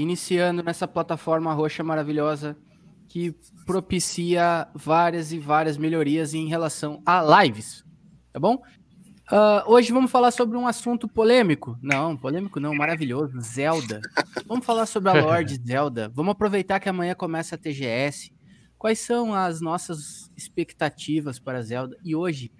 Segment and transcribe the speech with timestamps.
[0.00, 2.56] iniciando nessa plataforma roxa maravilhosa
[3.08, 7.84] que propicia várias e várias melhorias em relação a lives,
[8.32, 8.60] tá bom?
[9.30, 11.78] Uh, hoje vamos falar sobre um assunto polêmico.
[11.80, 13.40] Não, polêmico não, maravilhoso.
[13.40, 14.00] Zelda.
[14.46, 16.10] Vamos falar sobre a Lorde Zelda.
[16.12, 18.34] Vamos aproveitar que amanhã começa a TGS.
[18.76, 21.96] Quais são as nossas expectativas para Zelda?
[22.04, 22.52] E hoje,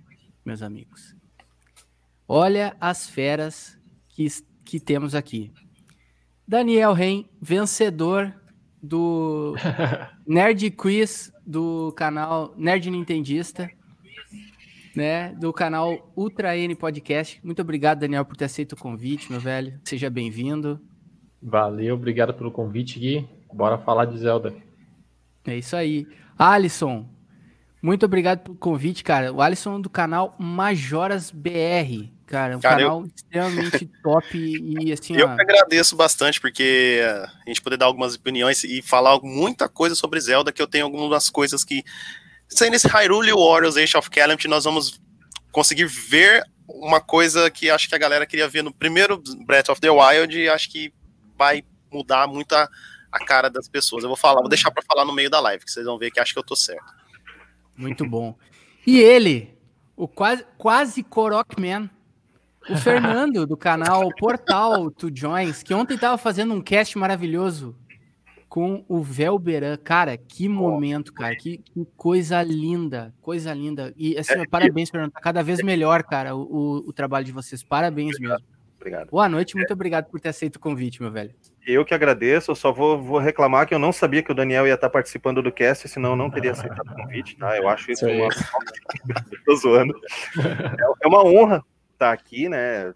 [0.45, 1.15] meus amigos,
[2.27, 3.79] olha as feras
[4.09, 4.27] que,
[4.65, 5.53] que temos aqui.
[6.47, 8.35] Daniel Ren, vencedor
[8.83, 9.55] do
[10.27, 13.71] Nerd Quiz do canal Nerd Nintendista
[14.95, 17.41] né, do canal Ultra N Podcast.
[17.43, 19.79] Muito obrigado, Daniel, por ter aceito o convite, meu velho.
[19.85, 20.81] Seja bem-vindo.
[21.43, 23.29] Valeu, obrigado pelo convite, Gui.
[23.53, 24.55] Bora falar de Zelda.
[25.47, 26.07] É isso aí.
[26.39, 27.07] Alisson,
[27.83, 29.33] muito obrigado pelo convite, cara.
[29.33, 33.07] O Alisson é do canal Majoras BR, cara, um cara, canal eu...
[33.07, 35.17] extremamente top e assim.
[35.17, 35.37] Eu ó...
[35.37, 37.01] que agradeço bastante porque
[37.47, 40.85] a gente poder dar algumas opiniões e falar muita coisa sobre Zelda, que eu tenho
[40.85, 41.85] algumas coisas que
[42.49, 45.01] sendo esse Hyrule Warriors Age of Calamity, nós vamos
[45.51, 49.81] conseguir ver uma coisa que acho que a galera queria ver no primeiro Breath of
[49.81, 50.93] the Wild e acho que
[51.37, 52.69] vai mudar muito a,
[53.13, 54.03] a cara das pessoas.
[54.03, 56.11] Eu vou falar, vou deixar para falar no meio da live, que vocês vão ver
[56.11, 56.93] que acho que eu tô certo.
[57.77, 58.37] Muito bom.
[58.87, 59.57] E ele,
[59.97, 61.89] o quase, quase Korok Man,
[62.69, 67.77] o Fernando, do canal Portal to Joins, que ontem tava fazendo um cast maravilhoso
[68.49, 69.77] com o Velberan.
[69.77, 71.35] Cara, que momento, cara.
[71.35, 73.13] Que, que, coisa linda.
[73.21, 73.93] Coisa linda.
[73.97, 75.11] E assim, é, parabéns, Fernando.
[75.11, 77.63] Tá cada vez melhor, cara, o, o, trabalho de vocês.
[77.63, 78.55] Parabéns obrigado, mesmo.
[78.77, 79.11] Obrigado.
[79.11, 81.35] Boa noite, muito obrigado por ter aceito o convite, meu velho.
[81.67, 84.67] Eu que agradeço, eu só vou, vou reclamar que eu não sabia que o Daniel
[84.67, 87.57] ia estar participando do cast, senão eu não teria aceitado o convite, tá?
[87.57, 88.29] Eu acho isso uma.
[89.45, 89.95] Tô zoando.
[90.39, 91.65] É, é uma honra
[92.05, 92.95] estar aqui, né?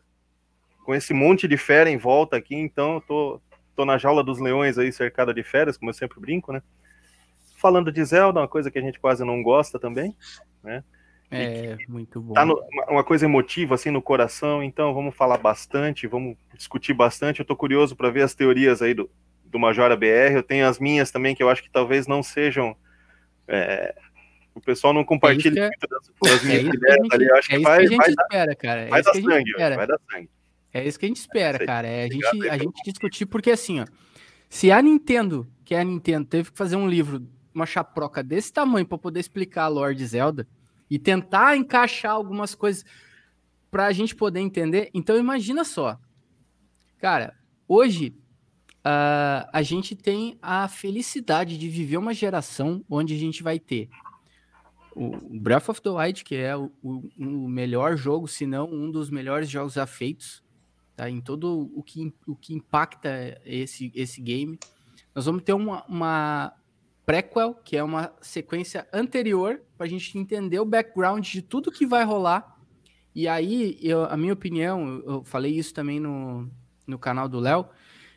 [0.85, 3.41] Com esse monte de fera em volta aqui, então eu tô,
[3.75, 6.63] tô na jaula dos leões aí, cercada de férias, como eu sempre brinco, né?
[7.57, 10.15] Falando de Zelda, uma coisa que a gente quase não gosta também,
[10.63, 10.85] né?
[11.31, 12.33] É, muito bom.
[12.33, 17.41] Tá no, uma coisa emotiva, assim, no coração, então vamos falar bastante, vamos discutir bastante.
[17.41, 19.11] Eu tô curioso para ver as teorias aí do,
[19.45, 22.77] do Majora BR, eu tenho as minhas também, que eu acho que talvez não sejam...
[23.47, 23.95] É,
[24.59, 27.57] o pessoal não compartilha é muito das, das minhas é ideias ali, eu acho é
[27.57, 28.81] que vai, que a gente espera, cara.
[28.81, 30.31] É vai dar sangue, vai dar sangue.
[30.73, 31.89] É isso que a gente espera, cara.
[31.89, 33.87] É a gente, a gente discutir, porque assim, ó,
[34.49, 38.53] se a Nintendo, que é a Nintendo, teve que fazer um livro, uma chaproca desse
[38.53, 40.47] tamanho para poder explicar a Lord Zelda
[40.91, 42.85] e tentar encaixar algumas coisas
[43.71, 45.99] para a gente poder entender, então imagina só.
[46.99, 47.35] Cara,
[47.67, 48.15] hoje
[48.79, 53.89] uh, a gente tem a felicidade de viver uma geração onde a gente vai ter
[54.99, 58.91] o Breath of the Wild, que é o, o, o melhor jogo, se não um
[58.91, 60.43] dos melhores jogos já feitos,
[60.97, 61.09] tá?
[61.09, 64.59] Em todo o que, o que impacta esse, esse game.
[65.15, 66.53] Nós vamos ter uma, uma
[67.07, 71.87] prequel, que é uma sequência anterior, para a gente entender o background de tudo que
[71.87, 72.59] vai rolar.
[73.15, 76.51] E aí, eu, a minha opinião, eu falei isso também no,
[76.87, 77.69] no canal do Léo,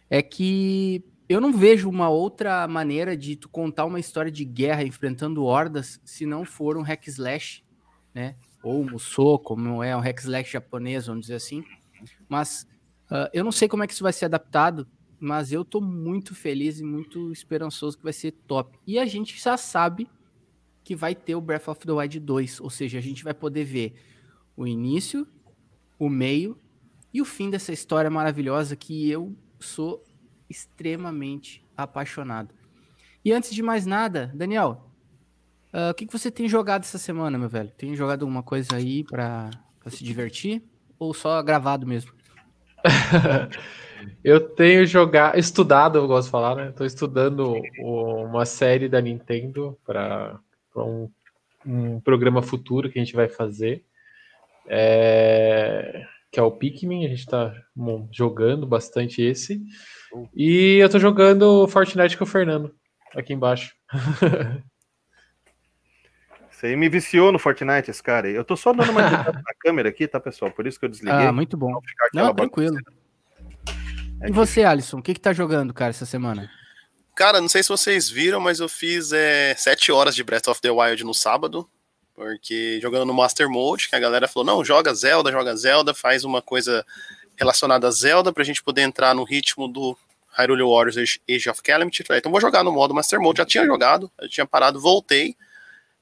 [0.09, 4.83] é que eu não vejo uma outra maneira de tu contar uma história de guerra
[4.83, 7.63] enfrentando hordas se não for um hack slash,
[8.13, 8.35] né?
[8.63, 11.63] Ou um musou, como é um hack slash japonês, vamos dizer assim.
[12.29, 12.67] Mas
[13.11, 14.87] Uh, eu não sei como é que isso vai ser adaptado,
[15.19, 18.79] mas eu tô muito feliz e muito esperançoso que vai ser top.
[18.87, 20.07] E a gente já sabe
[20.81, 23.65] que vai ter o Breath of the Wild 2, ou seja, a gente vai poder
[23.65, 23.93] ver
[24.55, 25.27] o início,
[25.99, 26.57] o meio
[27.13, 30.01] e o fim dessa história maravilhosa que eu sou
[30.51, 32.53] extremamente apaixonado.
[33.23, 34.91] E antes de mais nada, Daniel,
[35.73, 37.71] uh, o que, que você tem jogado essa semana, meu velho?
[37.77, 39.49] Tem jogado alguma coisa aí para
[39.87, 40.63] se divertir?
[40.99, 42.11] Ou só gravado mesmo?
[44.23, 46.69] eu tenho jogado, estudado, eu gosto de falar, né?
[46.69, 50.39] Estou estudando uma série da Nintendo para
[50.75, 51.09] um,
[51.65, 53.83] um, programa futuro que a gente vai fazer,
[54.67, 57.05] é, que é o Pikmin.
[57.05, 57.53] A gente está
[58.11, 59.61] jogando bastante esse.
[60.35, 62.73] E eu estou jogando Fortnite com o Fernando,
[63.15, 63.73] aqui embaixo.
[66.61, 68.29] Você aí me viciou no Fortnite, esse cara.
[68.29, 70.51] Eu tô só dando uma na câmera aqui, tá, pessoal?
[70.51, 71.25] Por isso que eu desliguei.
[71.25, 71.81] Ah, muito bom.
[72.13, 72.77] Não, tranquilo.
[74.21, 76.51] É e você, Alisson, o que que tá jogando, cara, essa semana?
[77.15, 80.61] Cara, não sei se vocês viram, mas eu fiz é, sete horas de Breath of
[80.61, 81.67] the Wild no sábado,
[82.13, 86.23] porque jogando no Master Mode, que a galera falou, não, joga Zelda, joga Zelda, faz
[86.23, 86.85] uma coisa
[87.35, 89.97] relacionada a Zelda pra gente poder entrar no ritmo do
[90.37, 92.03] Hyrule Warriors Age of Calamity.
[92.09, 95.35] Então vou jogar no modo Master Mode, já tinha jogado, eu tinha parado, voltei,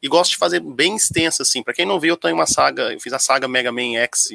[0.02, 1.62] e gosto de fazer bem extensa, assim.
[1.62, 4.30] Para quem não viu, eu tenho uma saga, eu fiz a saga Mega Man X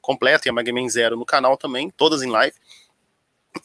[0.00, 2.54] completa e a Mega Man Zero no canal também, todas em live.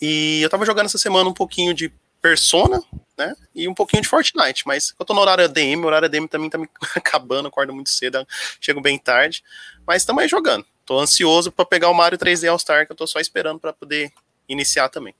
[0.01, 1.91] E eu tava jogando essa semana um pouquinho de
[2.21, 2.81] Persona,
[3.17, 3.35] né?
[3.53, 6.49] E um pouquinho de Fortnite, mas eu tô no horário ADM, o horário ADM também
[6.49, 8.25] tá me acabando, acordo muito cedo,
[8.61, 9.43] chego bem tarde,
[9.85, 10.65] mas estamos aí jogando.
[10.85, 13.73] Tô ansioso para pegar o Mario 3D All Star, que eu tô só esperando para
[13.73, 14.11] poder
[14.47, 15.13] iniciar também.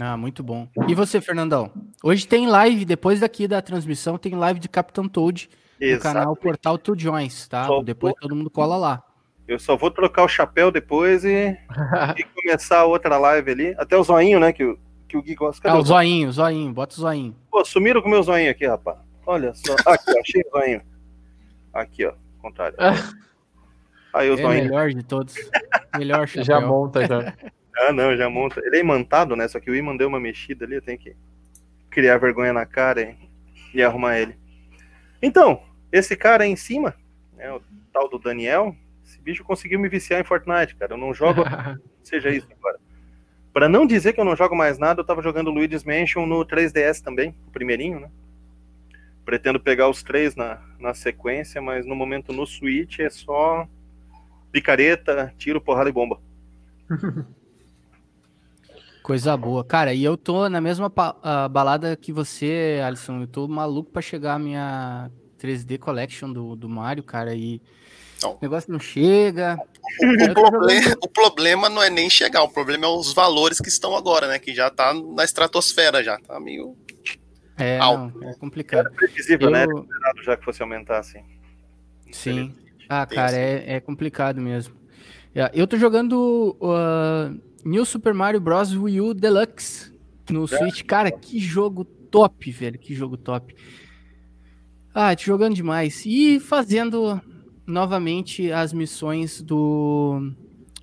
[0.00, 0.68] Ah, muito bom.
[0.88, 1.70] E você, Fernandão?
[2.02, 5.50] Hoje tem live, depois daqui da transmissão, tem live de Capitão Toad
[5.80, 7.66] no canal Portal Joins, tá?
[7.66, 8.20] Só depois vou...
[8.20, 9.02] todo mundo cola lá.
[9.46, 11.56] Eu só vou trocar o chapéu depois e,
[12.16, 13.74] e começar a outra live ali.
[13.76, 14.52] Até o zoinho, né?
[14.52, 14.76] Que,
[15.08, 15.70] que o Gui gosta.
[15.70, 17.36] Ah, o zoinho, o zoinho, bota o zoinho.
[17.50, 18.98] Pô, sumiram com o meu zoinho aqui, rapaz.
[19.26, 19.74] Olha só.
[19.86, 20.82] Aqui, ó, achei o zoinho.
[21.72, 22.76] Aqui, ó, contrário.
[24.14, 24.64] Aí o é zoinho.
[24.64, 25.34] melhor de todos.
[25.96, 26.44] Melhor chapéu.
[26.44, 27.34] Já monta, já.
[27.76, 28.60] Ah, não, já monta.
[28.64, 29.48] Ele é imantado, né?
[29.48, 31.16] Só que o Iman deu uma mexida ali, eu tenho que
[31.90, 33.16] criar vergonha na cara e,
[33.74, 34.36] e arrumar ele.
[35.20, 36.94] Então, esse cara aí em cima,
[37.36, 37.60] né, o
[37.92, 38.74] tal do Daniel,
[39.04, 40.94] esse bicho conseguiu me viciar em Fortnite, cara.
[40.94, 41.42] Eu não jogo,
[42.02, 42.78] seja isso agora.
[43.52, 46.44] Para não dizer que eu não jogo mais nada, eu tava jogando Luigi's Mansion no
[46.44, 48.10] 3DS também, o primeirinho, né?
[49.24, 53.68] Pretendo pegar os três na, na sequência, mas no momento no Switch é só
[54.50, 56.18] picareta, tiro, porrada e bomba.
[59.02, 59.64] Coisa boa.
[59.64, 63.22] Cara, e eu tô na mesma uh, balada que você, Alisson.
[63.22, 65.10] Eu tô maluco pra chegar a minha
[65.40, 67.60] 3D Collection do, do Mario, cara, e
[68.22, 68.34] não.
[68.34, 69.58] o negócio não chega.
[70.00, 73.96] O, problema, o problema não é nem chegar, o problema é os valores que estão
[73.96, 74.38] agora, né?
[74.38, 76.76] Que já tá na estratosfera, já tá meio.
[77.58, 78.20] É, alto.
[78.20, 78.86] Não, é complicado.
[78.86, 79.64] É previsível, né?
[79.64, 79.74] eu...
[79.74, 79.80] né?
[79.80, 81.22] Esperado já que fosse aumentar assim.
[82.12, 82.54] Sim.
[82.88, 84.76] Ah, cara, é, é complicado mesmo.
[85.34, 86.56] É, eu tô jogando.
[86.60, 88.74] Uh New Super Mario Bros.
[88.74, 89.92] Wii U Deluxe
[90.30, 90.82] no Switch.
[90.84, 92.78] Cara, que jogo top, velho.
[92.78, 93.54] Que jogo top.
[94.94, 96.04] Ah, te jogando demais.
[96.04, 97.20] E fazendo
[97.66, 100.32] novamente as missões do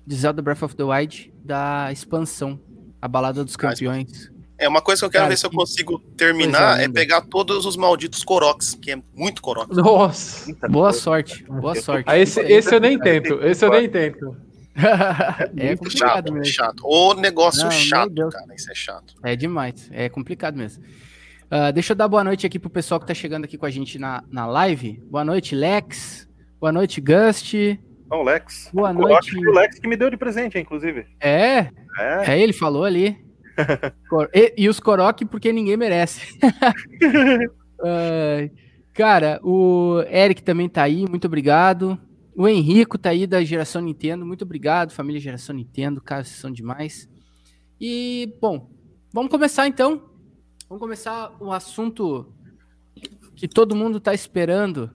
[0.06, 2.58] de Zelda Breath of the Wild da expansão,
[3.00, 4.30] a Balada dos Campeões.
[4.58, 7.64] É uma coisa que eu quero Cara, ver se eu consigo terminar é pegar todos
[7.64, 9.74] os malditos Koroks, que é muito Korok.
[9.74, 12.04] Nossa, boa sorte, boa sorte.
[12.06, 14.36] Ah, esse, esse eu nem tento, esse eu nem tento.
[15.56, 16.44] É, complicado chato, mesmo.
[16.44, 16.82] chato.
[16.84, 18.54] O negócio Não, chato, cara.
[18.54, 19.14] Isso é chato.
[19.22, 19.88] É demais.
[19.92, 20.82] É complicado mesmo.
[21.50, 23.70] Uh, deixa eu dar boa noite aqui pro pessoal que tá chegando aqui com a
[23.70, 25.02] gente na, na live.
[25.10, 26.28] Boa noite, Lex.
[26.60, 27.54] Boa noite, Gust.
[28.06, 28.70] Bom, Lex.
[28.72, 29.36] Boa o noite.
[29.36, 31.06] O Lex que me deu de presente, inclusive.
[31.20, 31.68] É?
[31.98, 33.18] É, é ele falou ali.
[34.32, 36.38] e, e, os Korok porque ninguém merece.
[37.80, 38.50] uh,
[38.94, 41.04] cara, o Eric também tá aí.
[41.08, 41.98] Muito obrigado.
[42.40, 44.24] O Henrico tá aí da geração Nintendo.
[44.24, 46.00] Muito obrigado, família geração Nintendo.
[46.00, 47.06] Cara, vocês são demais.
[47.78, 48.70] E, bom,
[49.12, 50.08] vamos começar então.
[50.66, 52.32] Vamos começar um assunto
[53.36, 54.90] que todo mundo tá esperando.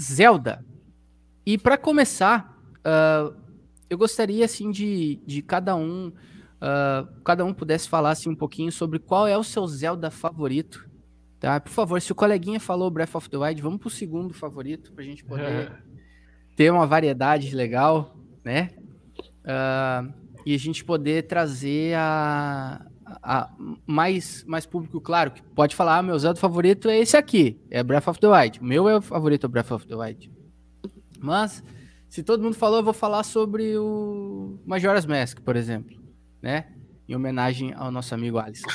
[0.00, 0.64] Zelda.
[1.44, 3.36] E para começar, uh,
[3.90, 6.12] eu gostaria assim de, de cada um,
[6.62, 10.88] uh, cada um pudesse falar assim um pouquinho sobre qual é o seu Zelda favorito.
[11.40, 11.58] Tá?
[11.58, 15.02] Por favor, se o coleguinha falou Breath of the Wild, vamos pro segundo favorito pra
[15.02, 15.72] gente poder
[16.60, 18.14] ter uma variedade legal,
[18.44, 18.68] né?
[19.40, 20.12] Uh,
[20.44, 22.84] e a gente poder trazer a,
[23.22, 23.50] a,
[23.86, 27.82] mais, mais público, claro, que pode falar, ah, meu Zelda favorito é esse aqui, é
[27.82, 28.60] Breath of the Wild.
[28.60, 30.30] O meu é o favorito é Breath of the Wild.
[31.18, 31.64] Mas,
[32.10, 35.96] se todo mundo falou, eu vou falar sobre o Majora's Mask, por exemplo,
[36.42, 36.66] né?
[37.08, 38.68] Em homenagem ao nosso amigo Alisson.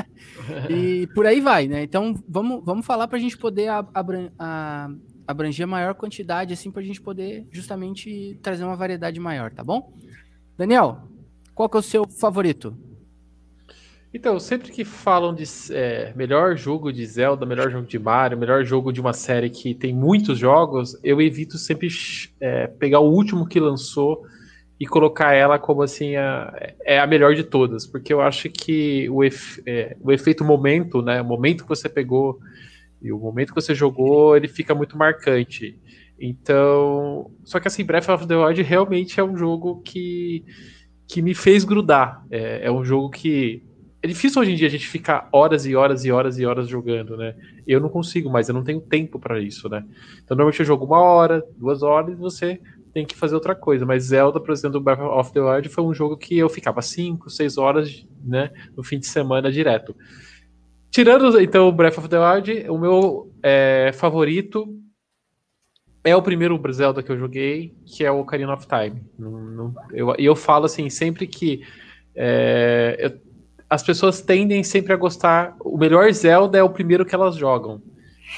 [0.70, 1.82] e por aí vai, né?
[1.82, 4.88] Então, vamos, vamos falar para a gente poder abran a,
[5.28, 9.62] abranger a maior quantidade, assim, para a gente poder justamente trazer uma variedade maior, tá
[9.62, 9.92] bom?
[10.56, 11.02] Daniel,
[11.54, 12.74] qual que é o seu favorito?
[14.12, 18.64] Então, sempre que falam de é, melhor jogo de Zelda, melhor jogo de Mario, melhor
[18.64, 21.88] jogo de uma série que tem muitos jogos, eu evito sempre
[22.40, 24.24] é, pegar o último que lançou
[24.80, 26.54] e colocar ela como assim a,
[26.86, 31.02] é a melhor de todas, porque eu acho que o, efe, é, o efeito momento,
[31.02, 32.40] né, o momento que você pegou
[33.00, 35.78] e o momento que você jogou, ele fica muito marcante.
[36.18, 40.44] Então, só que assim, Breath of the Wild realmente é um jogo que,
[41.06, 42.24] que me fez grudar.
[42.30, 43.62] É, é um jogo que
[44.02, 46.68] é difícil hoje em dia a gente ficar horas e horas e horas e horas
[46.68, 47.34] jogando, né?
[47.66, 49.84] Eu não consigo, mas eu não tenho tempo para isso, né?
[50.22, 52.60] Então normalmente eu jogo uma hora, duas horas e você
[52.92, 53.84] tem que fazer outra coisa.
[53.84, 57.28] Mas Zelda, por exemplo, Breath of the Wild foi um jogo que eu ficava cinco,
[57.30, 59.94] seis horas, né, no fim de semana direto.
[60.90, 64.66] Tirando então o Breath of the Wild, o meu é, favorito
[66.02, 69.02] é o primeiro Zelda que eu joguei, que é o Ocarina of Time.
[69.92, 71.62] E eu, eu falo assim, sempre que
[72.14, 73.28] é, eu,
[73.68, 75.54] as pessoas tendem sempre a gostar.
[75.60, 77.82] O melhor Zelda é o primeiro que elas jogam.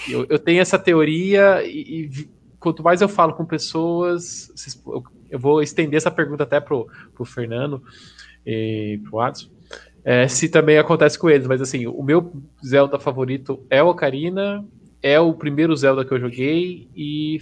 [0.09, 2.29] Eu, eu tenho essa teoria e, e,
[2.59, 4.53] quanto mais eu falo com pessoas,
[4.87, 7.83] eu, eu vou estender essa pergunta até pro, pro Fernando.
[8.45, 9.49] e pro Watson.
[10.05, 14.67] É, se também acontece com eles, mas assim, o meu Zelda favorito é o Ocarina,
[15.03, 17.39] é o primeiro Zelda que eu joguei e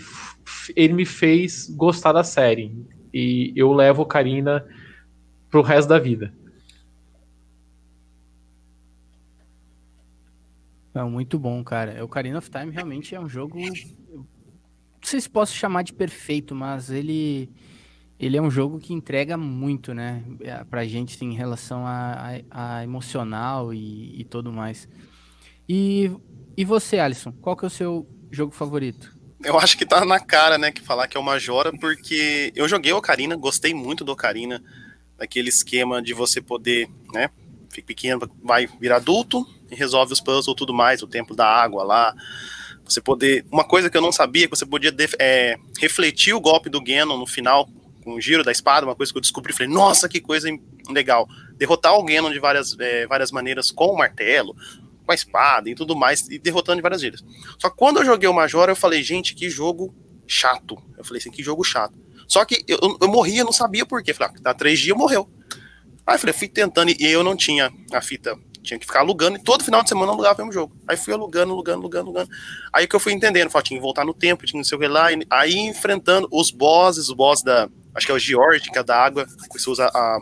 [0.74, 2.76] ele me fez gostar da série.
[3.12, 4.66] E eu levo Ocarina
[5.50, 6.32] pro resto da vida.
[10.92, 12.00] Não, muito bom, cara.
[12.00, 13.56] O Ocarina of Time realmente é um jogo.
[13.58, 14.26] Não
[15.02, 17.48] sei se posso chamar de perfeito, mas ele
[18.18, 22.40] ele é um jogo que entrega muito, né, é, pra gente assim, em relação a,
[22.50, 24.88] a, a emocional e, e tudo mais.
[25.68, 26.10] E,
[26.56, 29.16] e você, Alisson, qual que é o seu jogo favorito?
[29.44, 32.68] Eu acho que tá na cara, né, que falar que é o Majora, porque eu
[32.68, 34.62] joguei Ocarina, gostei muito do Ocarina,
[35.16, 37.30] daquele esquema de você poder, né,
[37.70, 41.84] fica pequeno, vai virar adulto e resolve os puzzles tudo mais, o tempo da água
[41.84, 42.14] lá,
[42.84, 46.68] você poder, uma coisa que eu não sabia, que você podia é, refletir o golpe
[46.68, 47.68] do Ganon no final,
[48.14, 50.48] o giro da espada, uma coisa que eu descobri, falei, nossa, que coisa
[50.88, 51.28] legal.
[51.56, 54.54] Derrotar Ganon de várias, é, várias maneiras, com o martelo,
[55.04, 57.24] com a espada e tudo mais, e derrotando de várias maneiras.
[57.58, 59.94] Só que quando eu joguei o Majora, eu falei, gente, que jogo
[60.26, 60.76] chato.
[60.96, 61.94] Eu falei assim, que jogo chato.
[62.28, 64.12] Só que eu, eu morria, não sabia por quê.
[64.12, 65.28] Falei, ah, tá três dias, morreu.
[66.06, 69.38] Aí eu falei, fui tentando, e eu não tinha a fita, tinha que ficar alugando,
[69.38, 70.76] e todo final de semana eu alugava o mesmo jogo.
[70.86, 72.30] Aí fui alugando, alugando, alugando, alugando.
[72.72, 74.80] Aí que eu fui entendendo, falei, tinha que voltar no tempo, tinha não sei o
[74.80, 78.78] que lá, aí enfrentando os bosses, o boss da, acho que é o George, que
[78.78, 80.18] é da água, que você usa a,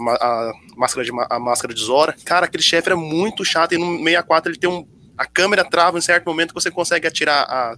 [0.00, 2.14] a, a máscara de a máscara de Zora.
[2.24, 4.86] Cara, aquele chefe era muito chato e no 64 ele tem um
[5.18, 7.76] a câmera trava em certo momento que você consegue atirar a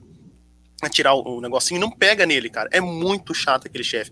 [0.82, 2.68] atirar o, o negocinho e não pega nele, cara.
[2.72, 4.10] É muito chato aquele chefe.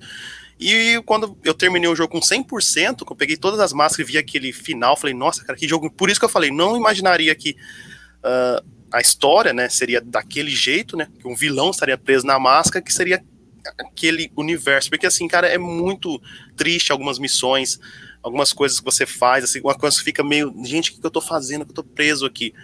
[0.58, 4.12] E quando eu terminei o jogo com 100%, que eu peguei todas as máscaras e
[4.12, 5.90] vi aquele final, falei, nossa, cara, que jogo.
[5.90, 7.56] Por isso que eu falei, não imaginaria que
[8.25, 12.84] uh, a história, né, seria daquele jeito, né, que um vilão estaria preso na máscara,
[12.84, 13.22] que seria
[13.78, 14.90] aquele universo.
[14.90, 16.20] Porque, assim, cara, é muito
[16.56, 17.78] triste algumas missões,
[18.22, 21.10] algumas coisas que você faz, assim, uma coisa que fica meio, gente, o que eu
[21.10, 21.64] tô fazendo?
[21.64, 22.54] Que eu tô preso aqui.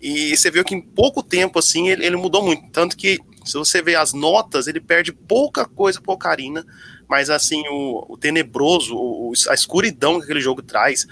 [0.00, 2.70] E você viu que em pouco tempo, assim, ele, ele mudou muito.
[2.70, 6.64] Tanto que, se você vê as notas, ele perde pouca coisa pro Ocarina,
[7.08, 11.06] mas, assim, o, o tenebroso, o, a escuridão que aquele jogo traz,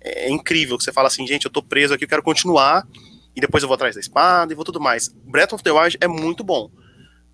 [0.00, 0.78] é, é incrível.
[0.80, 2.86] Você fala assim, gente, eu tô preso aqui, eu quero continuar,
[3.34, 5.08] e depois eu vou atrás da espada e vou tudo mais.
[5.08, 6.70] Breath of the Wild é muito bom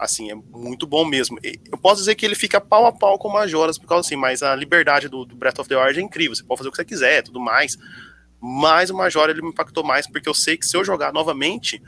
[0.03, 1.39] Assim, é muito bom mesmo.
[1.43, 4.17] Eu posso dizer que ele fica pau a pau com o Majoras, por causa assim,
[4.17, 6.35] mas a liberdade do, do Breath of the Wild é incrível.
[6.35, 7.79] Você pode fazer o que você quiser, tudo mais.
[8.41, 11.81] Mas o Majora ele me impactou mais, porque eu sei que se eu jogar novamente,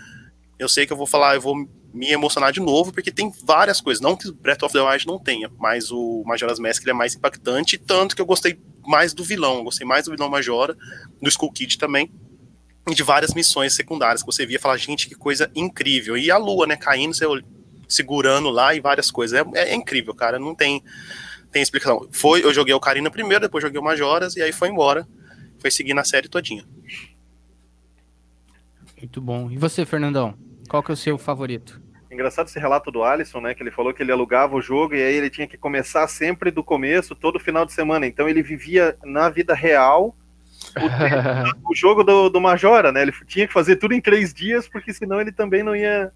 [0.59, 1.57] eu sei que eu vou falar, eu vou
[1.93, 4.01] me emocionar de novo, porque tem várias coisas.
[4.01, 7.15] Não que o Breath of the Wild não tenha, mas o Majora's Mask é mais
[7.15, 9.57] impactante, tanto que eu gostei mais do vilão.
[9.57, 10.77] Eu gostei mais do vilão Majora,
[11.21, 12.11] do Skull Kid também
[12.93, 16.19] de várias missões secundárias que você via falar, gente, que coisa incrível.
[16.19, 17.25] E a lua, né, caindo, você
[17.95, 19.39] segurando lá e várias coisas.
[19.55, 20.39] É, é, incrível, cara.
[20.39, 20.83] Não tem,
[21.51, 22.09] tem explicação.
[22.11, 25.07] Foi, eu joguei o Karina primeiro, depois joguei o Majoras e aí foi embora.
[25.59, 26.65] Foi seguir na série todinha.
[28.99, 29.51] Muito bom.
[29.51, 30.35] E você, Fernandão?
[30.69, 31.81] Qual que é o seu favorito?
[32.11, 33.55] Engraçado esse relato do Alisson, né?
[33.55, 36.51] Que ele falou que ele alugava o jogo e aí ele tinha que começar sempre
[36.51, 38.07] do começo, todo final de semana.
[38.07, 40.17] Então ele vivia na vida real
[40.77, 43.03] o, o jogo do, do Majora, né?
[43.03, 46.13] Ele tinha que fazer tudo em três dias, porque senão ele também não ia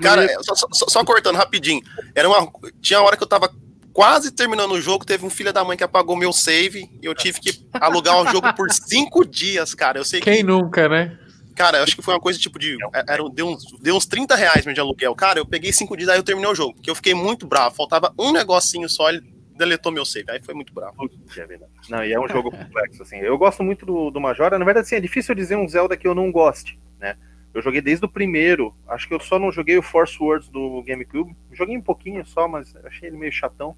[0.00, 1.82] Cara, só, só, só, cortando rapidinho.
[2.14, 3.50] Era uma, tinha uma hora que eu tava
[3.92, 7.14] quase terminando o jogo, teve um filho da mãe que apagou meu save e eu
[7.14, 9.98] tive que alugar o jogo por cinco dias, cara.
[9.98, 11.16] Eu sei Quem que, nunca, né?
[11.54, 12.76] Cara, eu acho que foi uma coisa tipo de.
[12.92, 15.14] Era, deu, uns, deu uns 30 reais de aluguel.
[15.14, 16.74] Cara, eu peguei cinco dias, aí eu terminei o jogo.
[16.74, 17.76] Porque eu fiquei muito bravo.
[17.76, 19.22] Faltava um negocinho só, ele
[19.56, 20.28] deletou meu save.
[20.32, 21.08] Aí foi muito bravo.
[21.36, 21.58] É.
[21.88, 23.18] Não, e é um jogo complexo, assim.
[23.18, 24.58] Eu gosto muito do, do Majora.
[24.58, 27.16] Na verdade, assim, é difícil dizer um Zelda que eu não goste, né?
[27.54, 28.74] Eu joguei desde o primeiro.
[28.88, 31.36] Acho que eu só não joguei o Force Words do GameCube.
[31.52, 33.76] Joguei um pouquinho só, mas achei ele meio chatão.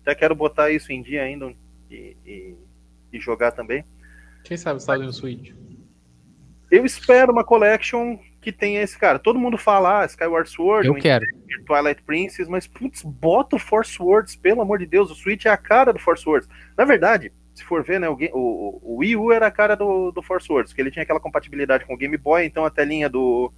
[0.00, 1.52] Até quero botar isso em dia ainda
[1.90, 2.54] e, e,
[3.12, 3.84] e jogar também.
[4.44, 5.52] Quem sabe está no Switch?
[6.70, 9.18] Eu espero uma collection que tenha esse cara.
[9.18, 11.26] Todo mundo fala ah, Skyward Sword, eu quero.
[11.66, 15.10] Twilight Princess, mas putz, bota o Force Words, pelo amor de Deus.
[15.10, 16.48] O Switch é a cara do Force Words.
[16.76, 20.12] Na verdade, se for ver, né, o, o, o Wii U era a cara do,
[20.12, 23.08] do Force Words, que ele tinha aquela compatibilidade com o Game Boy, então a telinha
[23.08, 23.50] do,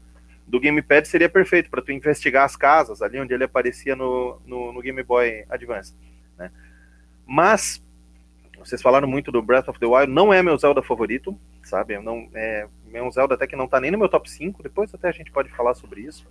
[0.46, 4.72] do Gamepad seria perfeito para tu investigar as casas ali onde ele aparecia no, no,
[4.72, 5.96] no Game Boy Advance.
[6.38, 6.48] Né?
[7.26, 7.82] Mas
[8.56, 11.98] vocês falaram muito do Breath of the Wild, não é meu Zelda favorito, sabe?
[11.98, 15.08] Não, é, um Zelda até que não tá nem no meu top 5, depois até
[15.08, 16.24] a gente pode falar sobre isso.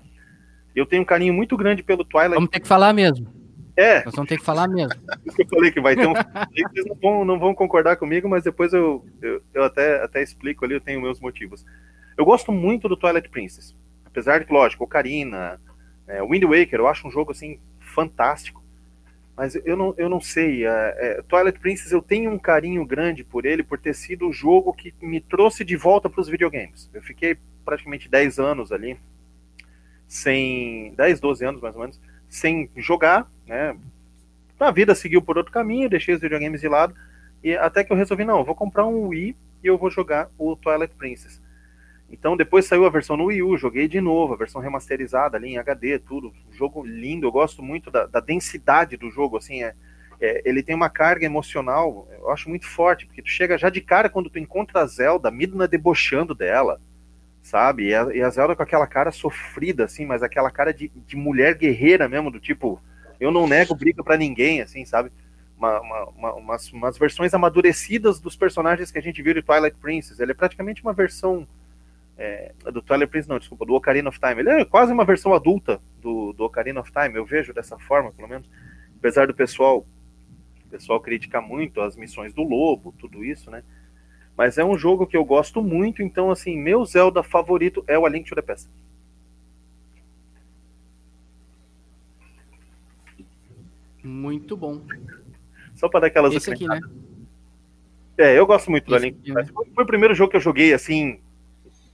[0.74, 2.36] Eu tenho um carinho muito grande pelo Twilight.
[2.36, 3.28] Vamos ter que falar mesmo.
[3.78, 4.04] É.
[4.04, 5.00] Nós vamos ter que falar mesmo.
[5.24, 6.14] Isso que eu falei que vai ter um.
[6.14, 10.66] Vocês não vão, não vão concordar comigo, mas depois eu, eu, eu, até, até explico
[10.66, 11.64] ali, eu tenho meus motivos.
[12.18, 13.76] Eu gosto muito do Twilight Princess.
[14.04, 15.62] Apesar de, lógico, Ocarina,
[16.08, 18.64] é, Wind Waker, eu acho um jogo assim fantástico.
[19.36, 20.66] mas eu não, eu não sei.
[20.66, 24.34] É, é, Twilight Princess eu tenho um carinho grande por ele, por ter sido o
[24.34, 26.90] jogo que me trouxe de volta para os videogames.
[26.92, 29.00] Eu fiquei praticamente 10 anos ali,
[30.08, 30.96] sem.
[30.96, 33.78] 10, 12 anos mais ou menos, sem jogar, né?
[34.60, 36.96] A vida seguiu por outro caminho, deixei os videogames de lado,
[37.44, 40.56] e até que eu resolvi, não, vou comprar um Wii e eu vou jogar o
[40.56, 41.42] Twilight Princess.
[42.10, 45.50] Então depois saiu a versão no Wii U, joguei de novo, a versão remasterizada ali
[45.50, 46.34] em HD, tudo.
[46.52, 49.74] jogo lindo, eu gosto muito da, da densidade do jogo, assim, é,
[50.20, 53.82] é, ele tem uma carga emocional, eu acho muito forte, porque tu chega já de
[53.82, 56.82] cara quando tu encontra a Zelda, Midna debochando dela,
[57.44, 57.90] sabe?
[57.90, 61.16] E a, e a, Zelda com aquela cara sofrida, assim, mas aquela cara de, de
[61.16, 62.82] mulher guerreira mesmo, do tipo,
[63.20, 65.12] eu não nego briga para ninguém, assim, sabe?
[65.58, 69.78] Uma, uma, uma, umas, umas versões amadurecidas dos personagens que a gente viu de Twilight
[69.78, 70.20] Princess.
[70.20, 71.48] Ele é praticamente uma versão
[72.18, 74.40] é, do Twilight Princess, não, desculpa, do Ocarina of Time.
[74.40, 78.12] Ele é quase uma versão adulta do, do Ocarina of Time, eu vejo dessa forma,
[78.12, 78.50] pelo menos.
[78.98, 79.86] Apesar do pessoal,
[80.66, 83.64] o pessoal criticar muito as missões do lobo, tudo isso, né?
[84.36, 88.06] Mas é um jogo que eu gosto muito, então, assim, meu Zelda favorito é o
[88.06, 88.70] A Link to the Past.
[94.08, 94.82] Muito bom.
[95.76, 96.80] Só para dar aquelas Esse aqui, né?
[98.18, 99.54] É, eu gosto muito Esse do A Link to the Past.
[99.76, 101.20] Foi o primeiro jogo que eu joguei, assim,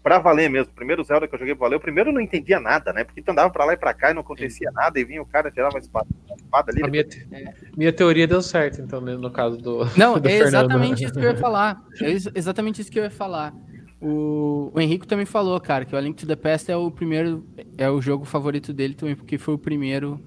[0.03, 0.72] pra valer mesmo.
[0.72, 3.03] O primeiro Zelda que eu joguei pra valer, o primeiro eu não entendia nada, né?
[3.03, 4.75] Porque tu andava pra lá e pra cá e não acontecia Sim.
[4.75, 6.84] nada, e vinha o cara tirava a espada, a espada ali.
[6.84, 7.27] A minha, te...
[7.75, 9.86] minha teoria deu certo, então, no caso do.
[9.98, 11.84] Não, do é exatamente isso que eu ia falar.
[12.00, 13.53] É exatamente isso que eu ia falar.
[14.00, 16.91] O, o Henrico também falou, cara, que o A Link to the Past é o
[16.91, 17.46] primeiro,
[17.77, 20.20] é o jogo favorito dele também, porque foi o primeiro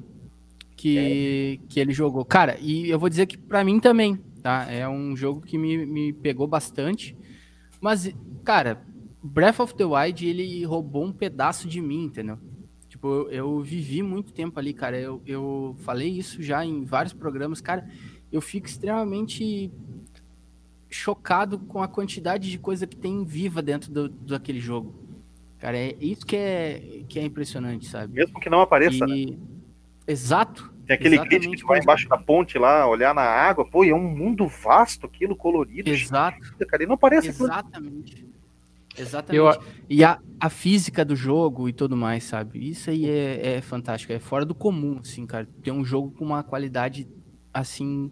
[0.77, 1.67] que, é.
[1.69, 2.25] que ele jogou.
[2.25, 4.71] Cara, e eu vou dizer que para mim também, tá?
[4.71, 7.17] É um jogo que me, me pegou bastante.
[7.81, 8.13] Mas,
[8.45, 8.83] cara,
[9.23, 12.39] Breath of the Wild, ele roubou um pedaço de mim, entendeu?
[12.89, 14.99] Tipo, eu, eu, vivi muito tempo ali, cara.
[14.99, 17.61] Eu, eu falei isso já em vários programas.
[17.61, 17.89] Cara,
[18.31, 19.71] eu fico extremamente
[20.89, 24.95] chocado com a quantidade de coisa que tem viva dentro do, daquele jogo.
[25.59, 28.15] Cara, é isso que é, que é impressionante, sabe?
[28.15, 29.27] Mesmo que não apareça, e...
[29.27, 29.39] né?
[30.07, 30.73] Exato.
[30.87, 33.91] Tem aquele grid que tu vai embaixo da ponte lá, olhar na água, pô, e
[33.91, 35.91] é um mundo vasto, aquilo colorido.
[35.91, 36.39] Exato.
[36.69, 38.25] Cara, e não aparece Exatamente.
[38.97, 39.37] Exatamente.
[39.37, 39.63] Eu...
[39.89, 42.71] E a, a física do jogo e tudo mais, sabe?
[42.71, 44.13] Isso aí é, é fantástico.
[44.13, 45.47] É fora do comum, assim, cara.
[45.63, 47.09] Ter um jogo com uma qualidade,
[47.53, 48.11] assim,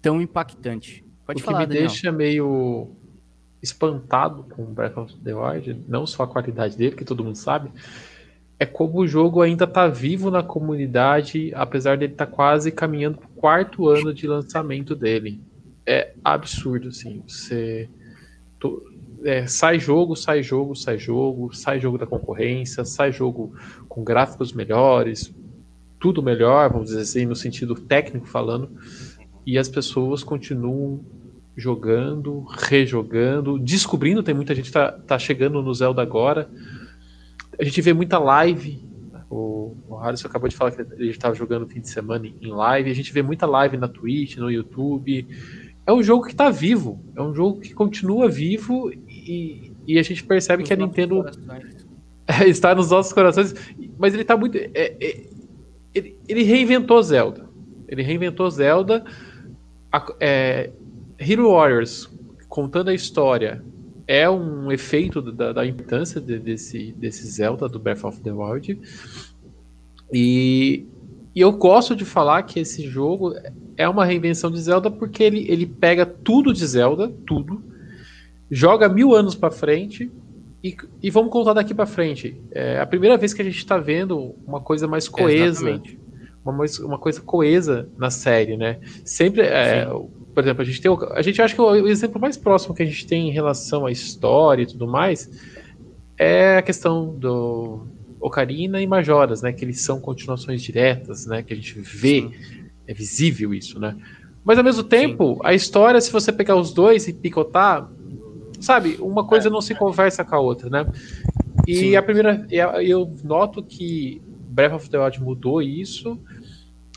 [0.00, 1.04] tão impactante.
[1.26, 1.88] Pode o falar, que me Daniel.
[1.88, 2.96] deixa meio
[3.60, 7.70] espantado com Breath of the Wild, não só a qualidade dele, que todo mundo sabe,
[8.60, 13.18] é como o jogo ainda tá vivo na comunidade, apesar dele estar tá quase caminhando
[13.18, 15.40] pro quarto ano de lançamento dele.
[15.86, 17.22] É absurdo, assim.
[17.26, 17.88] Você
[19.24, 23.54] é, sai jogo, sai jogo, sai jogo, sai jogo da concorrência, sai jogo
[23.88, 25.32] com gráficos melhores,
[26.00, 28.70] tudo melhor, vamos dizer assim, no sentido técnico falando,
[29.46, 31.00] e as pessoas continuam
[31.56, 36.48] jogando, rejogando, descobrindo, tem muita gente tá, tá chegando no Zelda agora.
[37.58, 38.86] A gente vê muita live.
[39.30, 42.90] O, o Harrison acabou de falar que ele estava jogando fim de semana em live.
[42.90, 45.26] A gente vê muita live na Twitch, no YouTube.
[45.86, 47.02] É um jogo que está vivo.
[47.16, 51.24] É um jogo que continua vivo e, e a gente percebe que a Nintendo
[52.46, 53.54] está nos nossos corações,
[53.98, 54.56] mas ele está muito.
[54.56, 55.26] É, é,
[55.94, 57.48] ele, ele, reinventou Zelda.
[57.88, 59.04] Ele reinventou Zelda.
[59.90, 60.70] A, é,
[61.18, 62.08] Hero Warriors,
[62.48, 63.62] contando a história,
[64.08, 68.80] é um efeito da, da importância de, desse, desse Zelda do Breath of the Wild.
[70.10, 70.86] E,
[71.34, 73.34] e eu gosto de falar que esse jogo
[73.76, 77.62] é uma reinvenção de Zelda porque ele, ele pega tudo de Zelda, tudo,
[78.50, 80.10] joga mil anos para frente
[80.64, 82.40] e, e, vamos contar daqui para frente.
[82.50, 85.80] É a primeira vez que a gente está vendo uma coisa mais coesa,
[86.42, 88.80] uma, uma coisa coesa na série, né?
[89.04, 89.86] Sempre, é,
[90.38, 92.86] por exemplo, a gente tem, a gente acha que o exemplo mais próximo que a
[92.86, 95.28] gente tem em relação à história e tudo mais
[96.16, 97.88] é a questão do
[98.20, 99.52] Ocarina e Majoras, né?
[99.52, 101.42] Que eles são continuações diretas, né?
[101.42, 102.30] Que a gente vê, Sim.
[102.86, 103.96] é visível isso, né?
[104.44, 105.40] Mas ao mesmo tempo, Sim.
[105.42, 107.90] a história, se você pegar os dois e picotar,
[108.60, 109.50] sabe, uma coisa é.
[109.50, 110.86] não se conversa com a outra, né?
[111.66, 111.96] E Sim.
[111.96, 112.46] a primeira,
[112.80, 116.16] eu noto que Breath of the Wild mudou isso.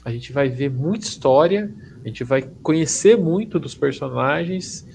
[0.06, 4.86] A gente vai ver muita história, a gente vai conhecer muito dos personagens.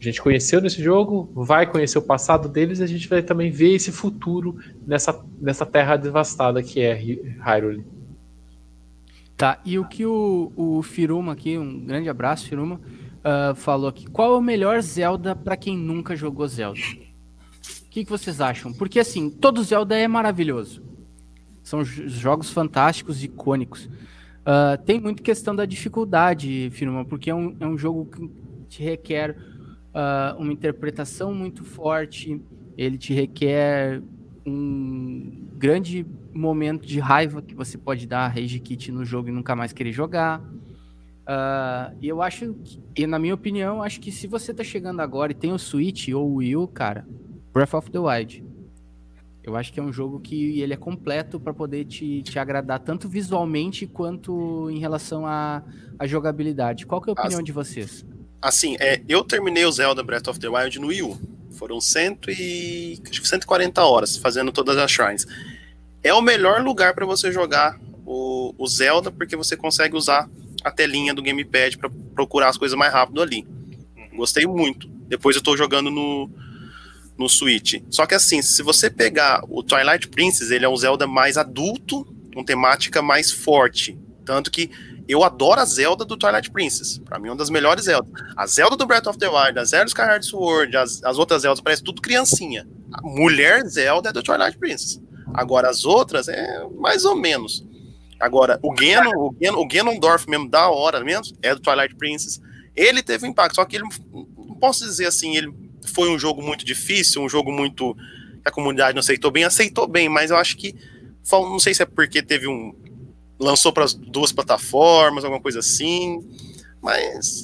[0.00, 3.50] A gente conheceu nesse jogo, vai conhecer o passado deles e a gente vai também
[3.50, 7.84] ver esse futuro nessa, nessa terra devastada que é Hyrule.
[9.36, 12.80] Tá, e o que o, o Firuma aqui, um grande abraço, Firuma,
[13.18, 14.06] uh, falou aqui.
[14.06, 16.80] Qual é o melhor Zelda para quem nunca jogou Zelda?
[16.80, 18.72] O que, que vocês acham?
[18.72, 20.82] Porque assim, todo Zelda é maravilhoso.
[21.62, 23.88] São jogos fantásticos, icônicos.
[24.48, 28.30] Uh, tem muito questão da dificuldade, Firma, porque é um, é um jogo que
[28.66, 29.36] te requer
[29.92, 32.40] uh, uma interpretação muito forte,
[32.74, 34.00] ele te requer
[34.46, 39.32] um grande momento de raiva que você pode dar a Rage Kit no jogo e
[39.32, 40.40] nunca mais querer jogar.
[40.40, 45.00] Uh, e eu acho, que, e na minha opinião, acho que se você tá chegando
[45.00, 47.06] agora e tem o Switch ou o Wii U, cara,
[47.52, 48.47] Breath of the Wild.
[49.48, 52.78] Eu acho que é um jogo que ele é completo para poder te, te agradar
[52.80, 55.62] tanto visualmente quanto em relação à,
[55.98, 56.84] à jogabilidade.
[56.84, 58.04] Qual que é a opinião de vocês?
[58.42, 61.18] Assim, é, eu terminei o Zelda Breath of the Wild no Wii U.
[61.52, 65.26] Foram cento e, acho que 140 horas fazendo todas as shrines.
[66.02, 70.28] É o melhor lugar para você jogar o, o, Zelda, porque você consegue usar
[70.62, 73.46] a telinha do gamepad para procurar as coisas mais rápido ali.
[74.14, 74.86] Gostei muito.
[75.08, 76.30] Depois eu tô jogando no,
[77.18, 77.82] no Switch.
[77.90, 82.06] Só que assim, se você pegar o Twilight Princess, ele é um Zelda mais adulto,
[82.32, 83.98] com temática mais forte.
[84.24, 84.70] Tanto que
[85.08, 86.98] eu adoro a Zelda do Twilight Princess.
[86.98, 88.12] Pra mim, é uma das melhores Zeldas.
[88.36, 91.42] A Zelda do Breath of the Wild, a Zelda do Skyward Sword, as, as outras
[91.42, 92.68] Zeldas, parece tudo criancinha.
[92.92, 95.00] A mulher Zelda é do Twilight Princess.
[95.34, 97.66] Agora, as outras é mais ou menos.
[98.20, 102.40] Agora, o Ganon, o, Ganon, o Ganondorf mesmo, da hora mesmo, é do Twilight Princess.
[102.76, 105.52] Ele teve um impacto, só que ele, não posso dizer assim, ele
[105.88, 107.96] foi um jogo muito difícil, um jogo muito.
[108.44, 110.74] a comunidade não aceitou bem, aceitou bem, mas eu acho que.
[111.30, 112.72] Não sei se é porque teve um,
[113.38, 116.20] lançou para as duas plataformas, alguma coisa assim.
[116.80, 117.42] Mas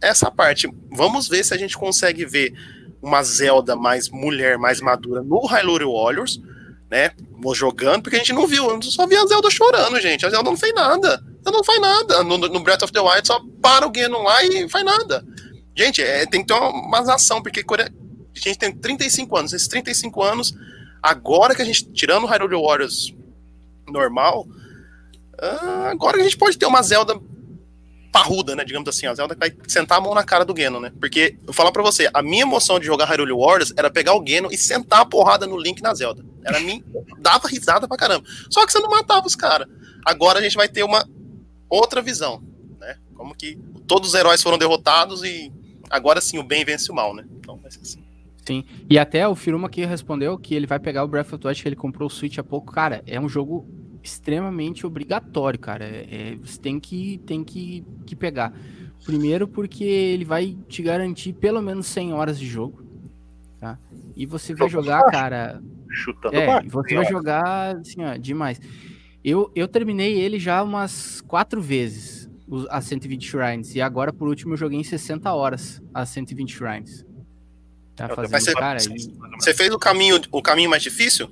[0.00, 2.52] essa parte, vamos ver se a gente consegue ver
[3.02, 6.40] uma Zelda mais mulher, mais madura no Hyrule Warriors,
[6.90, 7.10] né?
[7.54, 10.26] Jogando, porque a gente não viu, só via a Zelda chorando, gente.
[10.26, 11.22] A Zelda não fez nada.
[11.46, 12.24] Ela não faz nada.
[12.24, 15.24] No, no Breath of the Wild só para o Ganon lá e faz nada.
[15.76, 19.52] Gente, é, tem que ter uma, uma ação, porque a gente tem 35 anos.
[19.52, 20.54] Esses 35 anos,
[21.02, 23.14] agora que a gente, tirando o Hyrule Warriors
[23.88, 24.46] normal,
[25.36, 27.14] Uh, agora a gente pode ter uma Zelda
[28.10, 28.64] parruda, né?
[28.64, 30.90] Digamos assim, a Zelda que vai sentar a mão na cara do Geno, né?
[30.98, 34.26] Porque, eu falar pra você, a minha emoção de jogar Hyrule Warriors era pegar o
[34.26, 36.24] Geno e sentar a porrada no Link na Zelda.
[36.42, 36.82] Era mim,
[37.18, 38.26] dava risada pra caramba.
[38.48, 39.68] Só que você não matava os caras.
[40.06, 41.06] Agora a gente vai ter uma
[41.68, 42.42] outra visão,
[42.80, 42.96] né?
[43.14, 45.52] Como que todos os heróis foram derrotados e
[45.90, 47.24] agora sim o bem vence o mal, né?
[47.38, 48.04] Então vai ser assim.
[48.46, 48.64] Sim.
[48.88, 51.62] E até o Firuma aqui respondeu que ele vai pegar o Breath of the Wild,
[51.62, 52.72] que ele comprou o Switch há pouco.
[52.72, 53.66] Cara, é um jogo
[54.02, 55.84] extremamente obrigatório, cara.
[55.84, 58.52] É, é, você tem que, tem que, que pegar.
[59.04, 62.84] Primeiro porque ele vai te garantir pelo menos 100 horas de jogo,
[63.58, 63.78] tá?
[64.14, 65.60] E você vai jogar, cara...
[65.90, 68.60] Chutando é, você vai jogar, assim, ó, demais.
[69.24, 72.25] Eu, eu terminei ele já umas quatro vezes,
[72.70, 77.04] as 120 Shrines, e agora, por último, eu joguei em 60 horas as 120 Shrines.
[77.94, 78.78] Tá fazendo, você, cara,
[79.38, 81.30] você fez o caminho, o caminho mais difícil?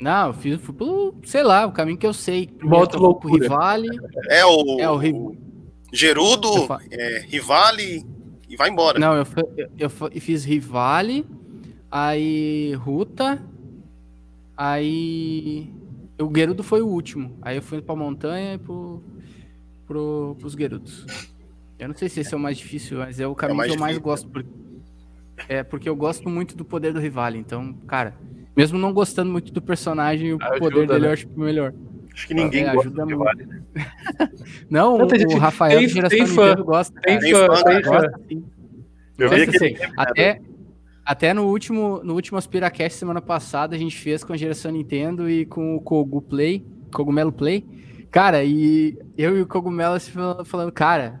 [0.00, 2.50] Não, eu fiz, fui pelo, sei lá, o caminho que eu sei.
[2.62, 3.88] Moto louco Rivale.
[4.28, 4.80] É o.
[4.80, 5.36] É o.
[5.92, 6.50] Gerudo,
[6.90, 8.04] é, Rivale
[8.48, 8.98] e vai embora.
[8.98, 9.26] Não, eu,
[9.78, 11.26] eu, eu fiz Rivale,
[11.90, 13.42] aí Ruta,
[14.56, 15.72] aí.
[16.20, 17.36] O Gerudo foi o último.
[17.42, 19.02] Aí eu fui pra montanha e pro,
[19.86, 21.06] pro, pros Gerudos.
[21.78, 23.74] Eu não sei se esse é o mais difícil, mas é o caminho é que
[23.74, 24.28] eu mais gosto.
[24.28, 24.48] Porque,
[25.48, 27.38] é porque eu gosto muito do poder do Rivale.
[27.38, 28.14] Então, cara,
[28.56, 31.08] mesmo não gostando muito do personagem, o ajuda, poder dele né?
[31.08, 31.74] eu acho melhor.
[32.14, 33.18] Acho que ninguém é, gosta ajuda muito.
[33.18, 33.62] Vale, né?
[34.70, 37.00] não, não o, Rafael tem, geração tem fã, gosta.
[37.02, 37.90] Tem fã, tem fã.
[37.90, 38.20] Gosta,
[39.18, 40.40] Eu vi que até,
[41.04, 45.28] até no último, no último Aspiracast semana passada, a gente fez com a geração Nintendo
[45.28, 47.66] e com o Kogu Play, Cogumelo Play.
[48.10, 49.98] Cara, e eu e o Cogumelo
[50.44, 51.20] falando, cara,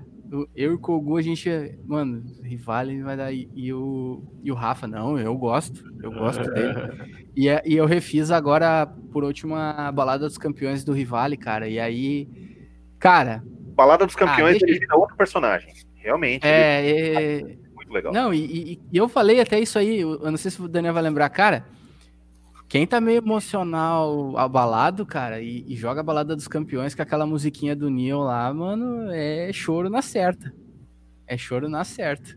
[0.54, 1.48] eu e o Kogu, a gente,
[1.84, 3.32] mano, Rivale vai dar.
[3.32, 7.24] E, e, o, e o Rafa, não, eu gosto, eu gosto dele.
[7.36, 11.68] E, é, e eu refiz agora, por último, a Balada dos Campeões do Rivale, cara.
[11.68, 12.28] E aí,
[12.98, 13.42] cara.
[13.74, 15.72] Balada dos Campeões, ah, ele vira outro personagem.
[15.94, 16.46] Realmente.
[16.46, 17.42] É, é...
[17.74, 18.12] Muito legal.
[18.12, 21.02] Não, e, e, eu falei até isso aí, eu não sei se o Daniel vai
[21.02, 21.66] lembrar, cara.
[22.68, 27.26] Quem tá meio emocional abalado, cara, e, e, joga a balada dos campeões com aquela
[27.26, 30.52] musiquinha do Neil lá, mano, é choro na certa.
[31.26, 32.36] É choro na certa.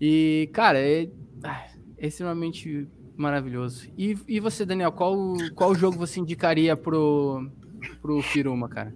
[0.00, 1.08] E, cara, é,
[1.98, 3.90] é extremamente Maravilhoso.
[3.98, 7.50] E, e você, Daniel, qual, qual jogo você indicaria pro,
[8.00, 8.94] pro Firuma, cara?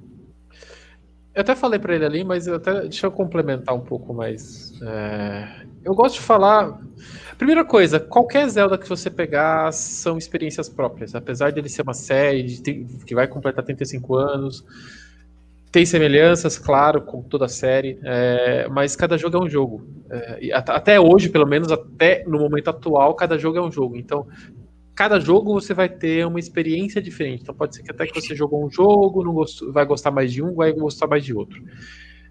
[1.34, 4.71] Eu até falei para ele ali, mas até, deixa eu complementar um pouco mais.
[4.82, 6.80] É, eu gosto de falar.
[7.38, 11.14] Primeira coisa, qualquer Zelda que você pegar são experiências próprias.
[11.14, 14.64] Apesar de ele ser uma série de, que vai completar 35 anos,
[15.72, 19.86] tem semelhanças, claro, com toda a série, é, mas cada jogo é um jogo.
[20.10, 23.96] É, até hoje, pelo menos, até no momento atual, cada jogo é um jogo.
[23.96, 24.28] Então,
[24.94, 27.42] cada jogo você vai ter uma experiência diferente.
[27.42, 30.32] Então pode ser que até que você jogou um jogo, não gostou, vai gostar mais
[30.32, 31.60] de um, vai gostar mais de outro.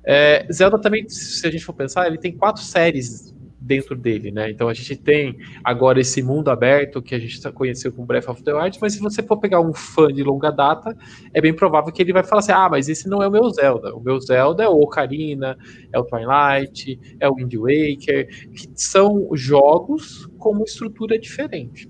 [0.05, 4.49] É, Zelda também, se a gente for pensar, ele tem quatro séries dentro dele, né?
[4.49, 8.43] Então a gente tem agora esse mundo aberto que a gente conheceu com Breath of
[8.43, 10.97] the Wild, mas se você for pegar um fã de longa data,
[11.31, 13.47] é bem provável que ele vai falar assim: ah, mas esse não é o meu
[13.51, 13.95] Zelda.
[13.95, 15.55] O meu Zelda é o Ocarina,
[15.93, 21.87] é o Twilight, é o Wind Waker, que são jogos com uma estrutura diferente.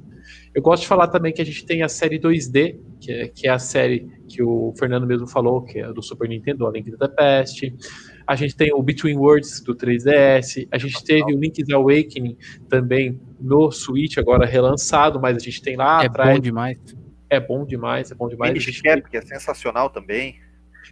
[0.54, 3.48] Eu gosto de falar também que a gente tem a série 2D, que é, que
[3.48, 6.92] é a série que o Fernando mesmo falou, que é do Super Nintendo, A Link
[6.92, 7.74] the Past.
[8.28, 10.68] A gente tem o Between Worlds do 3DS.
[10.72, 12.38] A gente teve o Link's Awakening
[12.70, 16.30] também no Switch, agora relançado, mas a gente tem lá é atrás.
[16.30, 16.78] É bom demais.
[17.30, 18.54] É bom demais, é bom demais.
[18.54, 20.36] Minish Cap, que é sensacional também.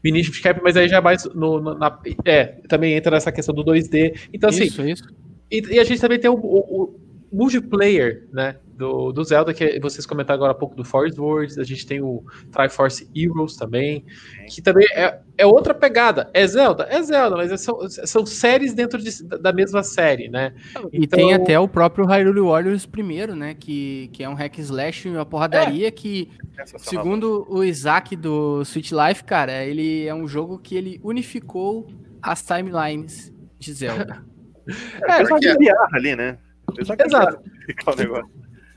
[0.03, 3.53] Minish Cap, mas aí já é mais no, no, na, é, também entra nessa questão
[3.53, 4.19] do 2D.
[4.33, 4.63] Então, assim.
[4.63, 5.03] Isso, isso.
[5.51, 8.55] E, e a gente também tem o, o, o multiplayer, né?
[8.79, 12.01] do, do Zelda, que vocês comentaram agora há pouco do Forest Words, a gente tem
[12.01, 14.05] o Triforce Heroes também,
[14.47, 16.29] que também é, é outra pegada.
[16.33, 16.87] É Zelda?
[16.89, 20.53] É Zelda, mas são, são séries dentro de, da mesma série, né?
[20.93, 21.19] E então...
[21.19, 23.53] tem até o próprio Hyrule Warriors primeiro, né?
[23.53, 25.91] Que, que é um hack slash, uma porradaria é.
[25.91, 26.29] que,
[26.77, 31.85] segundo o Isaac do Switch Life, cara, ele é um jogo que ele unificou
[32.21, 34.23] as timelines de Zelda.
[35.03, 35.53] é, é porque...
[35.91, 36.37] ali, né?
[36.77, 37.43] Exato.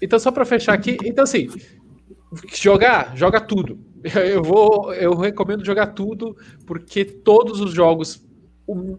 [0.01, 1.49] Então, só para fechar aqui, então assim,
[2.53, 3.79] jogar, joga tudo.
[4.05, 8.21] Eu vou, eu recomendo jogar tudo, porque todos os jogos,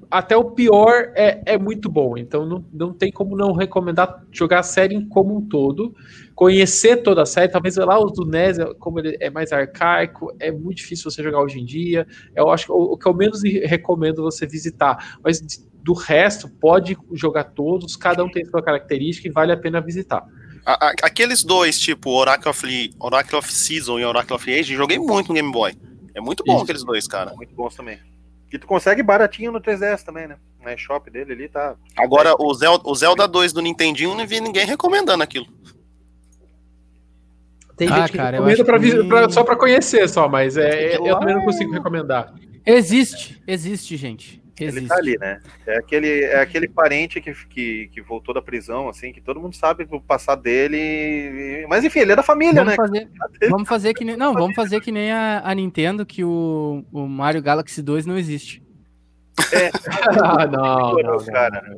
[0.09, 2.17] até o pior é, é muito bom.
[2.17, 5.95] Então não, não tem como não recomendar jogar a série como um todo,
[6.36, 7.51] conhecer toda a série.
[7.51, 11.41] Talvez lá os do NES, como ele é mais arcaico, é muito difícil você jogar
[11.41, 12.07] hoje em dia.
[12.36, 15.17] Eu acho que o, o que eu menos recomendo você visitar.
[15.23, 15.41] Mas
[15.83, 20.25] do resto, pode jogar todos, cada um tem sua característica e vale a pena visitar.
[20.65, 24.97] A, a, aqueles dois, tipo Oracle of, Oracle of Season e Oracle of Age, joguei
[24.97, 25.73] muito no Game Boy.
[26.15, 26.63] É muito bom Isso.
[26.63, 27.33] aqueles dois, cara.
[27.36, 27.99] Muito bons também.
[28.53, 30.37] E tu consegue baratinho no 3DS também, né?
[30.63, 31.75] Na shop dele ali tá.
[31.97, 35.47] Agora, o Zelda, o Zelda 2 do Nintendinho, não vi ninguém recomendando aquilo.
[37.75, 39.03] Tem ah, gente que cara, recomenda pra, que...
[39.05, 42.31] pra, só pra conhecer só, mas é, eu também não consigo recomendar.
[42.63, 44.42] Existe, existe, gente.
[44.59, 44.79] Existe.
[44.79, 45.41] Ele tá ali, né?
[45.65, 49.55] É aquele, é aquele parente que, que, que voltou da prisão, assim, que todo mundo
[49.55, 51.65] sabe o passado dele.
[51.67, 52.75] Mas enfim, ele é da família, vamos né?
[52.75, 53.09] Fazer,
[53.49, 54.15] vamos fazer que nem.
[54.15, 58.17] Não, vamos fazer que nem a, a Nintendo, que o, o Mario Galaxy 2 não
[58.17, 58.61] existe.
[59.51, 59.71] É.
[60.21, 61.61] ah, não, não, não, cara.
[61.61, 61.77] Né?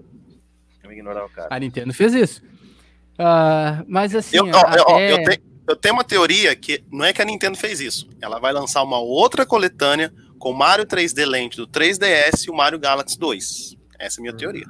[0.82, 1.48] Vamos ignorar o cara.
[1.50, 2.44] A Nintendo fez isso.
[3.14, 4.36] Uh, mas assim.
[4.36, 4.80] Eu, até...
[4.80, 8.10] eu, eu, tenho, eu tenho uma teoria que não é que a Nintendo fez isso.
[8.22, 12.56] Ela vai lançar uma outra coletânea com o Mario 3D Land do 3DS e o
[12.56, 13.76] Mario Galaxy 2.
[14.00, 14.66] Essa é a minha teoria.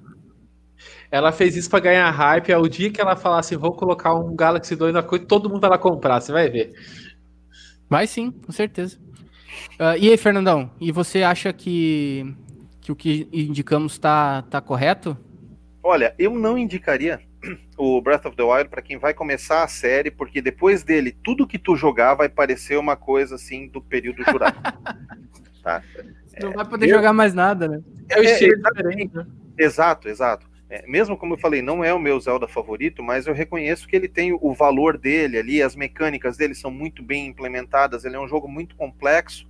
[1.11, 2.51] Ela fez isso para ganhar hype.
[2.51, 5.49] É o dia que ela falasse, assim, vou colocar um Galaxy 2 na coisa, todo
[5.49, 6.73] mundo vai lá comprar, você vai ver.
[7.89, 8.97] Vai sim, com certeza.
[9.79, 12.35] Uh, e aí, Fernandão, e você acha que,
[12.81, 15.17] que o que indicamos está tá correto?
[15.83, 17.21] Olha, eu não indicaria
[17.77, 21.47] o Breath of the Wild para quem vai começar a série, porque depois dele, tudo
[21.47, 24.61] que tu jogar vai parecer uma coisa assim do período jurássico.
[25.65, 25.81] tá?
[26.39, 26.95] Não vai poder eu...
[26.95, 27.81] jogar mais nada, né?
[28.07, 29.25] É o é, estilo diferente, né?
[29.57, 30.47] Exato, exato.
[30.69, 33.95] É, mesmo como eu falei, não é o meu Zelda favorito, mas eu reconheço que
[33.95, 38.19] ele tem o valor dele ali, as mecânicas dele são muito bem implementadas, ele é
[38.19, 39.47] um jogo muito complexo.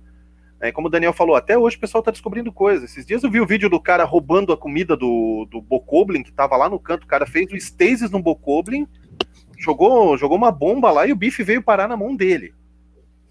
[0.58, 2.90] É, como o Daniel falou, até hoje o pessoal está descobrindo coisas.
[2.90, 6.30] Esses dias eu vi o vídeo do cara roubando a comida do, do Bokoblin, que
[6.30, 8.88] estava lá no canto, o cara fez o stasis no Bokoblin,
[9.58, 12.54] jogou, jogou uma bomba lá e o bife veio parar na mão dele.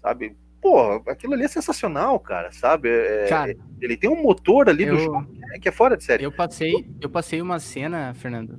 [0.00, 0.36] Sabe?
[0.60, 2.88] Pô, aquilo ali é sensacional, cara, sabe?
[2.88, 6.04] É, é, cara, ele tem um motor ali eu, do jogo que é fora de
[6.04, 6.24] série.
[6.24, 8.58] Eu passei, eu passei uma cena, Fernando,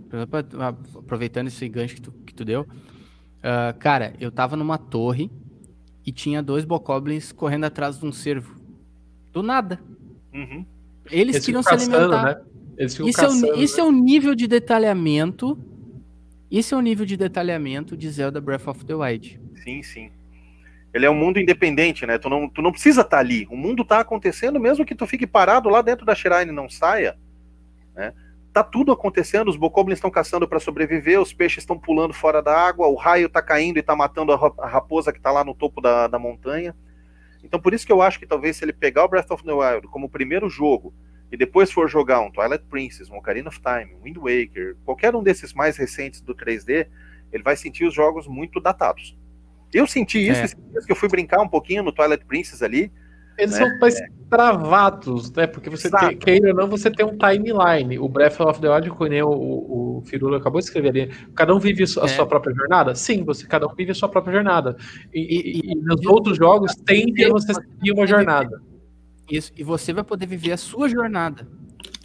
[0.98, 2.62] aproveitando esse gancho que tu, que tu deu.
[2.62, 5.30] Uh, cara, eu tava numa torre
[6.06, 8.56] e tinha dois bokoblins correndo atrás de um cervo.
[9.32, 9.80] Do nada.
[10.34, 10.66] Uhum.
[11.12, 12.24] Eles, Eles queriam se alimentar.
[12.24, 12.42] Né?
[12.78, 15.58] Eles isso, caçando, é o, isso é o nível de detalhamento.
[16.50, 19.40] Isso é o nível de detalhamento de Zelda Breath of the Wild.
[19.64, 20.12] Sim, sim.
[20.98, 22.18] Ele é um mundo independente, né?
[22.18, 23.48] Tu não, tu não precisa estar tá ali.
[23.52, 26.68] O mundo tá acontecendo, mesmo que tu fique parado lá dentro da Shrine e não
[26.68, 27.18] saia,
[27.96, 28.14] né?
[28.52, 32.58] Tá tudo acontecendo, os bokoblins estão caçando para sobreviver, os peixes estão pulando fora da
[32.58, 35.80] água, o raio tá caindo e tá matando a raposa que tá lá no topo
[35.80, 36.76] da, da montanha.
[37.44, 39.54] Então por isso que eu acho que talvez se ele pegar o Breath of the
[39.54, 40.92] Wild como primeiro jogo
[41.32, 45.16] e depois for jogar um Twilight Princess, um Ocarina of Time, um Wind Waker, qualquer
[45.16, 46.88] um desses mais recentes do 3D,
[47.32, 49.16] ele vai sentir os jogos muito datados.
[49.74, 50.82] Eu senti isso é.
[50.86, 52.92] que eu fui brincar um pouquinho no Twilight Princess ali.
[53.38, 53.68] Eles né?
[53.68, 54.00] são mais
[54.30, 55.46] travados, né?
[55.46, 58.00] Porque você tem, queira ou não, você tem um timeline.
[58.00, 61.60] O Breath of the Wild, como o, o Firula acabou de escrever ali, cada um
[61.60, 62.26] vive a sua, é.
[62.26, 62.96] própria jornada?
[62.96, 64.76] Sim, você cada um vive a sua própria jornada.
[65.14, 68.62] E, e, e nos outros jogos tem que você seguir uma jornada.
[69.30, 71.48] Isso, e você vai poder viver a sua jornada.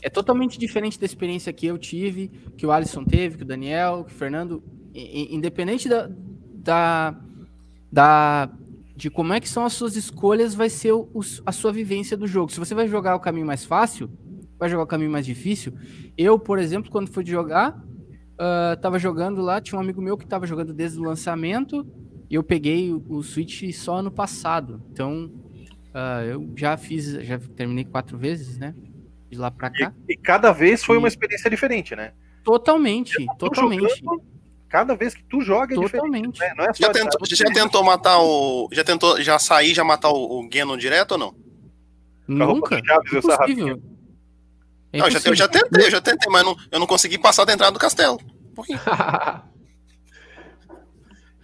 [0.02, 4.04] É totalmente diferente da experiência que eu tive, que o Alisson teve, que o Daniel,
[4.04, 4.62] que o Fernando.
[4.94, 6.10] Independente da,
[6.52, 7.18] da,
[7.92, 8.50] da
[8.94, 11.08] de como é que são as suas escolhas, vai ser o,
[11.44, 12.52] a sua vivência do jogo.
[12.52, 14.08] Se você vai jogar o caminho mais fácil,
[14.58, 15.72] vai jogar o caminho mais difícil.
[16.16, 20.26] Eu, por exemplo, quando fui jogar, uh, tava jogando lá, tinha um amigo meu que
[20.26, 21.86] tava jogando desde o lançamento,
[22.30, 24.80] e eu peguei o, o Switch só ano passado.
[24.92, 25.32] Então,
[25.88, 28.74] uh, eu já fiz, já terminei quatro vezes, né?
[29.30, 29.92] De lá pra cá.
[30.08, 30.98] E, e cada vez foi e...
[30.98, 32.12] uma experiência diferente, né?
[32.44, 33.98] Totalmente, totalmente.
[33.98, 34.31] Jogando,
[34.72, 36.32] cada vez que tu joga é Totalmente.
[36.32, 36.40] diferente.
[36.40, 36.54] Né?
[36.56, 38.70] Não é já, tentou, já tentou matar o.
[38.72, 41.34] Já tentou já sair, já matar o, o Geno direto ou não?
[42.26, 42.78] Nunca.
[42.78, 43.82] Impossível.
[44.90, 47.18] É não, eu já, eu já tentei, eu já tentei, mas não, eu não consegui
[47.18, 48.18] passar da entrada do castelo.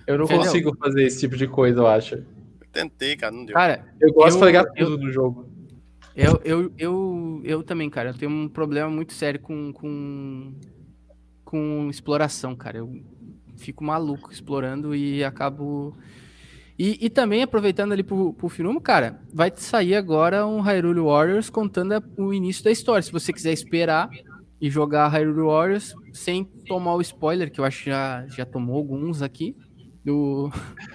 [0.07, 0.45] eu não Entendeu?
[0.45, 2.15] consigo fazer esse tipo de coisa, eu acho.
[2.15, 2.25] Eu
[2.73, 3.55] tentei, cara, não deu.
[3.55, 5.47] Cara, eu gosto eu, de pegar tudo no jogo.
[6.17, 10.55] Eu, eu, eu, eu também, cara, eu tenho um problema muito sério com, com,
[11.45, 12.79] com exploração, cara.
[12.79, 13.03] Eu
[13.59, 15.97] fico maluco explorando e acabo.
[16.79, 21.51] E, e também, aproveitando ali pro, pro Firumo, cara, vai sair agora um Hyrule Warriors
[21.51, 23.03] contando o início da história.
[23.03, 24.09] Se você quiser esperar
[24.61, 28.77] e jogar Hyrule Warriors sem tomar o spoiler, que eu acho que já, já tomou
[28.77, 29.57] alguns aqui,
[30.09, 30.51] do,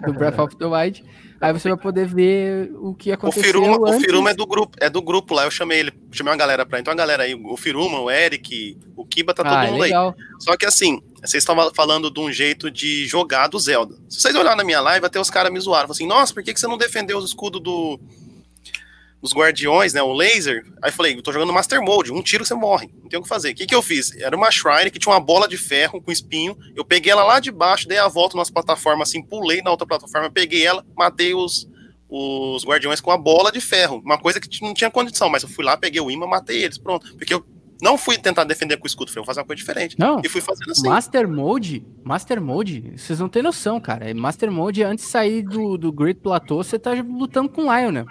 [0.05, 1.03] do Breath of the Wild.
[1.39, 3.41] Aí você vai poder ver o que aconteceu.
[3.41, 3.97] O Firuma, antes.
[3.97, 5.43] o Firuma é do grupo, é do grupo lá.
[5.43, 6.79] Eu chamei ele, chamei uma galera pra.
[6.79, 9.81] Então a galera aí, o Firuma, o Eric, o Kiba, tá todo ah, é mundo
[9.81, 10.15] legal.
[10.17, 10.25] aí.
[10.39, 13.95] Só que assim, vocês estavam falando de um jeito de jogar do Zelda.
[14.07, 15.87] Se vocês olharem na minha live, até os caras me zoaram.
[15.87, 17.99] Falaram assim, nossa, por que, que você não defendeu os escudos do,
[19.23, 20.03] os guardiões, né?
[20.03, 20.65] O laser.
[20.81, 23.23] Aí eu falei, eu tô jogando Master Mode, um tiro você morre, não tem o
[23.23, 23.51] que fazer.
[23.51, 24.13] O que, que eu fiz?
[24.17, 26.57] Era uma Shrine que tinha uma bola de ferro com espinho.
[26.75, 29.87] Eu peguei ela lá de baixo, dei a volta nas plataformas, assim, pulei na outra
[29.87, 31.69] plataforma, peguei ela, matei os,
[32.09, 34.01] os guardiões com a bola de ferro.
[34.03, 36.77] Uma coisa que não tinha condição, mas eu fui lá, peguei o imã, matei eles,
[36.77, 37.15] pronto.
[37.15, 37.45] Porque eu
[37.81, 39.97] não fui tentar defender com o escudo, fui fazer uma coisa diferente.
[39.97, 40.21] Não.
[40.21, 40.87] E fui fazendo assim.
[40.87, 44.13] Master Mode, Master Mode, vocês não têm noção, cara.
[44.13, 47.91] Master Mode, antes de sair do, do Great Plateau, você tá lutando com o Lion,
[47.91, 48.05] né?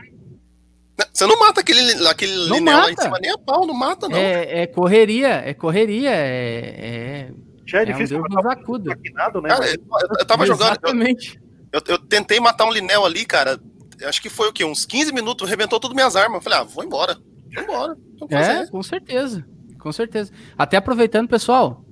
[1.12, 2.78] Você não mata aquele, aquele não mata.
[2.78, 4.16] lá em cima nem a pau, não mata, não.
[4.16, 7.28] É, é correria, é correria, é.
[7.28, 7.30] é
[7.66, 8.90] Já é, é difícil um Deus macudo.
[8.90, 9.76] Né, cara, eu,
[10.18, 11.26] eu, tava Exatamente.
[11.26, 11.42] jogando.
[11.72, 13.58] Eu, eu, eu, tentei matar um Linel ali, cara.
[14.04, 14.64] Acho que foi o quê?
[14.64, 16.36] Uns 15 minutos, rebentou tudo minhas armas.
[16.36, 17.16] Eu falei, ah, vou embora.
[17.54, 17.96] Vou embora.
[18.30, 19.44] É, com certeza.
[19.78, 20.32] Com certeza.
[20.56, 21.84] Até aproveitando, pessoal.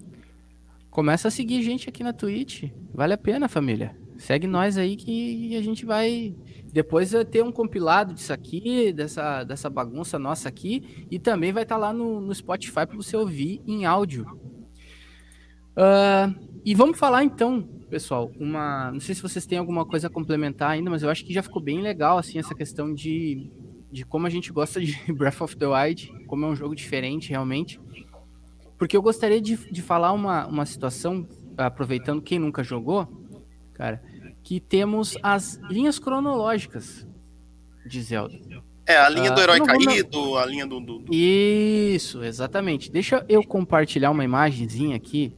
[0.90, 2.64] Começa a seguir gente aqui na Twitch.
[2.92, 3.96] Vale a pena, família.
[4.20, 6.34] Segue nós aí que a gente vai
[6.72, 11.64] depois vai ter um compilado disso aqui, dessa, dessa bagunça nossa aqui, e também vai
[11.64, 14.24] estar tá lá no, no Spotify para você ouvir em áudio.
[15.72, 18.92] Uh, e vamos falar então, pessoal, uma.
[18.92, 21.42] Não sei se vocês têm alguma coisa a complementar ainda, mas eu acho que já
[21.42, 23.50] ficou bem legal assim essa questão de,
[23.90, 27.30] de como a gente gosta de Breath of the Wild, como é um jogo diferente
[27.30, 27.80] realmente.
[28.78, 33.19] Porque eu gostaria de, de falar uma, uma situação, aproveitando quem nunca jogou,
[33.80, 34.02] cara,
[34.42, 37.06] que temos as linhas cronológicas
[37.86, 38.38] de Zelda.
[38.86, 42.90] É, a linha do ah, herói caído, a linha do, do, do, Isso, exatamente.
[42.92, 45.32] Deixa eu compartilhar uma imagenzinha aqui.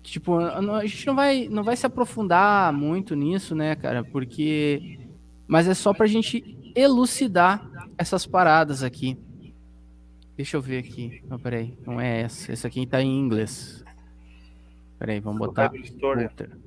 [0.00, 4.04] Que, tipo, a gente não vai, não vai se aprofundar muito nisso, né, cara?
[4.04, 5.00] Porque.
[5.48, 9.18] Mas é só pra gente elucidar essas paradas aqui.
[10.36, 11.20] Deixa eu ver aqui.
[11.28, 11.76] Não, peraí.
[11.84, 12.52] Não é essa.
[12.52, 13.82] Essa aqui tá em inglês.
[14.98, 16.65] Peraí, vamos botar outra.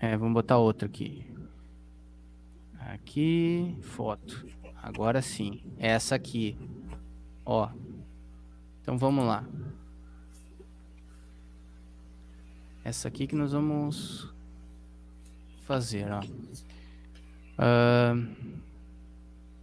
[0.00, 1.26] É, vamos botar outra aqui.
[2.78, 4.46] Aqui, foto.
[4.82, 5.62] Agora sim.
[5.78, 6.56] Essa aqui.
[7.44, 7.70] Ó.
[8.82, 9.44] Então vamos lá.
[12.84, 14.30] Essa aqui que nós vamos
[15.62, 16.20] fazer, ó.
[17.58, 18.54] Uh...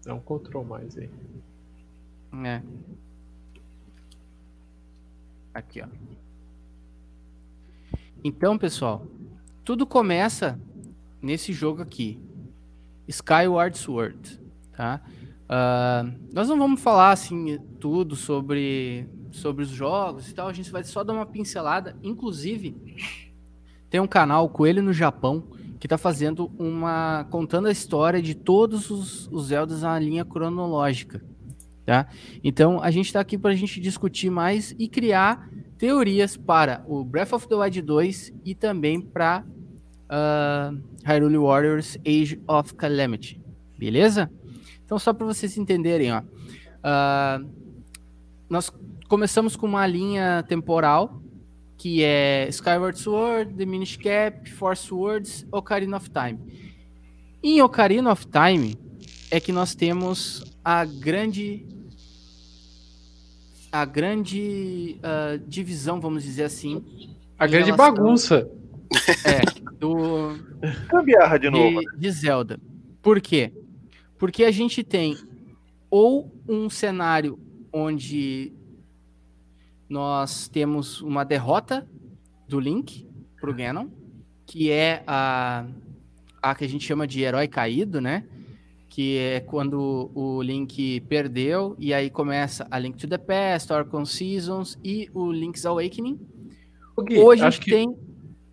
[0.04, 1.10] Dá um control mais aí.
[2.44, 2.64] É.
[5.54, 5.88] Aqui, ó.
[8.24, 9.06] Então, pessoal,
[9.64, 10.60] tudo começa
[11.22, 12.20] nesse jogo aqui,
[13.08, 14.40] Skyward Sword,
[14.76, 15.02] tá?
[15.46, 20.72] Uh, nós não vamos falar assim tudo sobre sobre os jogos e tal, a gente
[20.72, 21.96] vai só dar uma pincelada.
[22.04, 22.76] Inclusive,
[23.90, 25.44] tem um canal Coelho no Japão
[25.80, 31.24] que está fazendo uma contando a história de todos os, os Zeldas na linha cronológica,
[31.86, 32.08] tá?
[32.44, 35.50] Então a gente está aqui para a gente discutir mais e criar
[35.82, 39.44] teorias para o Breath of the Wild 2 e também para
[40.12, 43.42] uh, Hyrule Warriors Age of Calamity.
[43.80, 44.32] Beleza?
[44.86, 46.22] Então, só para vocês entenderem, ó.
[46.22, 47.50] Uh,
[48.48, 48.72] nós
[49.10, 51.20] começamos com uma linha temporal
[51.80, 56.40] que é Skyward Sword, The Minish Cap, Force Words, Ocarina of Time.
[57.42, 58.78] Em Ocarina of Time
[59.32, 61.66] é que nós temos a grande
[63.72, 66.84] a grande uh, divisão, vamos dizer assim.
[67.40, 68.50] A grande relação, bagunça.
[69.26, 70.36] É, do.
[70.90, 71.80] Cambiarra de novo.
[71.80, 72.60] De, de Zelda.
[73.02, 73.52] Por quê?
[74.18, 75.18] Porque a gente tem
[75.90, 77.40] ou um cenário
[77.72, 78.54] onde
[79.90, 81.88] nós temos uma derrota
[82.48, 83.08] do Link
[83.40, 83.88] pro Ganon,
[84.46, 85.66] que é a,
[86.42, 88.26] a que a gente chama de herói caído, né?
[88.94, 94.04] Que é quando o Link perdeu, e aí começa a Link to the Past, Orcon
[94.06, 96.20] Seasons e o Link's Awakening.
[97.02, 97.94] Gui, a gente acho tem.
[97.94, 98.00] Que,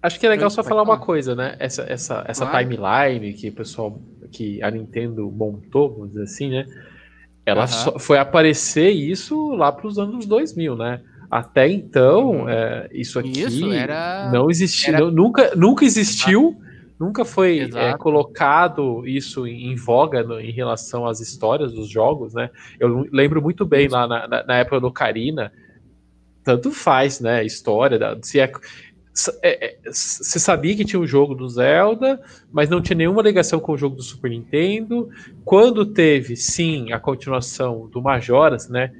[0.02, 1.56] acho que é legal só falar uma coisa, né?
[1.58, 2.68] Essa, essa, essa claro.
[2.68, 6.66] timeline que o pessoal, que a Nintendo montou, vamos dizer assim, né?
[7.44, 7.98] Ela uhum.
[7.98, 11.00] foi aparecer isso lá para os anos 2000, né?
[11.30, 12.48] Até então, uhum.
[12.48, 14.30] é, isso aqui isso era...
[14.32, 15.10] não existiu, era...
[15.10, 16.56] nunca, nunca existiu,
[16.98, 22.34] nunca foi é, colocado isso em, em voga no, em relação às histórias dos jogos,
[22.34, 22.50] né?
[22.78, 25.52] Eu lembro muito bem lá na, na, na época do Karina,
[26.42, 27.44] tanto faz, né?
[27.44, 28.50] História, se é,
[29.42, 32.20] é, é, você sabia que tinha um jogo do Zelda,
[32.52, 35.08] mas não tinha nenhuma ligação com o jogo do Super Nintendo.
[35.44, 38.92] Quando teve, sim, a continuação do Majoras, né?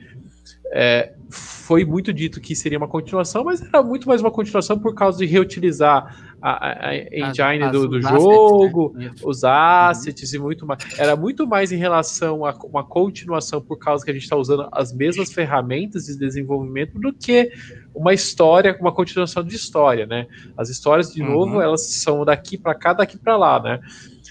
[0.70, 4.94] É, foi muito dito que seria uma continuação, mas era muito mais uma continuação por
[4.94, 9.22] causa de reutilizar a, a engine as, do, do jogo, assets, né?
[9.24, 10.39] os assets uhum.
[10.39, 10.99] e muito mais.
[10.99, 14.68] Era muito mais em relação a uma continuação por causa que a gente está usando
[14.72, 17.51] as mesmas ferramentas de desenvolvimento do que
[17.95, 20.26] uma história, uma continuação de história, né?
[20.57, 21.30] As histórias, de uhum.
[21.30, 23.80] novo, elas são daqui para cá, daqui para lá, né?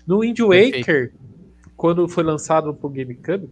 [0.05, 1.15] No Wind Waker, Perfeito.
[1.75, 3.49] quando foi lançado pro GameCube,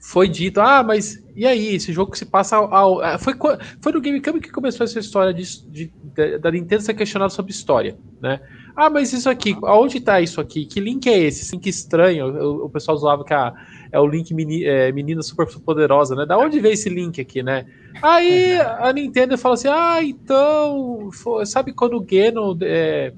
[0.00, 2.74] foi dito, ah, mas e aí, esse jogo que se passa ao.
[2.74, 3.32] ao é, foi,
[3.80, 7.52] foi no GameCube que começou essa história de, de, de, da Nintendo ser questionada sobre
[7.52, 8.40] história, né?
[8.74, 10.64] Ah, mas isso aqui, aonde tá isso aqui?
[10.66, 11.42] Que link é esse?
[11.42, 12.26] Esse link estranho.
[12.26, 13.54] O, o pessoal zoava que a,
[13.92, 16.26] é o link meni, é, menina super poderosa, né?
[16.26, 17.66] Da onde veio esse link aqui, né?
[18.02, 21.08] Aí a Nintendo fala assim: ah, então.
[21.12, 22.58] Foi, sabe quando o Geno.
[22.62, 23.12] É,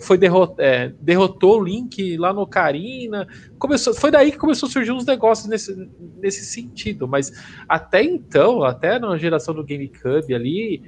[0.00, 3.26] foi derrot, é, derrotou o Link lá no Ocarina.
[3.58, 5.88] Começou, foi daí que começou a surgir uns negócios nesse,
[6.20, 7.08] nesse sentido.
[7.08, 7.32] Mas
[7.68, 10.82] até então, até na geração do GameCube ali,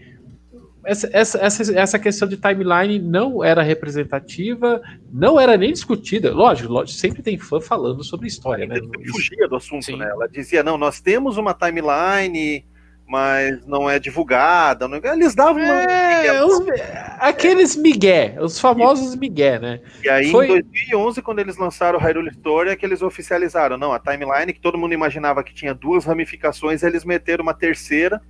[0.85, 4.81] essa, essa, essa, essa questão de timeline não era representativa,
[5.13, 6.33] não era nem discutida.
[6.33, 8.77] Lógico, lógico sempre tem fã falando sobre história, né?
[9.11, 9.97] Fugia do assunto, Sim.
[9.97, 10.09] né?
[10.09, 12.65] Ela dizia, não, nós temos uma timeline
[13.07, 14.89] mas não é divulgada.
[14.89, 15.01] Não...
[15.03, 16.47] Eles davam é, uma...
[16.47, 16.67] os...
[17.19, 19.81] aqueles migué, os famosos migué, né?
[20.03, 20.47] E aí Foi...
[20.47, 24.53] em 2011, quando eles lançaram o Hyrule Story, é que eles oficializaram, não, a timeline
[24.53, 28.21] que todo mundo imaginava que tinha duas ramificações, eles meteram uma terceira.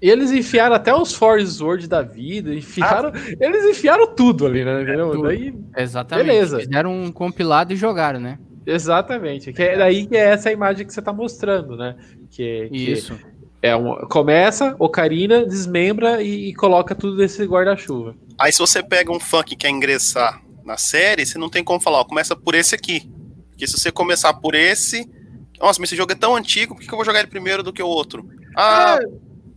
[0.00, 4.64] E eles enfiaram até os Force Word da vida, enfiaram, ah, eles enfiaram tudo ali,
[4.64, 4.82] né?
[4.82, 5.22] É, tudo.
[5.24, 6.26] Daí, Exatamente.
[6.26, 6.60] Beleza.
[6.60, 8.38] Fizeram um compilado e jogaram, né?
[8.64, 9.52] Exatamente.
[9.52, 11.96] Que é daí que é essa imagem que você está mostrando, né?
[12.30, 13.18] Que, Isso.
[13.62, 18.14] É uma, começa, Ocarina, desmembra e, e coloca tudo nesse guarda-chuva.
[18.38, 21.80] Aí se você pega um fã que quer ingressar na série, você não tem como
[21.80, 23.10] falar, ó, começa por esse aqui.
[23.50, 25.08] Porque se você começar por esse.
[25.60, 27.72] Nossa, mas esse jogo é tão antigo, por que eu vou jogar ele primeiro do
[27.72, 28.26] que o outro?
[28.56, 28.98] Ah.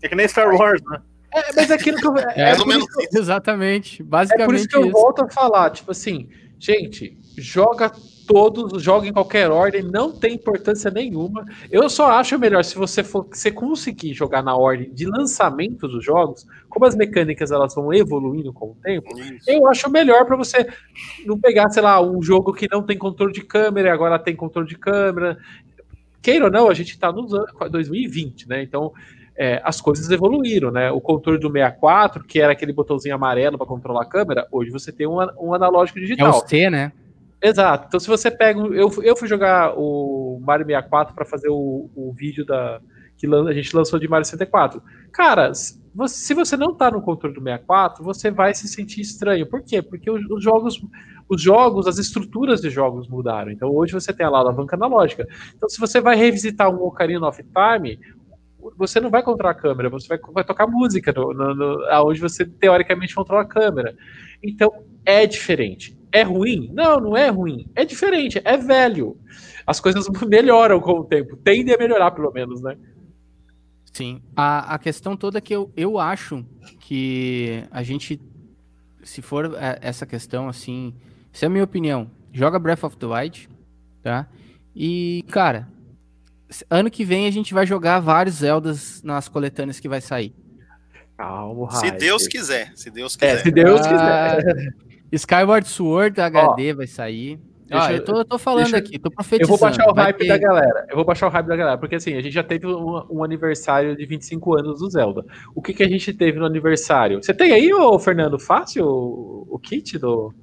[0.02, 1.00] É, é que nem Star Wars, né?
[1.34, 2.18] É, mas é aquilo que eu.
[2.18, 4.04] É, é, é menos Exatamente.
[4.04, 4.44] Basicamente.
[4.44, 4.92] É por isso que eu isso.
[4.92, 6.30] volto a falar, tipo assim,
[6.60, 7.92] gente, joga
[8.28, 11.46] todos, joga em qualquer ordem, não tem importância nenhuma.
[11.72, 16.04] Eu só acho melhor se você for você conseguir jogar na ordem de lançamento dos
[16.04, 19.50] jogos, como as mecânicas elas vão evoluindo com o tempo, Isso.
[19.50, 20.68] eu acho melhor para você
[21.26, 24.36] não pegar, sei lá, um jogo que não tem controle de câmera e agora tem
[24.36, 25.38] controle de câmera.
[26.22, 27.28] Queira ou não, a gente está no
[27.70, 28.64] 2020, né?
[28.64, 28.94] Então,
[29.36, 30.92] é, as coisas evoluíram, né?
[30.92, 34.92] O controle do 64, que era aquele botãozinho amarelo para controlar a câmera, hoje você
[34.92, 36.28] tem um, um analógico digital.
[36.28, 36.92] É o C, né?
[37.44, 37.88] Exato.
[37.88, 38.58] Então, se você pega.
[38.60, 42.80] Eu, eu fui jogar o Mario 64 para fazer o, o vídeo da
[43.18, 44.82] que a gente lançou de Mario 64.
[45.12, 49.46] Cara, se você não tá no controle do 64, você vai se sentir estranho.
[49.46, 49.82] Por quê?
[49.82, 50.82] Porque os, os jogos,
[51.30, 53.52] os jogos, as estruturas de jogos mudaram.
[53.52, 55.28] Então hoje você tem a alavanca analógica.
[55.56, 58.00] Então se você vai revisitar um Ocarina of Time,
[58.78, 62.20] você não vai controlar a câmera, você vai, vai tocar música no, no, no, onde
[62.20, 63.96] você teoricamente controla a câmera.
[64.42, 64.72] Então
[65.06, 65.98] é diferente.
[66.14, 66.70] É ruim?
[66.72, 67.68] Não, não é ruim.
[67.76, 69.18] É diferente, é velho.
[69.66, 72.78] As coisas melhoram com o tempo, tendem a melhorar, pelo menos, né?
[73.92, 74.22] Sim.
[74.36, 76.46] A, a questão toda é que eu, eu acho
[76.80, 78.22] que a gente,
[79.04, 80.94] se for é, essa questão assim,
[81.34, 83.50] essa é a minha opinião, joga Breath of the Wild,
[84.04, 84.28] tá?
[84.76, 85.68] E, cara,
[86.70, 90.36] ano que vem a gente vai jogar vários Zeldas nas coletâneas que vai sair.
[91.18, 93.36] Calma, Se Deus quiser, se Deus quiser.
[93.36, 94.74] É, se Deus ah, quiser.
[95.16, 97.40] Skyward Sword HD Ó, vai sair.
[97.68, 99.44] Deixa, ah, eu, tô, eu tô falando deixa, aqui, tô profetizando.
[99.44, 100.28] Eu vou baixar o hype ter...
[100.28, 100.86] da galera.
[100.90, 103.24] Eu vou baixar o hype da galera, porque assim, a gente já teve um, um,
[103.24, 105.26] aniversário de 25 anos do Zelda.
[105.56, 107.24] O que, que a gente teve no aniversário?
[107.24, 110.34] Você tem aí, ô, Fernando, fácil o, o kit do,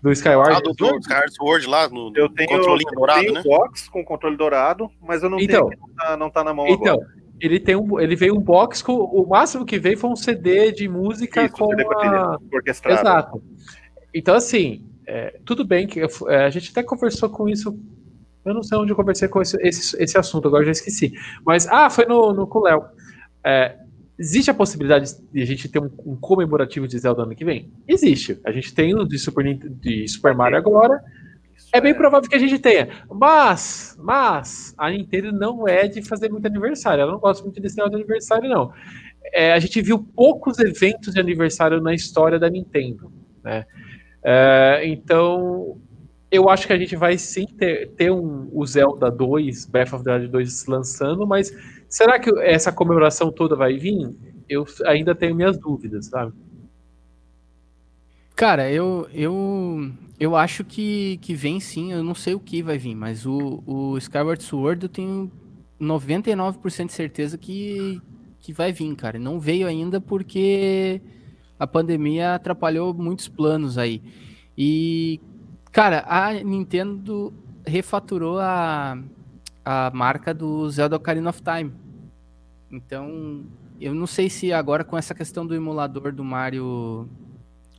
[0.00, 0.56] do Skyward?
[0.56, 3.42] Ah, do, do Skyward Sword lá, no eu tenho, controle dourado, tenho né?
[3.42, 6.68] box com controle dourado, mas eu não então, tenho, não tá, não tá na mão
[6.68, 7.22] então, agora.
[7.40, 8.92] Ele, tem um, ele veio um box com.
[8.92, 11.70] O máximo que veio foi um CD de música Isso, com.
[11.70, 12.38] CD a...
[12.92, 13.42] Exato.
[14.14, 17.78] Então, assim, é, tudo bem que é, a gente até conversou com isso.
[18.44, 21.12] Eu não sei onde eu conversei com esse, esse, esse assunto, agora já esqueci.
[21.46, 22.84] Mas, ah, foi no, no com o Léo.
[23.44, 23.76] É,
[24.18, 27.72] existe a possibilidade de a gente ter um, um, comemorativo de Zelda ano que vem?
[27.86, 28.40] Existe.
[28.44, 31.00] A gente tem o de Super, de Super Mario agora.
[31.72, 32.88] É bem provável que a gente tenha.
[33.10, 37.02] Mas, mas, a Nintendo não é de fazer muito aniversário.
[37.02, 38.72] Ela não gosta muito desse negócio de aniversário, não.
[39.32, 43.12] É, a gente viu poucos eventos de aniversário na história da Nintendo.
[43.42, 43.64] Né?
[44.24, 45.78] É, então,
[46.30, 50.04] eu acho que a gente vai sim ter, ter um, o Zelda 2, Breath of
[50.04, 51.52] the Wild 2 lançando, mas
[51.88, 54.14] será que essa comemoração toda vai vir?
[54.48, 56.32] Eu ainda tenho minhas dúvidas, sabe?
[58.34, 62.78] Cara, eu, eu, eu acho que, que vem sim, eu não sei o que vai
[62.78, 65.30] vir, mas o, o Skyward Sword eu tenho
[65.80, 68.00] 99% de certeza que,
[68.40, 69.18] que vai vir, cara.
[69.18, 71.00] Não veio ainda porque
[71.62, 74.02] a pandemia atrapalhou muitos planos aí.
[74.58, 75.20] E,
[75.70, 77.32] cara, a Nintendo
[77.64, 78.98] refaturou a,
[79.64, 81.72] a marca do Zelda Ocarina of Time.
[82.68, 83.44] Então,
[83.80, 87.08] eu não sei se agora com essa questão do emulador do Mario,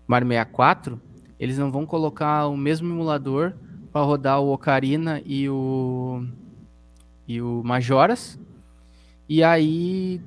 [0.08, 1.02] Mario 64,
[1.38, 3.52] eles não vão colocar o mesmo emulador
[3.92, 6.26] para rodar o Ocarina e o
[7.28, 8.40] e o Majoras.
[9.28, 10.22] E aí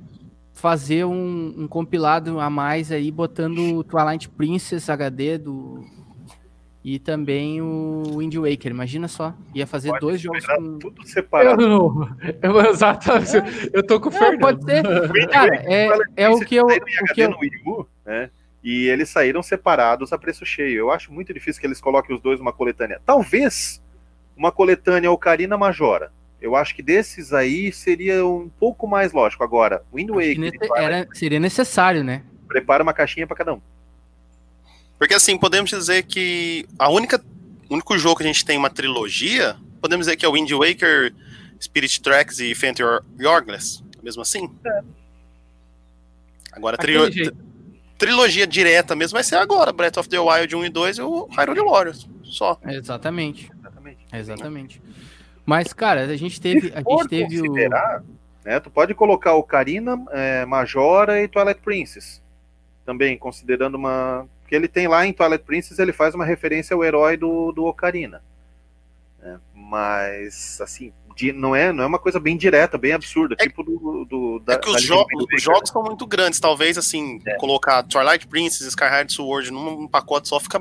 [0.56, 5.84] fazer um, um, compilado a mais aí, botando o Twilight Princess HD do.
[6.82, 9.34] E também o Wind Waker, imagina só.
[9.54, 10.78] Ia fazer pode dois jogos com.
[10.78, 11.60] Tudo separado.
[11.60, 12.08] Eu, não,
[12.42, 13.36] eu, exatamente.
[13.36, 13.70] É.
[13.72, 14.40] Eu tô com o é, Fernando.
[14.40, 14.82] Pode ser.
[15.28, 16.64] Cara, é, é o que eu.
[16.64, 17.30] O que eu...
[17.66, 18.30] U, né?
[18.64, 20.78] E eles saíram separados a preço cheio.
[20.78, 23.00] Eu acho muito difícil que eles coloquem os dois numa coletânea.
[23.04, 23.82] Talvez
[24.34, 26.10] uma coletânea Ocarina Majora
[26.40, 29.42] eu acho que desses aí seria um pouco mais lógico.
[29.42, 30.70] Agora, Wind Waker.
[30.76, 32.22] Era, seria necessário, né?
[32.46, 33.60] Prepara uma caixinha para cada um.
[34.98, 37.22] Porque assim, podemos dizer que a única
[37.68, 40.50] o único jogo que a gente tem uma trilogia, podemos dizer que é o Wind
[40.50, 41.12] Waker,
[41.60, 44.48] Spirit Tracks e Phantom Yorgless, mesmo assim?
[44.64, 44.80] É.
[46.52, 46.94] Agora, tri
[47.98, 51.26] trilogia direta mesmo vai ser agora, Breath of the Wild 1 e 2 e o
[51.26, 52.58] Hyrule Warriors, só.
[52.66, 53.50] Exatamente.
[53.58, 54.06] Exatamente.
[54.12, 54.82] Exatamente.
[55.46, 56.72] Mas, cara, a gente teve.
[56.74, 57.54] A gente teve o.
[58.44, 62.20] Né, tu pode colocar o Karina, é, Majora e Twilight Princess.
[62.84, 64.28] Também, considerando uma.
[64.48, 67.64] que ele tem lá em Twilight Princess, ele faz uma referência ao herói do, do
[67.64, 68.22] Ocarina.
[69.22, 73.44] É, mas, assim, de, não, é, não é uma coisa bem direta, bem absurda, é,
[73.44, 74.04] tipo do.
[74.04, 77.36] do da, é que os, jo os jogos são muito grandes, talvez, assim, é.
[77.36, 80.60] colocar Twilight Princess, Skyward Sword num pacote só fica.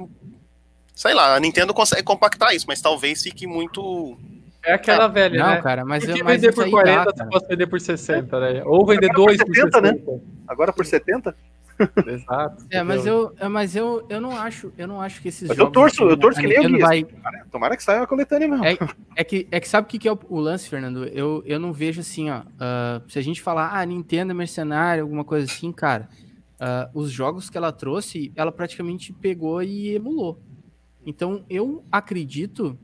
[0.94, 4.18] Sei lá, a Nintendo consegue compactar isso, mas talvez fique muito
[4.66, 5.61] é aquela é, velha, não, né?
[5.61, 8.63] cara, mas que mas vender por 40 dá, se posso vender por 60, né?
[8.66, 10.11] Ou vender Agora dois por 70, por 60.
[10.11, 10.20] Né?
[10.47, 11.36] Agora por 70?
[12.07, 12.66] Exato.
[12.72, 15.57] É, mas eu, é, mas eu, eu não acho, eu não acho que esses mas
[15.57, 15.70] jogos.
[15.70, 17.03] Eu torço, eu torço que nem eu vai...
[17.03, 18.66] Tomara, tomara que saia uma coletânea mesmo.
[18.66, 18.78] É,
[19.16, 21.05] é, que, é que sabe o que, que é o, o, lance, Fernando?
[21.05, 22.39] Eu, eu não vejo assim, ó.
[22.39, 26.07] Uh, se a gente falar, ah, Nintendo é mercenário, alguma coisa assim, cara,
[26.55, 30.39] uh, os jogos que ela trouxe, ela praticamente pegou e emulou.
[31.05, 32.78] Então eu acredito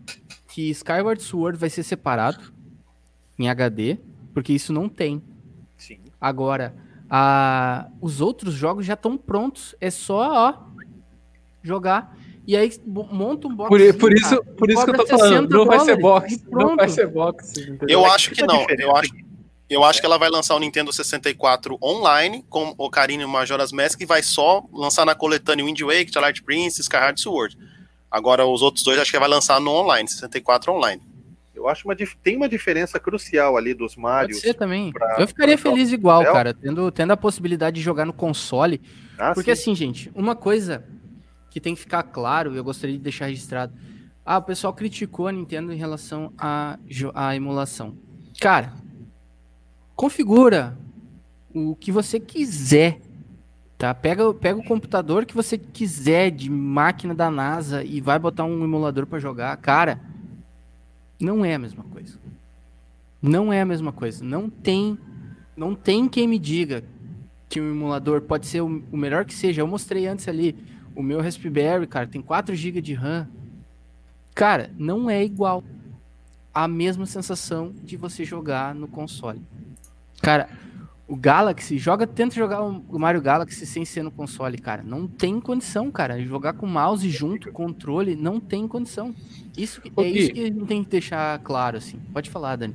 [0.52, 2.54] que Skyward Sword vai ser separado
[3.40, 3.98] em HD,
[4.34, 5.24] porque isso não tem.
[5.78, 6.00] Sim.
[6.20, 6.76] Agora,
[7.10, 10.54] a, os outros jogos já estão prontos, é só ó,
[11.64, 12.16] jogar.
[12.46, 13.70] E aí monta um box.
[13.70, 16.44] Por, por isso, por isso que eu tô falando, não vai ser box.
[16.52, 17.54] Não vai ser box.
[17.88, 18.66] Eu acho que não.
[18.78, 19.12] Eu acho,
[19.70, 23.30] eu acho que ela vai lançar o Nintendo 64 online com o Ocarina e o
[23.30, 27.58] Majora's Mask e vai só lançar na coletânea Wind Waker, Twilight Princess, Skyward Sword.
[28.12, 31.02] Agora os outros dois acho que vai lançar no online, 64 online.
[31.56, 34.36] Eu acho uma tem uma diferença crucial ali dos Mario.
[34.36, 34.92] Pode ser também.
[34.92, 38.82] Pra, eu ficaria feliz igual, cara, tendo, tendo a possibilidade de jogar no console.
[39.18, 39.72] Ah, porque sim.
[39.72, 40.84] assim, gente, uma coisa
[41.52, 43.74] que tem que ficar claro, eu gostaria de deixar registrado.
[44.26, 46.80] Ah, o pessoal criticou a Nintendo em relação à,
[47.14, 47.96] à emulação.
[48.40, 48.74] Cara,
[49.96, 50.78] configura
[51.54, 53.00] o que você quiser
[53.82, 53.96] Tá?
[53.96, 58.64] Pega, pega o computador que você quiser de máquina da NASA e vai botar um
[58.64, 59.58] emulador para jogar.
[59.58, 60.00] Cara,
[61.20, 62.20] Não é a mesma coisa.
[63.20, 64.24] Não é a mesma coisa.
[64.24, 65.00] Não tem,
[65.58, 66.84] não tem quem me diga
[67.50, 69.64] que um emulador pode ser o, o melhor que seja.
[69.64, 70.56] Eu mostrei antes ali
[70.96, 73.28] o meu Raspberry, cara, tem 4 GB de RAM.
[74.36, 75.64] Cara, não é igual
[76.54, 79.42] a mesma sensação de você jogar no console.
[80.22, 80.50] Cara,
[81.12, 84.82] o Galaxy, joga, tenta jogar o Mario Galaxy sem ser no console, cara.
[84.82, 86.18] Não tem condição, cara.
[86.24, 89.14] Jogar com mouse junto, controle, não tem condição.
[89.58, 92.00] Isso, é isso que a gente tem que deixar claro, assim.
[92.14, 92.74] Pode falar, Dani.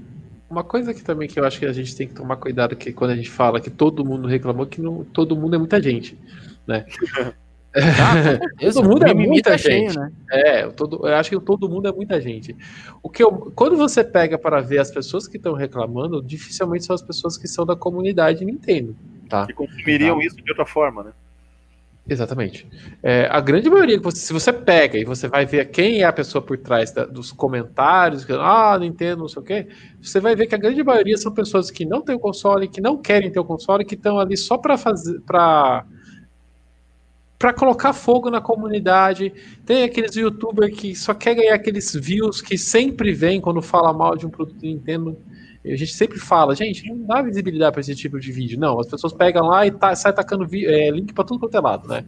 [0.50, 2.92] Uma coisa que também que eu acho que a gente tem que tomar cuidado que
[2.92, 6.18] quando a gente fala que todo mundo reclamou, que não, todo mundo é muita gente,
[6.66, 6.84] né?
[7.76, 8.40] Ah,
[8.72, 9.92] todo mundo é muita tá gente.
[9.92, 10.12] Cheio, né?
[10.30, 12.56] É, todo, eu acho que todo mundo é muita gente.
[13.02, 16.94] O que eu, quando você pega para ver as pessoas que estão reclamando, dificilmente são
[16.94, 18.96] as pessoas que são da comunidade Nintendo,
[19.28, 19.46] tá?
[19.46, 20.24] Que consumiriam tá.
[20.24, 21.12] isso de outra forma, né?
[22.08, 22.66] Exatamente.
[23.02, 26.40] É, a grande maioria, se você pega e você vai ver quem é a pessoa
[26.40, 29.66] por trás da, dos comentários, que, ah, Nintendo, não sei o quê,
[30.00, 32.80] você vai ver que a grande maioria são pessoas que não têm o console, que
[32.80, 35.84] não querem ter o console, que estão ali só para fazer, para
[37.38, 39.32] para colocar fogo na comunidade.
[39.64, 44.16] Tem aqueles youtubers que só quer ganhar aqueles views que sempre vem quando fala mal
[44.16, 45.16] de um produto Nintendo.
[45.64, 48.58] A gente sempre fala, gente, não dá visibilidade para esse tipo de vídeo.
[48.58, 51.60] Não, as pessoas pegam lá e tá, sai tacando é, link para tudo quanto é
[51.60, 52.04] lado, né?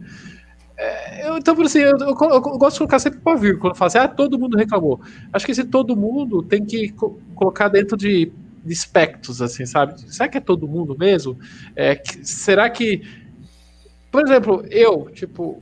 [0.77, 3.87] É, eu, então, por assim, eu, eu, eu, gosto de colocar sempre uma vírgula, falar
[3.87, 5.01] assim, ah, todo mundo reclamou.
[5.33, 8.31] Acho que esse todo mundo tem que co colocar dentro de,
[8.63, 9.99] de espectros, assim, sabe?
[10.09, 11.37] Será que é todo mundo mesmo?
[11.75, 13.01] É, que, será que
[14.11, 15.61] por exemplo, eu, tipo,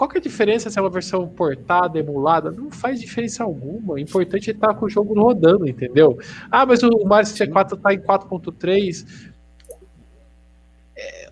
[0.00, 2.50] qual que é a diferença se é uma versão portada, emulada?
[2.50, 3.94] Não faz diferença alguma.
[3.94, 6.18] O importante é estar com o jogo rodando, entendeu?
[6.50, 9.30] Ah, mas o Mario 64 está em 4.3.
[10.96, 11.30] É,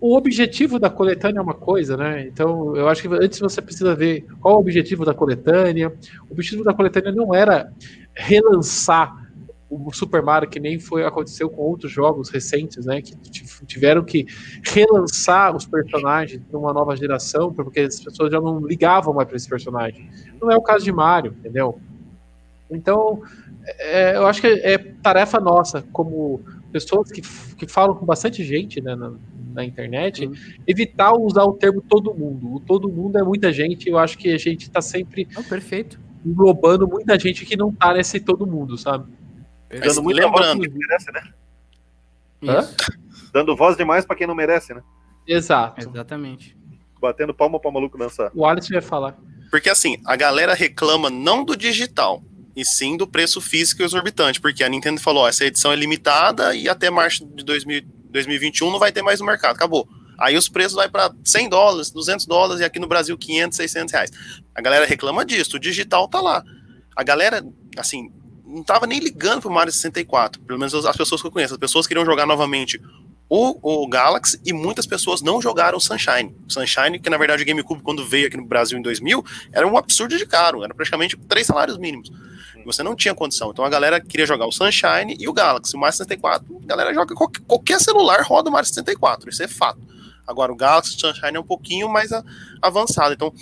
[0.00, 2.26] o objetivo da coletânea é uma coisa, né?
[2.26, 5.92] Então, eu acho que antes você precisa ver qual é o objetivo da coletânea.
[6.28, 7.72] O objetivo da coletânea não era
[8.14, 9.21] relançar
[9.72, 13.00] o Super Mario, que nem foi aconteceu com outros jogos recentes, né?
[13.00, 13.16] Que
[13.64, 14.26] tiveram que
[14.62, 19.36] relançar os personagens para uma nova geração, porque as pessoas já não ligavam mais para
[19.36, 20.10] esse personagem.
[20.40, 21.80] Não é o caso de Mario, entendeu?
[22.70, 23.22] Então,
[23.78, 27.22] é, eu acho que é tarefa nossa, como pessoas que,
[27.56, 29.12] que falam com bastante gente né, na,
[29.54, 30.34] na internet, uhum.
[30.66, 32.54] evitar usar o termo todo mundo.
[32.54, 35.26] O todo mundo é muita gente, eu acho que a gente está sempre.
[35.36, 35.98] Oh, perfeito.
[36.24, 39.06] Englobando muita gente que não está nesse todo mundo, sabe?
[39.80, 40.58] Dando muita lembrando.
[40.58, 41.32] voz merece, né?
[43.32, 44.82] Dando voz demais para quem não merece, né?
[45.26, 45.88] Exato.
[45.88, 46.56] Exatamente.
[47.00, 48.30] Batendo palma para maluco dançar.
[48.34, 49.16] O Alisson vai falar.
[49.50, 52.22] Porque assim, a galera reclama não do digital,
[52.54, 56.54] e sim do preço físico exorbitante, porque a Nintendo falou, ó, essa edição é limitada
[56.54, 59.88] e até março de 2000, 2021 não vai ter mais no mercado, acabou.
[60.18, 63.92] Aí os preços vai para 100 dólares, 200 dólares e aqui no Brasil 500, 600
[63.92, 64.10] reais.
[64.54, 66.44] A galera reclama disso, o digital tá lá.
[66.94, 67.42] A galera,
[67.76, 68.12] assim,
[68.52, 70.40] não tava nem ligando pro Mario 64.
[70.42, 71.54] Pelo menos as pessoas que eu conheço.
[71.54, 72.80] As pessoas queriam jogar novamente
[73.28, 76.36] o, o Galaxy e muitas pessoas não jogaram o Sunshine.
[76.46, 79.66] O Sunshine, que na verdade o GameCube, quando veio aqui no Brasil em 2000, era
[79.66, 80.62] um absurdo de caro.
[80.62, 82.12] Era praticamente três salários mínimos.
[82.66, 83.50] Você não tinha condição.
[83.50, 85.74] Então a galera queria jogar o Sunshine e o Galaxy.
[85.74, 89.30] O Mario 64, a galera joga qualquer, qualquer celular roda o Mario 64.
[89.30, 89.80] Isso é fato.
[90.26, 92.22] Agora o Galaxy o Sunshine é um pouquinho mais a,
[92.60, 93.14] avançado.
[93.14, 93.32] Então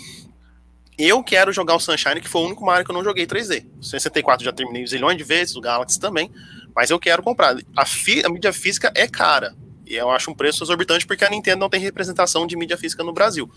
[1.05, 3.65] eu quero jogar o Sunshine, que foi o único Mario que eu não joguei 3D.
[3.79, 6.31] O 64 já terminei zilhões de vezes, o Galaxy também,
[6.75, 7.55] mas eu quero comprar.
[7.75, 9.55] A, a mídia física é cara,
[9.91, 13.03] e eu acho um preço exorbitante porque a Nintendo não tem representação de mídia física
[13.03, 13.51] no Brasil.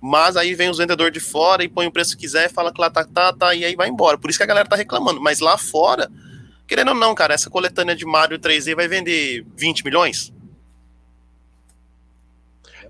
[0.00, 2.80] Mas aí vem os vendedores de fora e põe o preço que quiser, fala que
[2.80, 4.16] lá tá, tá, tá, e aí vai embora.
[4.16, 5.20] Por isso que a galera tá reclamando.
[5.20, 6.08] Mas lá fora,
[6.66, 10.32] querendo ou não, cara, essa coletânea de Mario 3D vai vender 20 milhões?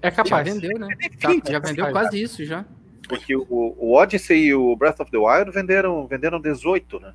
[0.02, 0.46] É capaz.
[0.46, 0.88] Já vendeu, né?
[1.18, 2.64] Já, já vendeu quase isso já.
[3.10, 7.12] Porque o, o Odyssey e o Breath of the Wild venderam, venderam 18, né?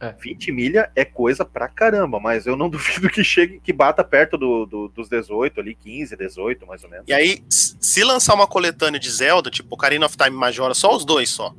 [0.00, 0.12] É.
[0.18, 4.36] 20 milha é coisa pra caramba, mas eu não duvido que chegue, que bata perto
[4.36, 7.04] do, do, dos 18 ali, 15, 18, mais ou menos.
[7.06, 11.04] E aí, se lançar uma coletânea de Zelda, tipo Ocarina of Time Majora, só os
[11.04, 11.54] dois só,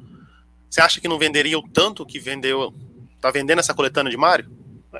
[0.69, 2.73] você acha que não venderia o tanto que vendeu,
[3.21, 4.49] tá vendendo essa coletânea de Mario?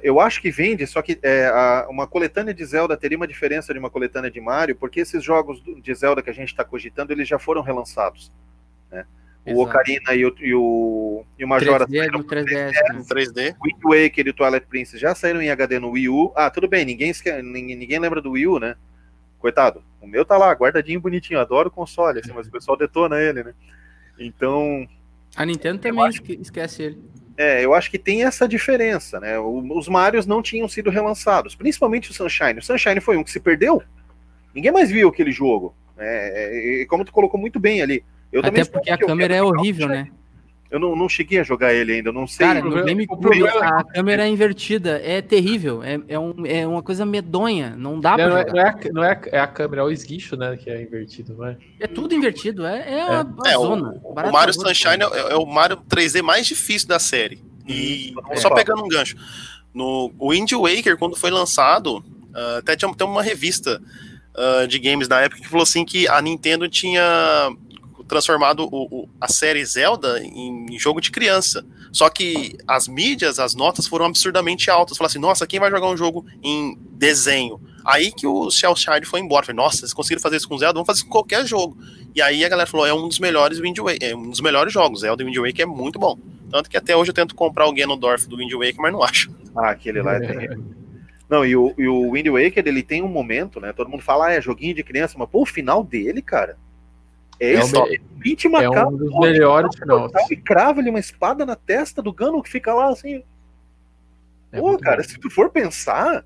[0.04, 3.74] Eu acho que vende, só que é, a, uma coletânea de Zelda teria uma diferença
[3.74, 7.12] de uma coletânea de Mario, porque esses jogos de Zelda que a gente está cogitando,
[7.12, 8.32] eles já foram relançados.
[8.92, 9.06] Né?
[9.46, 12.74] O Ocarina e o, e o, e o Majora 3D, no 3DS,
[13.08, 13.36] 3D.
[13.36, 13.56] Né?
[13.60, 16.32] O Wind Waker e o Twilight Princess já saíram em HD no Wii U.
[16.36, 17.12] Ah, tudo bem, ninguém,
[17.44, 18.76] ninguém, ninguém lembra do Wii U, né?
[19.40, 23.20] Coitado, o meu tá lá, guardadinho, bonitinho, adoro o console, assim, mas o pessoal detona
[23.20, 23.54] ele, né?
[24.20, 24.88] Então.
[25.36, 27.02] A Nintendo também acho, esquece ele.
[27.36, 29.40] É, eu acho que tem essa diferença, né?
[29.40, 32.60] Os Marios não tinham sido relançados, principalmente o Sunshine.
[32.60, 33.82] O Sunshine foi um que se perdeu.
[34.54, 35.74] Ninguém mais viu aquele jogo.
[35.98, 39.88] É, e como tu colocou muito bem ali, eu Até porque a câmera é horrível,
[39.88, 40.08] né?
[40.70, 42.48] Eu não, não cheguei a jogar ele ainda, eu não sei.
[42.48, 47.06] Cara, no GameCube a câmera é invertida, é terrível, é, é, um, é uma coisa
[47.06, 48.52] medonha, não dá não, pra não jogar.
[48.52, 50.82] É, não, é, não é, a, é a câmera, é o esguicho, né, que é
[50.82, 51.58] invertido, não é?
[51.78, 54.00] É tudo invertido, é, é, uma, uma É, zona.
[54.02, 54.54] o, o Mario.
[54.54, 57.44] Sunshine é, é o Mario 3D mais difícil da série.
[57.68, 58.38] E Uhum.
[58.38, 59.16] só pegando um gancho.
[59.74, 62.04] No o Wind Waker, quando foi lançado,
[62.34, 63.82] ah, até tinha, uma revista
[64.36, 67.02] ah, de games na época que falou assim que a Nintendo tinha
[68.12, 71.66] transformado o- o- a série Zelda em jogo de criança.
[71.94, 74.98] Só que as mídias, as notas foram absurdamente altas.
[74.98, 77.60] Falaram assim, nossa, quem vai jogar um jogo em desenho?
[77.86, 79.46] Aí que o Shell Shard foi embora.
[79.46, 80.74] Falei, nossa, vocês conseguiram fazer isso com Zelda?
[80.74, 81.78] Vamos fazer isso com qualquer jogo.
[82.14, 84.74] E aí a galera falou, é um dos melhores Wind Waker, é um dos melhores
[84.74, 85.00] jogos.
[85.02, 86.18] Zelda Wind Waker é muito bom.
[86.52, 89.32] Tanto que até hoje eu tento comprar o Ganondorf do Wind Waker, mas não acho.
[89.56, 90.64] Ah, aquele lá é terrível.
[91.30, 93.72] Não, e o, e o Wind Waker, ele tem um momento, né?
[93.72, 96.58] Todo mundo fala, ah, é joguinho de criança, mas pô, o final dele, cara.
[97.42, 100.12] É, É o isso, me- é 20 É um dos melhores finais.
[100.30, 103.24] E crava-lhe uma espada na testa do Gano que fica lá assim.
[104.52, 105.04] É pô, cara, bom.
[105.04, 106.24] se tu for pensar,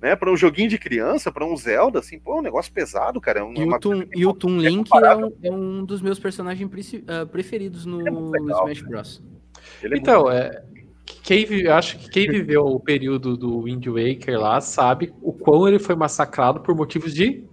[0.00, 3.20] né, pra um joguinho de criança, pra um Zelda, assim, pô, é um negócio pesado,
[3.20, 3.40] cara.
[3.40, 6.00] É um- E o Toon, e o Toon é Link é um, é um dos
[6.00, 6.70] meus personagens
[7.08, 9.22] ah, preferidos no É legal, Smash Bros.
[9.82, 10.62] ele Então, é,
[11.22, 15.80] quem, acho que quem viveu o período do Wind Waker lá sabe o quão ele
[15.80, 17.44] foi massacrado por motivos de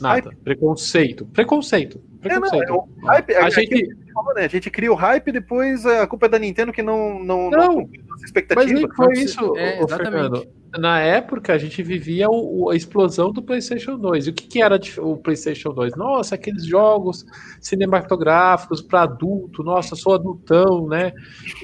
[0.00, 0.30] nada.
[0.42, 1.26] Preconceito.
[1.26, 2.00] Preconceito.
[2.22, 2.70] É, não, Preconceito.
[2.70, 4.44] é o hype, a é gente, falou, né?
[4.44, 7.74] A gente cria o hype depois a culpa é da Nintendo que não não, Não,
[7.76, 8.72] cumpriu as Mas expectativas.
[8.80, 10.12] nem foi Não, isso, é, ô, exatamente.
[10.12, 10.46] Fernando.
[10.76, 14.26] Na época, a gente vivia o- o- a explosão do PlayStation 2.
[14.26, 15.94] E o que, que era o PlayStation 2?
[15.94, 17.24] Nossa, aqueles jogos
[17.60, 19.62] cinematográficos para adulto.
[19.62, 21.12] Nossa, sou adultão, né?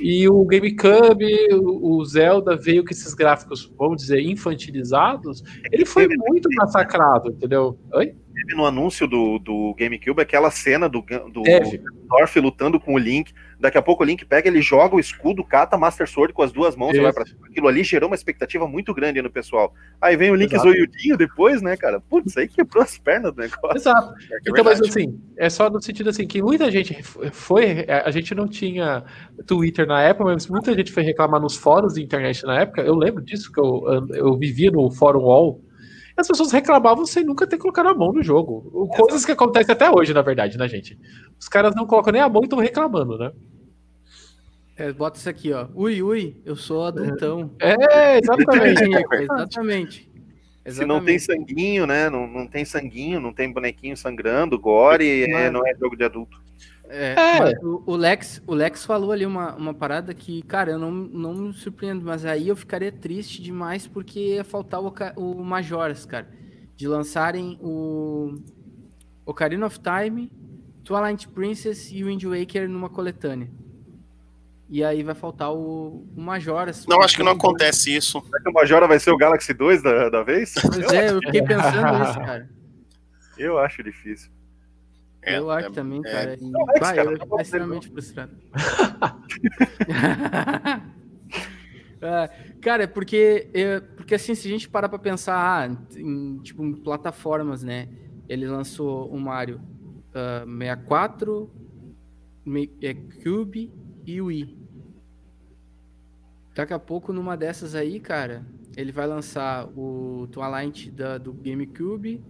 [0.00, 5.42] E o GameCube, o o Zelda veio com esses gráficos, vamos dizer, infantilizados.
[5.72, 7.76] Ele foi muito massacrado, entendeu?
[7.92, 8.14] Oi?
[8.40, 11.42] Teve no anúncio do, do GameCube aquela cena do, do.
[12.08, 13.32] Dorf lutando com o Link.
[13.58, 16.50] Daqui a pouco o Link pega, ele joga o escudo, cata Master Sword com as
[16.50, 17.02] duas mãos e Isso.
[17.02, 17.40] vai pra cima.
[17.46, 19.74] Aquilo ali gerou uma expectativa muito grande no pessoal.
[20.00, 20.70] Aí vem o Link Exato.
[20.70, 22.00] zoiudinho depois, né, cara?
[22.00, 23.76] Putz, aí quebrou as pernas do negócio.
[23.76, 24.14] Exato.
[24.30, 27.84] É Então, mas assim, é só no sentido assim, que muita gente foi.
[27.88, 29.04] A gente não tinha
[29.46, 32.80] Twitter na época, mas muita gente foi reclamar nos fóruns de internet na época.
[32.80, 33.84] Eu lembro disso, que eu,
[34.14, 35.60] eu vivia no fórum wall.
[36.20, 38.88] As pessoas reclamavam sem nunca ter colocado a mão no jogo.
[38.94, 40.98] Coisas que acontecem até hoje, na verdade, né, gente?
[41.38, 43.32] Os caras não colocam nem a mão e estão reclamando, né?
[44.76, 45.66] É, bota isso aqui, ó.
[45.74, 47.50] Ui, ui, eu sou adultão.
[47.58, 48.82] É, exatamente.
[49.24, 50.10] exatamente.
[50.66, 52.10] Se não tem sanguinho, né?
[52.10, 56.40] Não, não tem sanguinho, não tem bonequinho sangrando, gore, é, não é jogo de adulto.
[56.90, 57.58] É, É.
[57.62, 61.34] o, o Lex, o Lex falou ali uma, uma parada que, cara, eu não, não
[61.34, 66.28] me surpreendo, mas aí eu ficaria triste demais porque ia faltar o, o Majoras, cara.
[66.76, 68.34] De lançarem o
[69.24, 70.30] Ocarina of Time,
[70.82, 73.48] Twilight Princess e Wind Waker numa coletânea.
[74.68, 76.86] E aí vai faltar o, o Majoras.
[76.86, 78.20] Não, acho que não acontece isso.
[78.24, 80.54] Será que o Majora vai ser o Galaxy 2 da, da vez?
[80.54, 82.48] Pois é, eu fiquei pensando nisso, cara.
[83.36, 84.30] Eu acho difícil.
[85.22, 86.34] É, eu acho é- também, é- cara.
[86.40, 88.32] E, Não, bah, cara, eu não ficar dizer extremamente frustrado.
[92.02, 92.30] Ah,
[92.62, 95.66] cara, é porque, é, porque assim, se a gente parar pra pensar ah,
[95.98, 97.90] em, tipo, em plataformas, né?
[98.26, 99.60] Ele lançou o Mario
[100.14, 101.50] ah, 64,
[102.42, 103.70] Me- é, Cube
[104.06, 104.56] e Wii.
[106.54, 108.46] Daqui a pouco, numa dessas aí, cara,
[108.78, 112.24] ele vai lançar o Twilight da, do GameCube,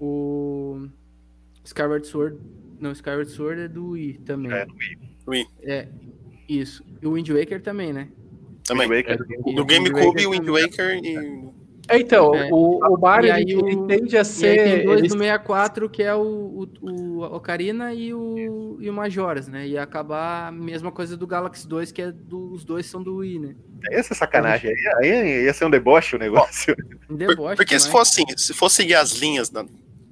[0.00, 0.88] o
[1.68, 2.38] Skyward Sword.
[2.80, 4.52] Não, Skyward Sword é do Wii também.
[4.52, 4.66] É,
[5.62, 5.88] É,
[6.48, 6.82] isso.
[7.02, 8.08] E o Wind Waker também, né?
[8.64, 8.88] Também.
[8.88, 9.26] Wind Waker.
[9.46, 10.62] E Do o GameCube, Wind também.
[10.64, 11.48] Waker e.
[11.90, 12.50] Então, É.
[12.52, 14.62] o, o Mario E aí ele, o- ele tende a E aí ser.
[14.64, 16.20] tem dois ele- do 64, que é o,
[16.82, 19.66] o, o Ocarina e o, e o Majoras, né?
[19.66, 23.16] E acabar a mesma coisa do Galaxy 2, que é do, os dois são do
[23.16, 23.54] Wii, né?
[23.90, 26.74] Essa sacanagem aí, aí ia ser um deboche o negócio.
[27.08, 29.64] Um Por- deboche Porque se fosse assim, se fosse seguir as linhas da,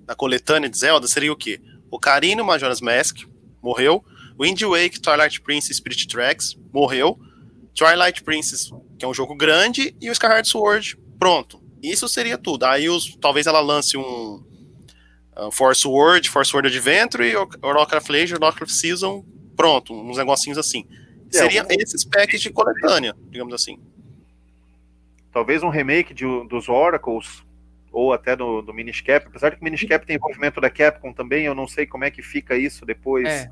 [0.06, 1.60] da coletânea de Zelda, seria o quê?
[1.90, 3.18] Ocarina, Majora's Mask,
[3.62, 4.04] morreu.
[4.40, 7.18] Wind Waker, Twilight Princess, Spirit Tracks, morreu.
[7.74, 11.60] Twilight Princess, que é um jogo grande, e o Skyward Sword, pronto.
[11.82, 12.64] Isso seria tudo.
[12.64, 14.42] Aí os, talvez ela lance um
[15.36, 19.24] uh, Force Word, Force Word Adventure, e o Oracle of Age, Oracle of Season,
[19.56, 20.86] pronto, uns negocinhos assim.
[21.34, 23.78] É, Seria um- esses packs de coletânea, digamos assim.
[25.32, 27.42] Talvez um remake de- dos Oracles,
[27.96, 29.26] ou até do, do Minish Cap.
[29.26, 32.04] Apesar de que o Minish Cap tem envolvimento da Capcom também, eu não sei como
[32.04, 33.26] é que fica isso depois.
[33.26, 33.48] É.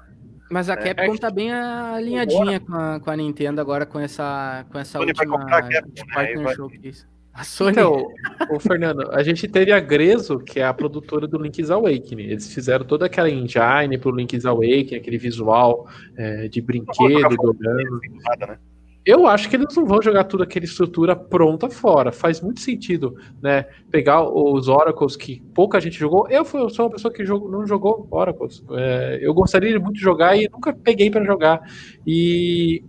[0.50, 0.76] Mas a É.
[0.76, 5.12] Capcom tá bem alinhadinha com a, com a Nintendo agora com essa, com essa Sony
[5.14, 6.14] vai última comprar a Capcom, né?
[6.14, 7.06] Partner vai- showcase.
[7.32, 7.72] A Sony.
[7.72, 8.06] Então,
[8.50, 12.24] o Fernando, a gente teve a Grezo, que é a produtora do Link's Awakening.
[12.26, 18.00] Eles fizeram toda aquela engine pro Link's Awakening, aquele visual é, de brinquedo, dorando.
[18.46, 18.58] Né?
[19.04, 22.10] Eu acho que eles não vão jogar tudo aquela estrutura pronta fora.
[22.10, 23.64] Faz muito sentido, né?
[23.90, 26.26] Pegar os Oracles que pouca gente jogou.
[26.30, 28.64] Eu, sou uma pessoa que não jogou Oracles.
[28.72, 31.60] É, eu gostaria muito de jogar e nunca peguei para jogar.
[32.06, 32.82] E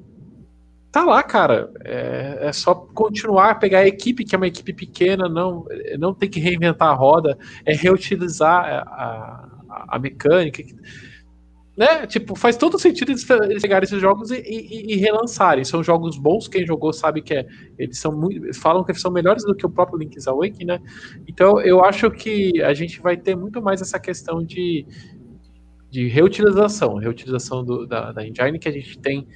[0.89, 1.70] tá lá, cara.
[1.84, 5.66] É, é, só continuar, pegar a equipe, que é uma equipe pequena, não,
[5.99, 10.63] não tem que reinventar a roda, é reutilizar a, a, a mecânica.
[11.76, 12.07] Né?
[12.07, 15.65] Tipo, faz todo sentido eles pegarem esses jogos e, e, e, relançarem.
[15.65, 17.45] São jogos bons, quem jogou sabe que é,
[17.78, 20.80] eles são muito, falam que são melhores do que o próprio Link's Awakening, né?
[21.28, 24.86] Então eu acho que a gente vai ter muito mais essa questão de,
[25.91, 29.28] de reutilização, reutilização do, da, da engine que a gente tem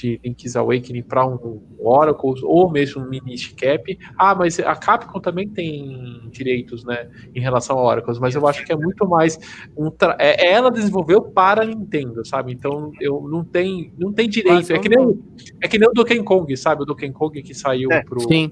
[0.00, 3.98] de Link's Awakening para um Oracle ou mesmo um Minish Cap.
[4.16, 8.64] Ah, mas a Capcom também tem direitos, né, em relação a Oracles, mas eu acho
[8.64, 9.38] que é muito mais
[9.76, 9.88] um
[10.18, 12.52] é, é, ela desenvolveu para a Nintendo, sabe?
[12.52, 14.72] Então eu não tem não tem direito.
[14.72, 15.18] É que nem
[15.62, 16.82] é que nem o Donkey Kong, sabe?
[16.82, 18.50] O Donkey Kong que saiu é, pro Sim.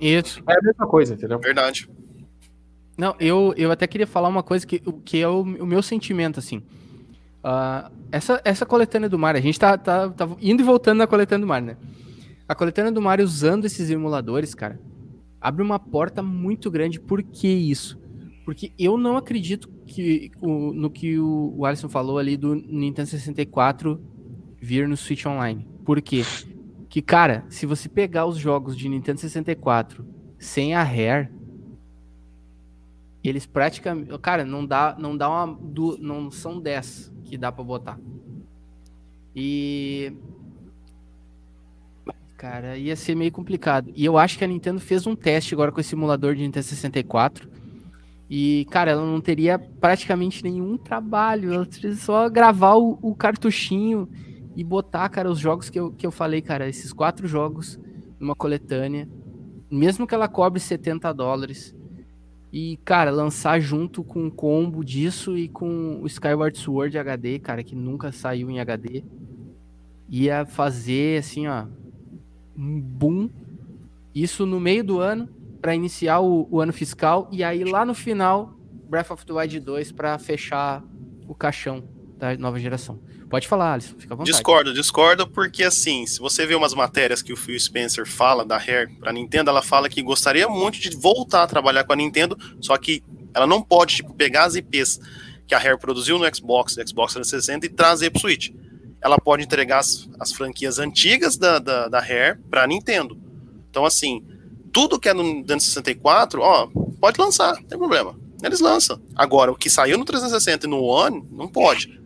[0.00, 0.42] Isso.
[0.48, 1.38] É a mesma coisa, entendeu?
[1.38, 1.88] Verdade.
[2.96, 6.40] Não, eu, eu até queria falar uma coisa que, que é o, o meu sentimento,
[6.40, 6.62] assim.
[7.38, 11.06] Uh, essa, essa coletânea do Mario, a gente tá, tá, tá, indo e voltando na
[11.06, 11.76] coletânea do Mario, né?
[12.48, 14.80] A coletânea do Mario usando esses emuladores, cara,
[15.40, 16.98] abre uma porta muito grande.
[16.98, 18.00] Por que isso?
[18.44, 23.08] Porque eu não acredito que o, no que o, o Alisson falou ali do Nintendo
[23.08, 24.00] 64
[24.60, 25.66] vir no Switch Online.
[25.84, 26.22] Por quê?
[26.88, 30.04] Que, cara, se você pegar os jogos de Nintendo 64
[30.38, 31.28] sem a Rare,
[33.28, 34.16] eles praticamente.
[34.18, 35.58] Cara, não dá, não dá uma.
[36.00, 37.98] Não são 10 que dá para botar.
[39.34, 40.12] E.
[42.36, 43.92] Cara, ia ser meio complicado.
[43.94, 46.64] E eu acho que a Nintendo fez um teste agora com esse simulador de Nintendo
[46.64, 47.48] 64.
[48.30, 51.52] E, cara, ela não teria praticamente nenhum trabalho.
[51.52, 54.08] Ela teria só gravar o, o, cartuchinho
[54.54, 57.78] e botar, cara, os jogos que eu, que eu falei, cara, esses quatro jogos
[58.20, 59.08] numa coletânea.
[59.70, 61.74] Mesmo que ela cobre 70 dólares.
[62.52, 67.62] E, cara, lançar junto com um combo disso e com o Skyward Sword HD, cara,
[67.62, 69.04] que nunca saiu em HD,
[70.08, 71.66] ia fazer, assim, ó,
[72.56, 73.28] um boom.
[74.14, 75.28] Isso no meio do ano,
[75.60, 78.54] para iniciar o, o, ano fiscal, e aí lá no final,
[78.88, 80.82] Breath of the Wild 2 para fechar
[81.26, 82.98] o caixão da nova geração.
[83.30, 84.32] Pode falar, Alisson, fica à vontade.
[84.32, 88.58] Discordo, discordo, porque assim, se você vê umas matérias que o Phil Spencer fala da
[88.58, 92.36] Rare pra Nintendo, ela fala que gostaria muito de voltar a trabalhar com a Nintendo,
[92.60, 93.02] só que
[93.32, 94.98] ela não pode, tipo, pegar as IPs
[95.46, 98.50] que a Rare produziu no Xbox, Xbox 360 e trazer pro Switch.
[99.00, 103.16] Ela pode entregar as, as franquias antigas da, da, da Rare pra Nintendo.
[103.70, 104.26] Então, assim,
[104.72, 106.68] tudo que é no Nintendo 64, ó,
[107.00, 108.18] pode lançar, não tem problema.
[108.42, 109.00] Eles lançam.
[109.14, 111.97] Agora, o que saiu no 360 e no One, não pode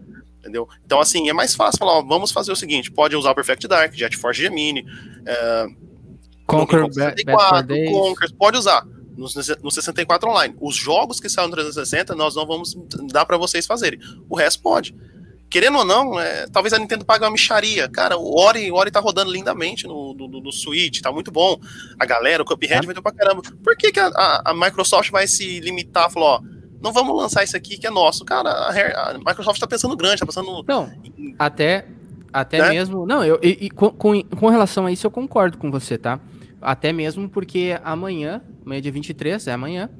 [0.42, 0.68] entendeu?
[0.84, 3.68] Então, assim, é mais fácil falar, ó, vamos fazer o seguinte, pode usar o Perfect
[3.68, 4.84] Dark, Jet Force Gemini,
[5.24, 5.66] é,
[6.46, 8.84] Conquer, 64, Conquer, pode usar
[9.16, 9.26] no,
[9.62, 10.54] no 64 online.
[10.60, 12.76] Os jogos que saem no 360, nós não vamos
[13.10, 14.00] dar para vocês fazerem.
[14.28, 14.94] O resto pode.
[15.48, 17.88] Querendo ou não, é, talvez a Nintendo pague uma micharia.
[17.88, 21.58] Cara, o Ori, o Ori tá rodando lindamente no, no, no Switch, tá muito bom.
[21.98, 22.86] A galera, o Cuphead é.
[22.86, 23.42] vendeu pra caramba.
[23.62, 26.40] Por que, que a, a, a Microsoft vai se limitar, falou, ó,
[26.82, 28.24] não vamos lançar isso aqui que é nosso.
[28.24, 30.64] Cara, a, a Microsoft está pensando grande, está pensando.
[30.66, 31.34] Não, em...
[31.38, 31.86] até,
[32.32, 32.70] até né?
[32.70, 33.06] mesmo.
[33.06, 36.18] Não, eu, e, e com, com, relação a isso eu concordo com você, tá?
[36.60, 39.90] Até mesmo porque amanhã, amanhã dia 23, é amanhã,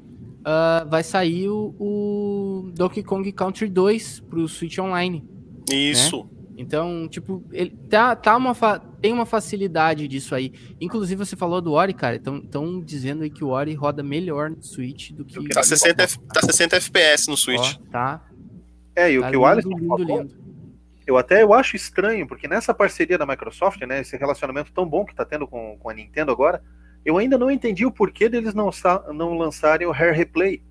[0.41, 5.23] uh, vai sair o, o, Donkey Kong Country 2 pro Switch Online.
[5.69, 5.75] Né?
[5.75, 6.17] Isso.
[6.17, 6.42] Né?
[6.57, 8.53] Então, tipo, ele tá, tá uma
[9.01, 10.53] tem uma facilidade disso aí.
[10.79, 12.15] Inclusive, você falou do Ori, cara.
[12.15, 15.49] Estão dizendo aí que o Ori roda melhor no Switch do que.
[15.49, 17.75] Tá 60, tá 60 FPS no Switch.
[17.79, 18.23] Ó, tá.
[18.95, 20.35] É, e o tá que lindo, o Alisson lindo, falou, lindo.
[21.07, 25.03] eu até eu acho estranho, porque nessa parceria da Microsoft, né, esse relacionamento tão bom
[25.03, 26.63] que tá tendo com, com a Nintendo agora,
[27.03, 28.69] eu ainda não entendi o porquê deles não,
[29.13, 30.61] não lançarem o Hair Replay.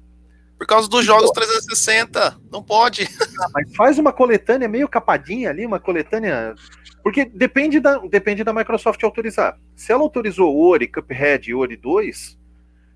[0.62, 2.38] Por causa dos jogos 360.
[2.48, 3.02] Não pode.
[3.40, 6.54] Ah, mas faz uma coletânea meio capadinha ali, uma coletânea.
[7.02, 9.58] Porque depende da, depende da Microsoft autorizar.
[9.74, 12.38] Se ela autorizou Ori, Cuphead e Ori 2,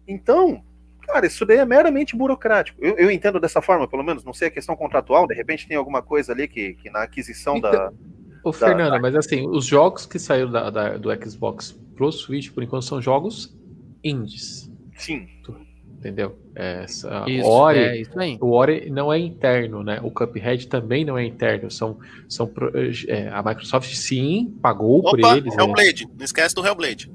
[0.07, 0.63] então,
[1.09, 2.79] cara, isso daí é meramente burocrático.
[2.81, 4.23] Eu, eu, entendo dessa forma, pelo menos.
[4.23, 7.57] Não sei a questão contratual, de repente tem alguma coisa ali que, que na aquisição
[7.57, 7.93] então, da.
[8.45, 9.01] Ô, da, Fernando, da...
[9.01, 13.03] mas assim, os jogos que saíram da, da, do Xbox pro Switch, por enquanto, são
[13.03, 13.59] jogos
[14.05, 14.71] indies.
[14.95, 15.27] Sim
[16.07, 16.39] entendeu?
[16.55, 17.09] É, isso,
[17.47, 20.01] Ori, é isso o Ori não é interno, né?
[20.03, 21.71] O Cuphead também não é interno.
[21.71, 21.99] São,
[22.29, 22.51] são
[23.09, 25.57] é, a Microsoft sim pagou Opa, por eles.
[25.57, 26.13] Hellblade, né?
[26.17, 27.11] não esquece do Hellblade.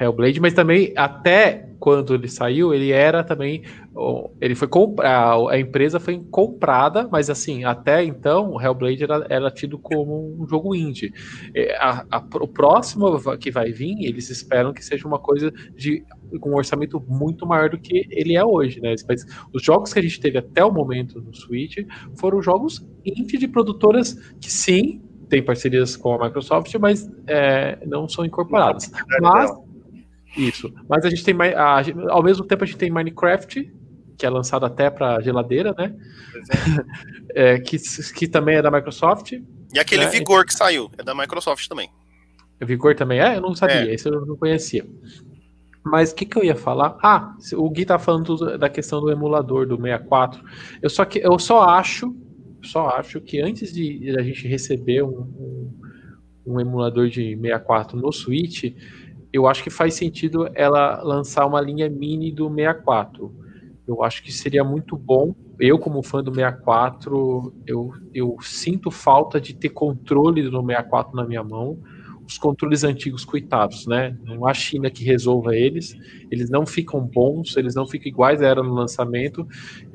[0.00, 3.62] Hellblade, mas também até quando ele saiu, ele era também.
[4.40, 5.48] Ele foi comprado.
[5.48, 10.46] A empresa foi comprada, mas assim, até então o Hellblade era, era tido como um
[10.46, 11.12] jogo indie.
[11.54, 16.04] É, a, a, o próximo que vai vir, eles esperam que seja uma coisa de
[16.38, 18.94] com um orçamento muito maior do que ele é hoje, né?
[19.08, 21.78] Mas os jogos que a gente teve até o momento no Switch
[22.16, 28.08] foram jogos indie de produtoras que sim tem parcerias com a Microsoft, mas é, não
[28.08, 28.90] são incorporadas.
[29.20, 29.50] Mas
[30.36, 30.72] isso.
[30.88, 33.72] Mas a gente tem a, ao mesmo tempo a gente tem Minecraft,
[34.16, 35.94] que é lançado até para geladeira, né?
[37.34, 37.54] É.
[37.54, 37.76] é, que,
[38.14, 39.32] que também é da Microsoft.
[39.72, 40.10] E aquele né?
[40.10, 41.88] Vigor que saiu, é da Microsoft também.
[42.60, 43.36] Vigor também é?
[43.36, 43.94] Eu não sabia, é.
[43.94, 44.86] esse eu não conhecia.
[45.82, 46.98] Mas o que, que eu ia falar?
[47.02, 50.44] Ah, o Gui tá falando da questão do emulador do 64.
[50.82, 52.14] Eu só, que, eu só acho,
[52.62, 55.80] só acho que antes de a gente receber um, um,
[56.46, 58.74] um emulador de 64 no Switch,
[59.32, 63.32] eu acho que faz sentido ela lançar uma linha mini do 64.
[63.86, 65.34] Eu acho que seria muito bom.
[65.58, 71.26] Eu, como fã do 64, eu, eu sinto falta de ter controle do 64 na
[71.26, 71.78] minha mão.
[72.30, 74.16] Os controles antigos, coitados, né?
[74.24, 75.96] Não há China que resolva eles.
[76.30, 79.44] Eles não ficam bons, eles não ficam iguais eram no lançamento.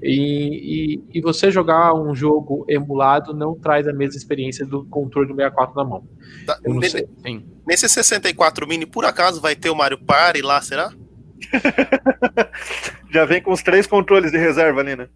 [0.03, 5.29] E, e, e você jogar um jogo emulado não traz a mesma experiência do controle
[5.29, 6.03] do 64 na mão.
[6.45, 7.07] Tá, eu não sei.
[7.25, 7.45] Sim.
[7.65, 10.91] Nesse 64 mini, por acaso, vai ter o Mario Party lá, será?
[13.11, 15.07] Já vem com os três controles de reserva ali, né?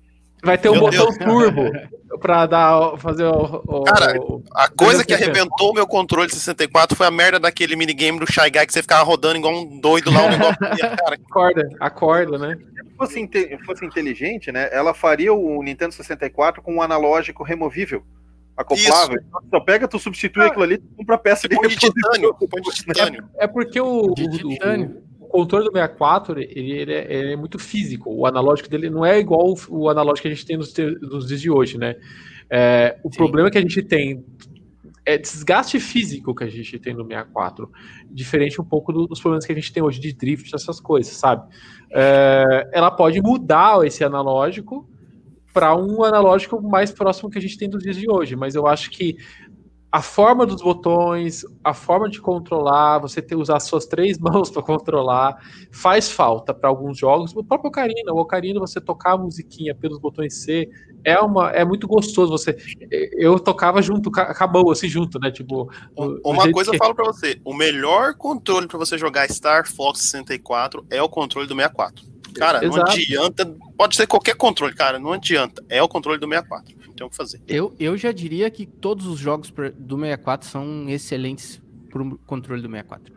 [0.42, 1.18] Vai ter um botão Deus.
[1.18, 1.70] turbo
[2.18, 4.14] pra dar, fazer o, o Cara,
[4.56, 8.50] a coisa que arrebentou o meu controle 64 foi a merda daquele minigame do Shy
[8.50, 10.24] Guy que você ficava rodando igual um doido lá.
[10.24, 11.20] Um negócio, cara.
[11.30, 12.58] Acorda, acorda, né?
[12.58, 14.70] Se fosse, fosse inteligente, né?
[14.72, 18.04] Ela faria o Nintendo 64 com um analógico removível
[18.60, 19.16] acoplável.
[19.16, 19.50] Isso.
[19.50, 22.36] Só pega, tu substitui ah, aquilo ali, tu compra peça de, de titânio.
[22.38, 23.30] de titânio.
[23.36, 27.58] É, é porque o, o, o, controle do 64 ele, ele, é, ele, é, muito
[27.58, 28.14] físico.
[28.14, 31.42] O analógico dele não é igual o, analógico que a gente tem nos, nos dias
[31.42, 31.96] de hoje, né?
[32.50, 33.18] É, o Sim.
[33.18, 34.26] problema que a gente tem
[35.06, 37.72] é desgaste físico que a gente tem no 64,
[38.12, 41.14] diferente um pouco do, dos problemas que a gente tem hoje de drift, essas coisas,
[41.14, 41.48] sabe?
[41.92, 44.88] É, ela pode mudar esse analógico
[45.54, 48.36] para um analógico mais próximo que a gente tem dos dias de hoje.
[48.36, 49.18] Mas eu acho que
[49.92, 54.62] a forma dos botões, a forma de controlar, você ter usar suas três mãos para
[54.62, 57.36] controlar, faz falta para alguns jogos.
[57.36, 60.70] O próprio Ocarina, o Ocarina, você tocar a musiquinha pelos botões C,
[61.04, 62.32] é uma é muito gostoso.
[62.32, 62.56] Você,
[63.18, 65.32] eu tocava junto, acabou assim junto, né?
[65.32, 65.70] Tipo,
[66.24, 66.76] uma coisa que...
[66.76, 71.10] eu falo para você, o melhor controle para você jogar Star Fox 64 é o
[71.10, 72.06] controle do 64.
[72.36, 72.78] Cara, Exato.
[72.78, 73.58] não adianta.
[73.76, 75.64] Pode ser qualquer controle, cara, não adianta.
[75.68, 76.79] É o controle do 64.
[77.00, 77.42] Tem o que fazer.
[77.48, 82.70] Eu, eu já diria que todos os jogos do 64 são excelentes pro controle do
[82.70, 83.14] 64.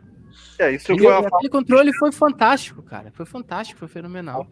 [0.57, 1.19] É, isso foi a...
[1.19, 3.11] Aquele controle foi fantástico, cara.
[3.11, 4.47] Foi fantástico, foi fenomenal.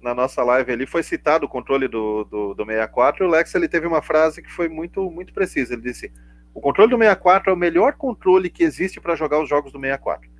[0.00, 3.54] Na nossa live ali foi citado o controle do, do, do 64 e o Lex
[3.54, 5.74] ele teve uma frase que foi muito, muito precisa.
[5.74, 6.12] Ele disse:
[6.54, 9.80] O controle do 64 é o melhor controle que existe para jogar os jogos do
[9.80, 10.30] 64.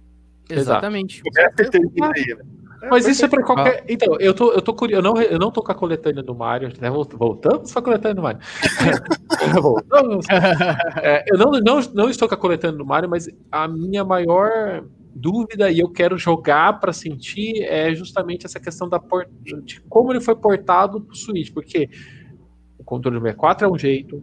[0.49, 1.23] Exatamente.
[1.27, 2.39] Exatamente.
[2.83, 3.85] É, Mas isso é pra qualquer.
[3.89, 5.07] Então, eu tô, eu tô curioso.
[5.07, 6.73] Eu não, eu não tô com a coletânea do Mario.
[6.81, 6.91] Né?
[6.91, 8.41] Voltamos com a coletânea do Mario.
[9.61, 10.27] Voltamos.
[11.03, 14.85] É, eu não, não, não estou com a coletânea do Mario, mas a minha maior
[15.15, 19.29] dúvida e eu quero jogar para sentir é justamente essa questão da port...
[19.43, 21.89] de como ele foi portado pro Switch, porque
[22.79, 24.23] o controle do 64 é um jeito,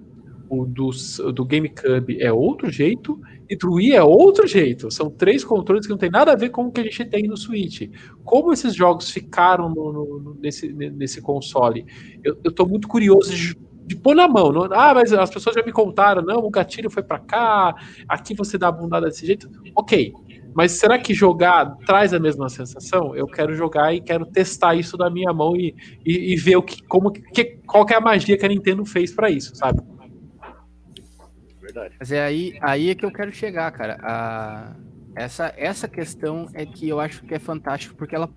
[0.61, 0.89] o do,
[1.33, 4.91] do GameCube é outro jeito e do Wii é outro jeito.
[4.91, 7.23] São três controles que não tem nada a ver com o que a gente tem
[7.23, 7.89] no Switch.
[8.23, 11.85] Como esses jogos ficaram no, no, nesse, nesse console?
[12.23, 14.51] Eu, eu tô muito curioso de, de pôr na mão.
[14.51, 17.75] Não, ah, mas as pessoas já me contaram, não, o gatilho foi para cá,
[18.07, 19.49] aqui você dá a bundada desse jeito.
[19.75, 20.13] Ok,
[20.55, 23.15] mas será que jogar traz a mesma sensação?
[23.15, 25.75] Eu quero jogar e quero testar isso na minha mão e,
[26.05, 28.85] e, e ver o que, como, que, qual que é a magia que a Nintendo
[28.85, 29.81] fez para isso, sabe?
[31.73, 31.95] Verdade.
[31.99, 33.97] Mas é aí, aí é que eu quero chegar, cara.
[34.01, 34.75] A,
[35.15, 38.29] essa, essa questão é que eu acho que é fantástico, porque ela,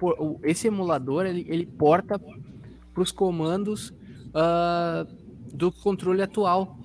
[0.43, 5.07] esse emulador ele, ele porta para os comandos uh,
[5.53, 6.79] do controle atual.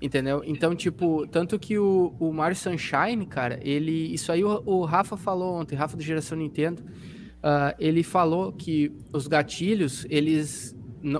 [0.00, 0.42] Entendeu?
[0.44, 4.12] Então, tipo, tanto que o, o Mario Sunshine, cara, ele.
[4.12, 6.82] Isso aí o, o Rafa falou ontem, Rafa do Geração Nintendo.
[6.82, 10.76] Uh, ele falou que os gatilhos, eles.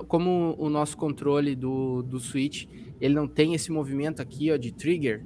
[0.07, 2.67] Como o nosso controle do, do Switch,
[3.03, 5.25] ele não tem esse movimento aqui, ó, de trigger,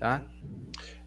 [0.00, 0.24] tá?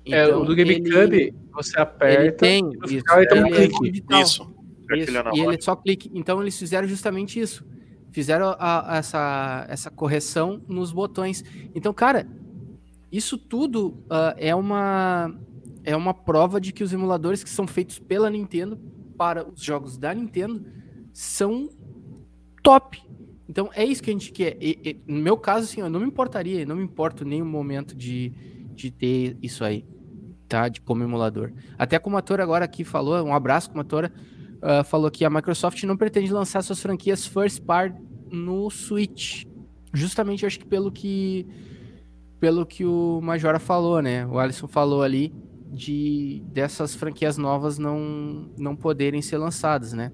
[0.06, 2.22] Então, é, o então, do GameCube, você aperta.
[2.22, 4.04] Ele tem, isso, ele um clique.
[4.12, 4.56] Isso.
[4.96, 5.12] isso.
[5.34, 6.12] E ele só clique.
[6.14, 7.66] Então, eles fizeram justamente isso.
[8.12, 11.44] Fizeram a, a, essa, essa correção nos botões.
[11.74, 12.28] Então, cara,
[13.12, 15.36] isso tudo uh, é uma
[15.84, 18.78] é uma prova de que os emuladores que são feitos pela Nintendo
[19.18, 20.64] para os jogos da Nintendo
[21.12, 21.68] são
[22.62, 23.02] top.
[23.48, 24.58] Então é isso que a gente quer.
[24.60, 27.96] E, e, no meu caso, assim, eu não me importaria, não me importo nenhum momento
[27.96, 28.34] de,
[28.74, 29.86] de ter isso aí,
[30.48, 30.68] tá?
[30.68, 31.52] De como emulador.
[31.78, 34.12] Até como ator agora aqui falou, um abraço como atora,
[34.58, 37.96] uh, falou que a Microsoft não pretende lançar suas franquias first part
[38.32, 39.46] no Switch.
[39.94, 41.48] Justamente, acho que pelo que
[42.40, 44.26] pelo que o Majora falou, né?
[44.28, 45.34] O Alisson falou ali
[45.72, 50.12] de dessas franquias novas não não poderem ser lançadas, né?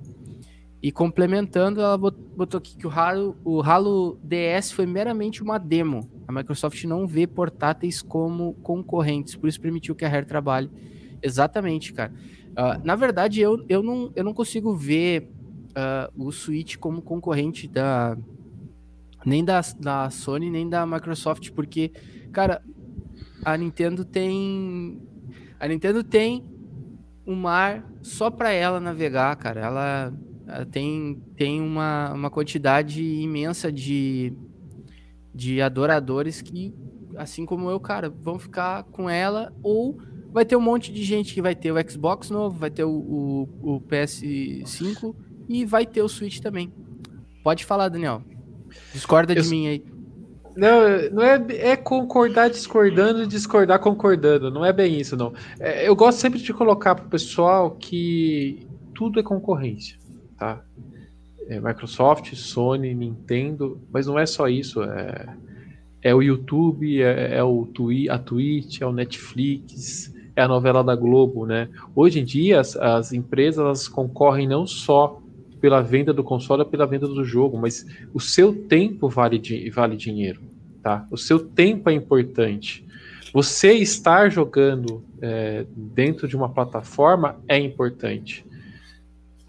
[0.81, 6.09] E complementando, ela botou aqui que o Halo, o Halo DS foi meramente uma demo.
[6.27, 10.71] A Microsoft não vê portáteis como concorrentes, por isso permitiu que a Rare trabalhe.
[11.21, 12.11] Exatamente, cara.
[12.51, 15.29] Uh, na verdade, eu, eu, não, eu não consigo ver
[15.69, 18.17] uh, o Switch como concorrente da
[19.25, 21.91] nem da, da Sony, nem da Microsoft, porque,
[22.31, 22.61] cara,
[23.43, 25.01] a Nintendo tem.
[25.59, 26.43] A Nintendo tem
[27.25, 29.61] um mar só para ela navegar, cara.
[29.61, 30.13] Ela
[30.71, 34.33] tem, tem uma, uma quantidade imensa de,
[35.33, 36.73] de adoradores que,
[37.15, 39.97] assim como eu, cara, vão ficar com ela ou
[40.31, 42.91] vai ter um monte de gente que vai ter o Xbox novo, vai ter o,
[42.91, 45.15] o, o PS5
[45.47, 46.71] e vai ter o Switch também.
[47.43, 48.21] Pode falar, Daniel.
[48.93, 49.41] Discorda eu...
[49.41, 49.85] de mim aí.
[50.55, 50.81] Não,
[51.13, 54.51] não é, é concordar discordando e discordar concordando.
[54.51, 55.33] Não é bem isso, não.
[55.57, 60.00] É, eu gosto sempre de colocar pro pessoal que tudo é concorrência
[60.41, 60.59] tá?
[61.47, 64.81] É Microsoft, Sony, Nintendo, mas não é só isso.
[64.81, 65.35] É,
[66.01, 70.83] é o YouTube, é, é o Twi a Twitch, é o Netflix, é a novela
[70.83, 71.69] da Globo, né?
[71.95, 75.21] Hoje em dia as, as empresas concorrem não só
[75.59, 80.41] pela venda do console pela venda do jogo, mas o seu tempo vale, vale dinheiro,
[80.81, 81.05] tá?
[81.11, 82.83] O seu tempo é importante.
[83.31, 88.43] Você estar jogando é, dentro de uma plataforma é importante.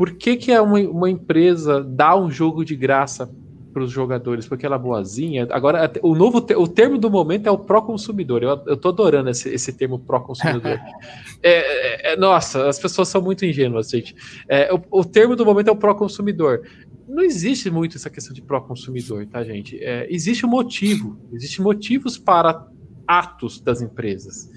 [0.03, 3.33] Por que, que é uma, uma empresa dá um jogo de graça
[3.73, 4.49] para os jogadores?
[4.49, 5.47] Porque ela é boazinha.
[5.53, 8.43] Agora, o novo o termo do momento é o pró-consumidor.
[8.43, 10.77] Eu, eu tô adorando esse, esse termo pró-consumidor.
[11.45, 14.15] É, é, é, nossa, as pessoas são muito ingênuas, gente.
[14.49, 16.63] É, o, o, termo do momento é o pró-consumidor.
[17.09, 19.77] Não existe muito essa questão de pró-consumidor, tá, gente?
[19.83, 21.17] É, existe um motivo.
[21.33, 22.67] Existem motivos para
[23.07, 24.51] atos das empresas.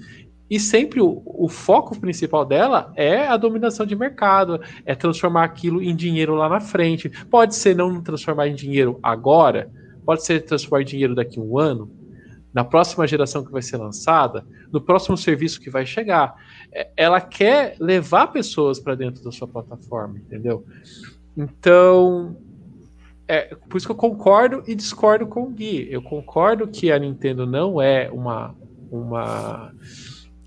[0.48, 5.82] E sempre o, o, foco principal dela é a dominação de mercado, é transformar aquilo
[5.82, 7.10] em dinheiro lá na frente.
[7.26, 9.70] Pode ser não transformar em dinheiro agora,
[10.04, 11.90] pode ser transformar em dinheiro daqui a um ano,
[12.54, 16.36] na próxima geração que vai ser lançada, no próximo serviço que vai chegar.
[16.72, 20.64] É, ela quer levar pessoas para dentro da sua plataforma, entendeu?
[21.36, 22.36] Então,
[23.28, 25.88] é por isso que eu concordo e discordo com o Gui.
[25.90, 28.54] Eu concordo que a Nintendo não é uma.
[28.90, 29.72] uma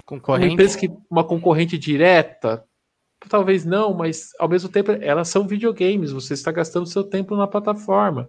[0.10, 0.48] Concorrente.
[0.48, 2.66] Uma empresa que uma concorrente direta,
[3.30, 7.46] talvez não, mas ao mesmo tempo elas são videogames, você está gastando seu tempo na
[7.46, 8.28] plataforma.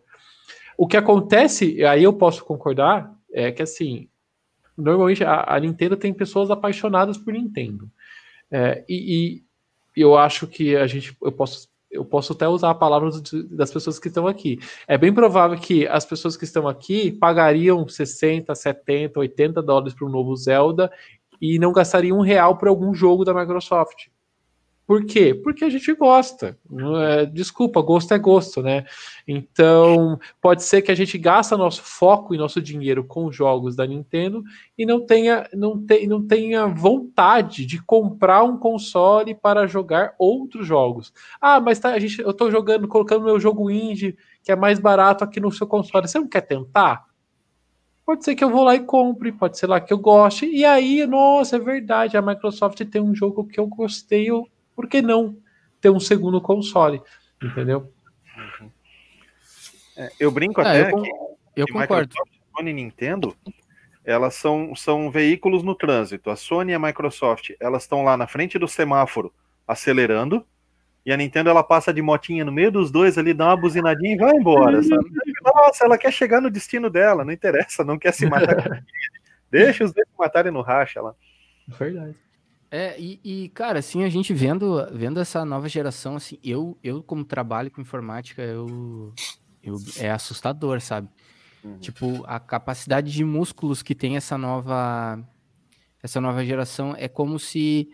[0.76, 4.10] O que acontece, aí eu posso concordar, é que assim,
[4.76, 7.90] normalmente a, a Nintendo tem pessoas apaixonadas por Nintendo.
[8.50, 9.42] É, e,
[9.96, 13.08] e, eu acho que a gente, eu posso, eu posso até usar a palavra
[13.50, 14.58] das pessoas que estão aqui.
[14.86, 20.06] É bem provável que as pessoas que estão aqui pagariam 60, 70, 80 dólares para
[20.06, 20.90] um novo Zelda
[21.40, 24.08] e não gastaria um real por algum jogo da Microsoft.
[24.90, 25.32] Por quê?
[25.32, 26.58] Porque a gente gosta.
[27.00, 28.84] É, desculpa, gosto é gosto, né?
[29.24, 33.86] Então, pode ser que a gente gasta nosso foco e nosso dinheiro com jogos da
[33.86, 34.42] Nintendo
[34.76, 40.66] e não tenha, não te, não tenha vontade de comprar um console para jogar outros
[40.66, 41.12] jogos.
[41.40, 44.80] Ah, mas tá, a gente, eu estou jogando, colocando meu jogo indie, que é mais
[44.80, 46.08] barato aqui no seu console.
[46.08, 47.09] Você não quer tentar?
[48.10, 50.44] Pode ser que eu vou lá e compre, pode ser lá que eu goste.
[50.44, 54.88] E aí, nossa, é verdade, a Microsoft tem um jogo que eu gostei, eu, por
[54.88, 55.36] que não
[55.80, 57.00] ter um segundo console?
[57.40, 57.92] Entendeu?
[58.36, 58.68] Uhum.
[59.96, 61.10] É, eu brinco ah, até eu, que,
[61.54, 62.08] eu que concordo.
[62.08, 63.36] Microsoft, Sony e Nintendo,
[64.04, 66.30] elas são, são veículos no trânsito.
[66.30, 69.32] A Sony e a Microsoft, elas estão lá na frente do semáforo
[69.68, 70.44] acelerando,
[71.04, 74.14] e a Nintendo ela passa de motinha no meio dos dois ali, dá uma buzinadinha
[74.14, 74.82] e vai embora.
[74.82, 75.04] Sabe?
[75.44, 78.84] Nossa, ela quer chegar no destino dela, não interessa, não quer se matar.
[79.50, 81.14] Deixa os dois se matarem no racha lá.
[81.66, 82.14] Verdade.
[82.70, 87.02] É, e, e, cara, assim, a gente vendo, vendo essa nova geração, assim, eu, eu
[87.02, 89.12] como trabalho com informática, eu,
[89.62, 91.08] eu é assustador, sabe?
[91.64, 91.78] Uhum.
[91.78, 95.18] Tipo, a capacidade de músculos que tem essa nova
[96.02, 97.90] essa nova geração é como se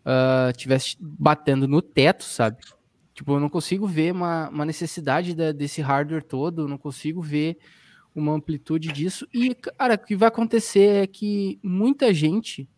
[0.00, 2.58] uh, tivesse batendo no teto, sabe?
[3.14, 7.58] Tipo, eu não consigo ver uma, uma necessidade da, desse hardware todo, não consigo ver
[8.14, 9.26] uma amplitude disso.
[9.32, 12.68] E, cara, o que vai acontecer é que muita gente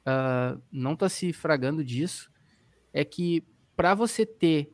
[0.00, 2.30] uh, não está se fragando disso
[2.92, 3.44] é que
[3.76, 4.72] para você ter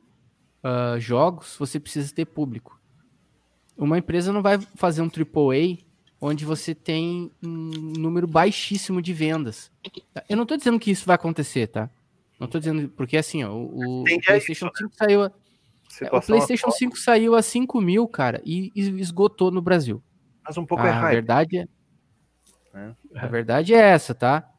[0.65, 2.81] uh, jogos, você precisa ter público.
[3.77, 5.85] Uma empresa não vai fazer um AAA
[6.21, 9.71] onde você tem um número baixíssimo de vendas.
[10.29, 11.91] Eu não estou dizendo que isso vai acontecer, tá?
[12.39, 15.23] Não estou dizendo, porque assim, ó, o, o PlayStation 5 saiu.
[15.23, 15.33] A,
[16.13, 20.03] o PlayStation 5 saiu a 5 mil, cara, e, esgotou no Brasil.
[20.45, 21.69] Mas um pouco a é A verdade é,
[22.75, 22.95] é.
[23.15, 24.51] A verdade é essa, tá?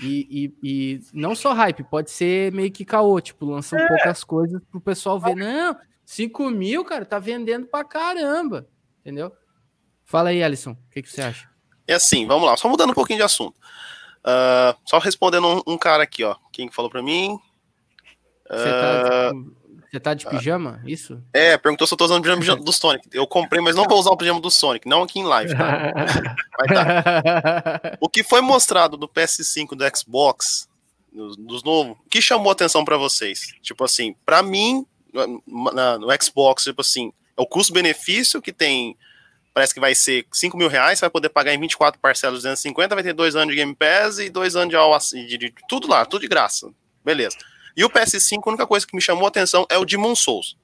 [0.00, 3.86] E, e, e, não só hype, pode ser meio que caô, tipo, lançam é.
[3.86, 5.34] poucas coisas pro pessoal ver.
[5.34, 8.66] Não, 5 mil, cara, tá vendendo pra caramba.
[9.00, 9.32] Entendeu?
[10.04, 11.48] Fala aí, Alisson, o que, que você acha?
[11.86, 13.56] É assim, vamos lá, só mudando um pouquinho de assunto.
[14.20, 16.36] Uh, só respondendo um, um, cara aqui, ó.
[16.50, 17.38] Quem falou pra mim?
[18.48, 19.54] Você tá, uh,
[19.94, 20.82] você tá de pijama?
[20.84, 21.22] Isso?
[21.32, 23.08] É, perguntou se eu tô usando o pijama do Sonic.
[23.12, 25.92] Eu comprei, mas não vou usar o pijama do Sonic, não aqui em live, tá?
[26.66, 27.98] tá.
[28.00, 30.68] O que foi mostrado do PS5 do Xbox,
[31.12, 33.54] dos novos, o que chamou atenção para vocês?
[33.62, 34.84] Tipo assim, para mim,
[35.72, 38.96] na, no Xbox, tipo assim, é o custo-benefício que tem.
[39.54, 42.92] Parece que vai ser 5 mil reais, você vai poder pagar em 24 parcelas 250,
[42.92, 44.74] vai ter dois anos de Game Pass e dois anos
[45.12, 46.70] de, de, de tudo lá, tudo de graça.
[47.04, 47.38] Beleza.
[47.76, 50.56] E o PS5, a única coisa que me chamou a atenção é o Demon Souls.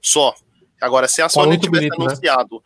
[0.00, 0.34] Só.
[0.78, 2.06] Agora, se a Sony tivesse bonito, né?
[2.06, 2.62] anunciado né?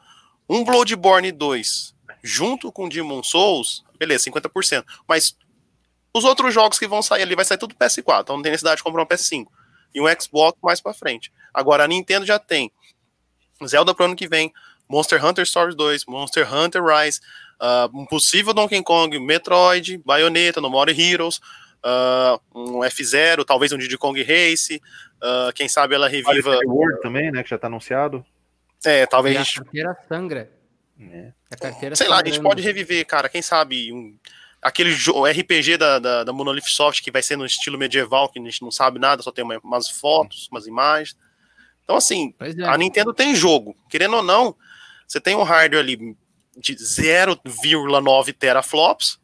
[0.48, 1.94] um Bloodborne 2
[2.24, 4.84] junto com Demon Souls, beleza, 50%.
[5.06, 5.36] Mas
[6.12, 8.78] os outros jogos que vão sair ali vai sair tudo PS4, então não tem necessidade
[8.78, 9.46] de comprar um PS5.
[9.94, 11.32] E um Xbox mais para frente.
[11.55, 12.72] Agora a Nintendo já tem
[13.66, 14.52] Zelda pro ano que vem,
[14.89, 17.20] Monster Hunter Stories 2, Monster Hunter Rise,
[17.60, 21.40] uh, um possível Donkey Kong, Metroid, Bayonetta, No More Heroes,
[21.85, 24.81] uh, um F0, talvez um Diddy Kong Race,
[25.23, 26.59] uh, quem sabe ela reviva.
[26.65, 27.43] World também, né?
[27.43, 28.24] Que já tá anunciado.
[28.85, 29.55] É, talvez a gente.
[29.56, 30.51] carteira sangra.
[31.01, 31.32] É.
[31.51, 34.16] A carteira Sei lá, a gente pode reviver, cara, quem sabe um,
[34.60, 38.43] aquele RPG da, da, da, Monolith Soft que vai ser no estilo medieval, que a
[38.43, 41.16] gente não sabe nada, só tem uma, umas fotos, umas imagens.
[41.85, 42.65] Então, assim, é.
[42.65, 43.77] a Nintendo tem jogo.
[43.89, 44.55] Querendo ou não,
[45.09, 46.16] você tem um hardware ali
[46.55, 49.18] de 0,9 teraflops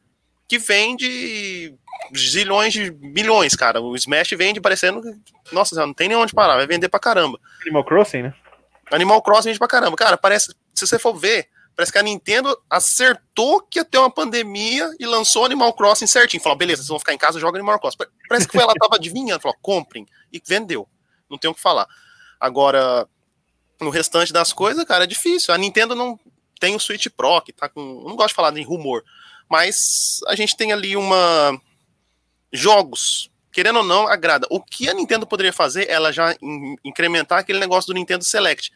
[0.49, 1.75] que vende
[2.17, 3.81] zilhões de milhões, cara.
[3.81, 5.03] O Smash vende parecendo.
[5.53, 7.39] Nossa, não tem nem onde parar, vai vender pra caramba.
[7.63, 8.35] Animal Crossing, né?
[8.91, 9.97] Animal Crossing vende pra caramba.
[9.97, 10.55] Cara, parece.
[10.75, 15.07] Se você for ver, parece que a Nintendo acertou que ia ter uma pandemia e
[15.07, 16.43] lançou Animal Crossing certinho.
[16.43, 17.99] Falou, beleza, vocês vão ficar em casa, joga Animal Crossing.
[18.29, 20.07] Parece que foi, ela tava adivinhando, falou, comprem.
[20.33, 20.89] E vendeu.
[21.29, 21.87] Não tem o que falar.
[22.41, 23.09] Agora,
[23.81, 25.53] no restante das coisas, cara, é difícil.
[25.53, 26.19] A Nintendo não
[26.61, 27.81] tem o Switch Pro, que tá com.
[27.81, 29.05] Eu não gosto de falar de rumor,
[29.49, 31.61] mas a gente tem ali uma
[32.53, 34.47] jogos, querendo ou não, agrada.
[34.51, 38.73] O que a Nintendo poderia fazer, ela já in incrementar aquele negócio do Nintendo Select.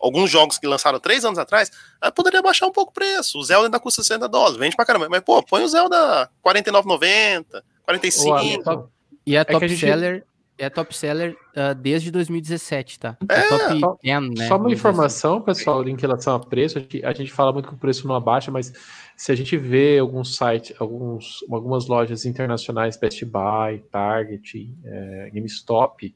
[0.00, 3.38] Alguns jogos que lançaram três anos atrás, ela poderia baixar um pouco o preço.
[3.38, 5.08] O Zelda ainda custa 60 dólares, vende pra caramba.
[5.10, 8.90] Mas, pô, põe o Zelda 49,90, 45.
[9.26, 9.80] e a é top gente...
[9.80, 10.24] seller
[10.60, 13.16] é top seller uh, desde 2017, tá?
[13.28, 14.46] É, é top só, 10, né?
[14.46, 17.74] Só uma informação, pessoal, em relação a preço, a gente, a gente fala muito que
[17.74, 18.72] o preço não abaixa, mas
[19.16, 26.14] se a gente vê alguns sites, alguns, algumas lojas internacionais, Best Buy, Target, é, GameStop,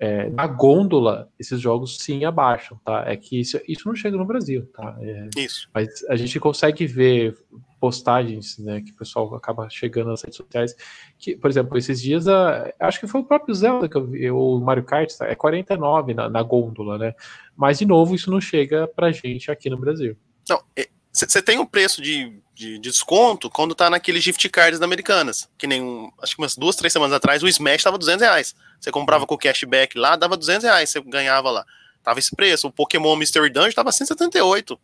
[0.00, 3.04] é, na gôndola, esses jogos sim abaixam, tá?
[3.06, 4.96] É que isso, isso não chega no Brasil, tá?
[5.00, 5.68] É, isso.
[5.72, 7.36] Mas a gente consegue ver
[7.82, 10.76] postagens, né, que o pessoal acaba chegando nas redes sociais,
[11.18, 14.30] que, por exemplo, esses dias, a, acho que foi o próprio Zelda que eu vi,
[14.30, 15.26] o Mario Kart, tá?
[15.26, 17.12] é 49 na, na gôndola, né?
[17.56, 20.16] Mas, de novo, isso não chega pra gente aqui no Brasil.
[20.48, 24.86] Não, é, você tem um preço de, de, desconto quando tá naqueles gift cards da
[24.86, 25.50] Americanas.
[25.58, 28.54] Que nem, um, acho que umas duas, três semanas atrás, o Smash tava 200 reais.
[28.78, 31.66] Você comprava com cashback lá, dava 200 reais, você ganhava lá.
[32.00, 32.68] Tava esse preço.
[32.68, 34.78] O Pokémon Mystery Dungeon tava 178.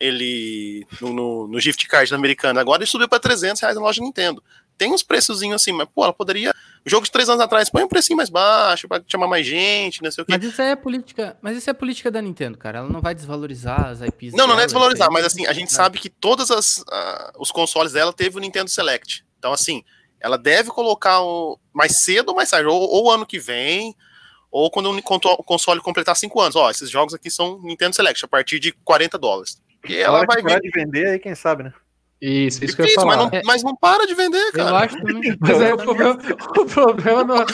[0.00, 2.60] Ele no, no, no gift card da Americana.
[2.60, 4.42] Agora ele subiu para 300 reais na loja Nintendo.
[4.78, 6.54] Tem uns preçozinhos assim, mas pô, ela poderia
[6.84, 10.10] Jogo de três anos atrás, põe um precinho mais baixo para chamar mais gente, não
[10.10, 10.32] sei o quê.
[10.32, 12.78] Mas isso é política, mas isso é política da Nintendo, cara.
[12.78, 14.32] Ela não vai desvalorizar as IPs.
[14.32, 17.50] Não, dela, não é desvalorizar, mas assim, a gente sabe que todos as, uh, os
[17.50, 19.26] consoles dela teve o Nintendo Select.
[19.38, 19.84] Então, assim,
[20.18, 23.94] ela deve colocar o, mais cedo ou mais tarde, ou, ou ano que vem,
[24.50, 26.56] ou quando o console completar cinco anos.
[26.56, 29.60] Ó, esses jogos aqui são Nintendo Select, a partir de 40 dólares.
[29.88, 30.60] E ela vai vir.
[30.60, 31.72] de vender aí, quem sabe, né?
[32.20, 33.16] Isso, isso Difícil, que eu ia falar.
[33.16, 34.70] Mas não, mas não para de vender, cara.
[34.70, 35.36] Eu acho também.
[35.40, 36.18] mas é o problema,
[36.58, 37.46] o problema não...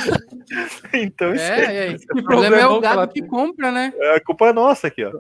[0.93, 3.93] então, isso é, é, o problema é o gado que compra, né?
[3.97, 5.13] É, a culpa é nossa aqui, ó.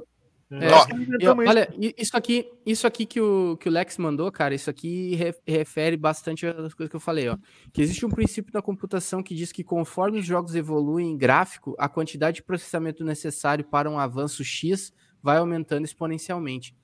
[0.48, 0.86] É, ó,
[1.20, 1.68] eu, olha,
[1.98, 5.96] isso aqui, isso aqui que o, que o Lex mandou, cara, isso aqui re, refere
[5.96, 7.36] bastante às coisas que eu falei, ó.
[7.72, 11.74] Que existe um princípio da computação que diz que conforme os jogos evoluem em gráfico,
[11.78, 16.74] a quantidade de processamento necessário para um avanço X vai aumentando exponencialmente.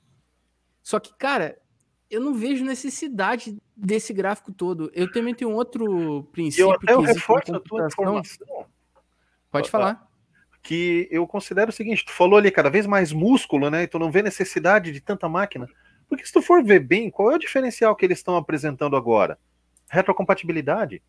[0.82, 1.59] Só que, cara,
[2.10, 4.90] eu não vejo necessidade desse gráfico todo.
[4.94, 6.64] Eu também tenho outro princípio.
[6.64, 8.66] Eu até eu reforço a tua informação.
[9.50, 10.06] Pode falar.
[10.62, 13.84] Que eu considero o seguinte: tu falou ali cada vez mais músculo, né?
[13.84, 15.66] E tu não vê necessidade de tanta máquina.
[16.09, 19.38] Porque se tu for ver bem, qual é o diferencial que eles estão apresentando agora?
[19.88, 21.02] Retrocompatibilidade.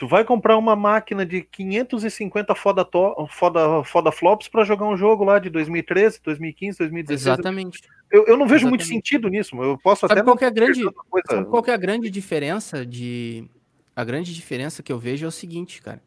[0.00, 4.96] Tu vai comprar uma máquina de 550 foda, to, foda, foda flops para jogar um
[4.96, 7.26] jogo lá de 2013, 2015, 2016.
[7.26, 7.82] Exatamente.
[8.10, 8.68] Eu, eu não vejo Exatamente.
[8.70, 9.54] muito sentido nisso.
[9.62, 10.22] Eu posso sabe até.
[10.22, 10.82] Qual é a grande,
[11.28, 13.46] sabe qual é a grande diferença de.
[13.94, 16.02] A grande diferença que eu vejo é o seguinte, cara.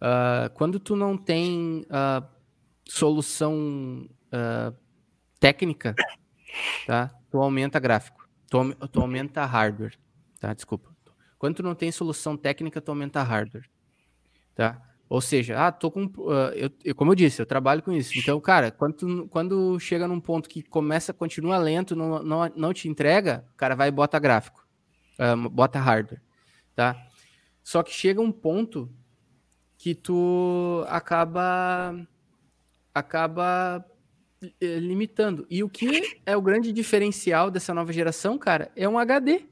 [0.00, 2.26] Uh, quando tu não tem uh,
[2.84, 4.74] solução uh,
[5.38, 5.94] técnica,
[6.84, 7.12] tá?
[7.30, 9.96] Tu aumenta gráfico, tu, tu aumenta hardware,
[10.40, 10.52] tá?
[10.52, 10.89] Desculpa.
[11.40, 13.64] Quando tu não tem solução técnica, tu aumenta hardware,
[14.54, 14.78] tá?
[15.08, 16.04] Ou seja, ah, tô com.
[16.04, 18.12] Uh, eu, eu, como eu disse, eu trabalho com isso.
[18.18, 22.74] Então, cara, quando, tu, quando chega num ponto que começa, continua lento, não, não, não
[22.74, 24.68] te entrega, o cara vai e bota gráfico,
[25.18, 26.20] uh, bota hardware,
[26.76, 26.94] tá?
[27.64, 28.92] Só que chega um ponto
[29.78, 32.06] que tu acaba
[32.94, 33.82] acaba
[34.60, 35.46] eh, limitando.
[35.48, 39.49] E o que é o grande diferencial dessa nova geração, cara, é um HD.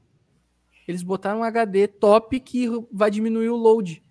[0.89, 4.03] Eles botaram um HD top que vai diminuir o load.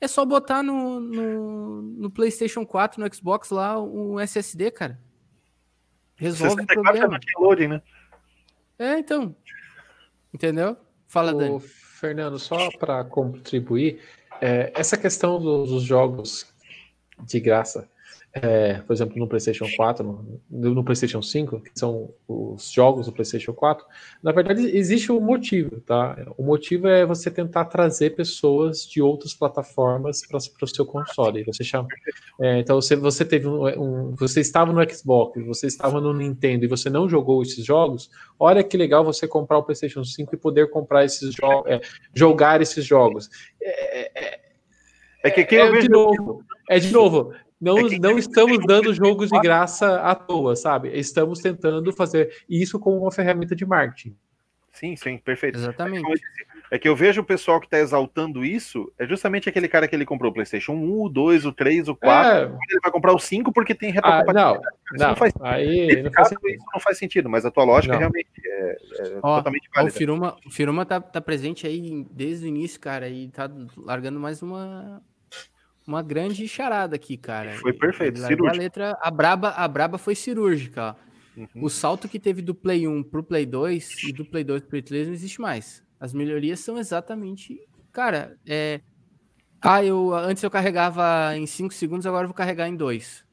[0.00, 4.98] É só botar no, no, no PlayStation 4, no Xbox lá, um SSD, cara.
[6.16, 7.20] Resolve o problema.
[7.38, 7.82] Loading, né?
[8.78, 9.36] É, então.
[10.32, 10.74] Entendeu?
[11.06, 11.60] Fala, Ô, Dani.
[11.60, 14.00] Fernando, só para contribuir,
[14.40, 16.46] é, essa questão dos jogos
[17.24, 17.90] de graça
[18.34, 23.12] é, por exemplo, no PlayStation 4, no, no, PlayStation 5, que são os jogos do
[23.12, 23.84] PlayStation 4,
[24.22, 26.16] na verdade existe um motivo, tá?
[26.38, 31.44] O motivo é você tentar trazer pessoas de outras plataformas para o seu console.
[31.44, 31.86] Você chama,
[32.40, 36.64] é, então você, você teve um, um, você estava no Xbox, você estava no Nintendo
[36.64, 38.10] e você não jogou esses jogos.
[38.40, 41.82] Olha que legal você comprar o PlayStation 5 e poder comprar esses jogos, é,
[42.14, 43.28] jogar esses jogos.
[43.60, 44.40] É, é,
[45.24, 49.30] é que aqui é, de novo, é de novo não, é não estamos dando jogos
[49.30, 50.90] de graça à toa, sabe?
[50.98, 54.16] Estamos tentando fazer isso como uma ferramenta de marketing.
[54.72, 55.58] Sim, sim, perfeito.
[55.58, 56.20] Exatamente.
[56.72, 59.94] É que eu vejo o pessoal que está exaltando isso, é justamente aquele cara que
[59.94, 62.32] ele comprou o PlayStation 1, o 2, o 3, o 4.
[62.32, 62.42] É...
[62.44, 64.58] Ele vai comprar o 5 porque tem retrocompatibilidade.
[64.58, 66.48] Ah, não, não, não, faz aí, não faz sentido.
[66.48, 68.00] isso não faz sentido, mas a tua lógica não.
[68.00, 69.94] realmente é, é Ó, totalmente válida.
[69.94, 74.18] O Firuma, o Firuma tá, tá presente aí desde o início, cara, e tá largando
[74.18, 75.02] mais uma,
[75.86, 77.52] uma grande charada aqui, cara.
[77.58, 78.56] Foi perfeito, cirúrgica.
[78.56, 80.96] A letra, a braba, a braba foi cirúrgica,
[81.36, 81.64] uhum.
[81.64, 84.70] O salto que teve do Play 1 pro Play 2 e do Play 2 pro
[84.70, 85.82] Play 3 não existe mais.
[85.98, 87.60] As melhorias são exatamente,
[87.92, 88.80] cara, é
[89.64, 93.24] ah, eu antes eu carregava em 5 segundos, agora eu vou carregar em 2.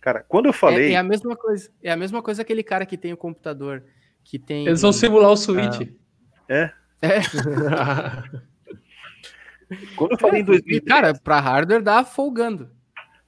[0.00, 0.90] Cara, quando eu falei.
[0.90, 1.70] É, é, a mesma coisa.
[1.82, 3.84] É a mesma coisa aquele cara que tem o computador
[4.24, 4.66] que tem.
[4.66, 5.88] Eles vão simular o Switch.
[6.48, 6.72] Ah, é?
[7.02, 7.20] É.
[9.96, 10.80] Quando eu falei é, em 2013.
[10.82, 12.70] Cara, para hardware dá folgando.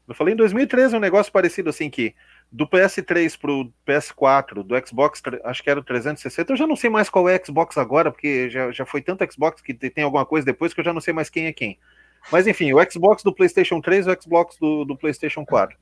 [0.07, 2.15] Eu falei em 2013 um negócio parecido assim que
[2.51, 6.89] do PS3 pro PS4, do Xbox, acho que era o 360, eu já não sei
[6.89, 10.25] mais qual é o Xbox agora, porque já, já foi tanto Xbox que tem alguma
[10.25, 11.79] coisa depois que eu já não sei mais quem é quem.
[12.33, 15.77] Mas enfim, o Xbox do PlayStation 3 e o Xbox do, do PlayStation 4.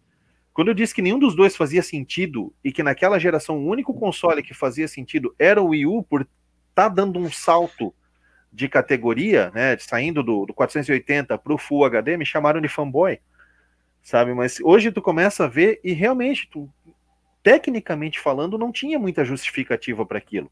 [0.53, 3.95] Quando eu disse que nenhum dos dois fazia sentido e que naquela geração o único
[3.95, 6.31] console que fazia sentido era o Wii U por estar
[6.75, 7.95] tá dando um salto
[8.57, 13.21] de categoria, né, saindo do, do 480 para o Full HD, me chamaram de fanboy,
[14.03, 14.33] sabe?
[14.33, 16.67] Mas hoje tu começa a ver e realmente, tu,
[17.43, 20.51] tecnicamente falando, não tinha muita justificativa para aquilo.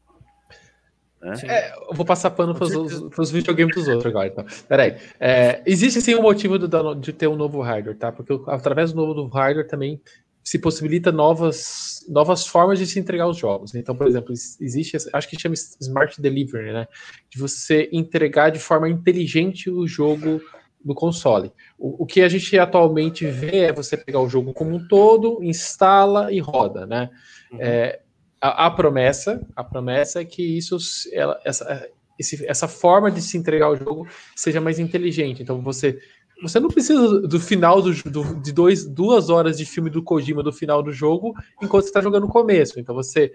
[1.19, 1.33] Né?
[1.45, 4.27] É, eu vou passar pano para os videogames dos outros agora.
[4.27, 4.45] Então.
[4.69, 4.97] Peraí.
[5.19, 8.11] É, existe sim um motivo do, de ter um novo hardware, tá?
[8.11, 9.99] Porque através do novo hardware também
[10.45, 13.73] se possibilita novas, novas formas de se entregar os jogos.
[13.73, 16.87] Então, por exemplo, existe, acho que chama Smart Delivery, né?
[17.31, 20.39] De você entregar de forma inteligente o jogo
[20.83, 21.51] no console.
[21.79, 25.43] O, o, que a gente atualmente vê é você pegar o jogo como um todo,
[25.43, 27.09] instala e roda, né?
[27.51, 27.57] Uhum.
[27.59, 28.01] É,
[28.39, 30.77] a, a, promessa, a promessa é que isso,
[31.11, 31.89] ela, essa,
[32.19, 35.41] esse, essa forma de se entregar o jogo seja mais inteligente.
[35.41, 35.99] Então, você
[36.41, 40.43] você não precisa do final do, do, de dois, duas horas de filme do Kojima
[40.43, 42.79] do final do jogo enquanto você está jogando no começo.
[42.79, 43.31] Então você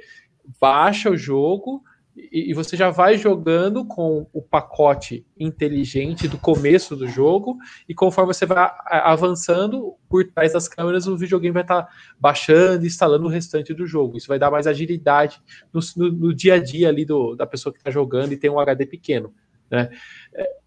[0.60, 1.82] baixa o jogo
[2.16, 7.56] e, e, você já vai jogando com o pacote inteligente do começo do jogo
[7.88, 12.84] e conforme você vai avançando por trás das câmeras, o videogame vai estar tá baixando
[12.84, 14.18] e instalando o restante do jogo.
[14.18, 15.40] Isso vai dar mais agilidade
[15.72, 18.50] no, no, no dia a dia ali do, da pessoa que está jogando e tem
[18.50, 19.32] um HD pequeno.
[19.70, 19.88] Né?
[20.34, 20.59] É,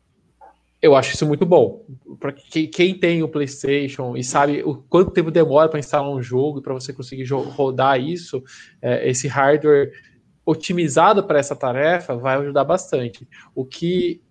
[0.84, 1.86] eu acho isso muito bom.
[2.20, 6.60] Para quem tem o PlayStation e sabe o quanto tempo demora para instalar um jogo
[6.60, 8.44] e para você conseguir rodar isso,
[8.82, 9.94] é, esse hardware
[10.46, 13.26] otimizado para essa tarefa, vai ajudar bastante.
[13.56, 14.22] O que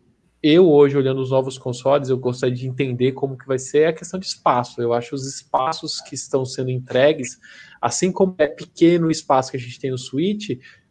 [0.43, 3.93] eu hoje olhando os novos consoles, eu gostaria de entender como que vai ser a
[3.95, 4.83] questão de espaço.
[4.83, 7.39] Eu acho os espaços que estão sendo entregues,
[7.81, 10.51] assim como é pequeno o espaço que a gente tem no Switch,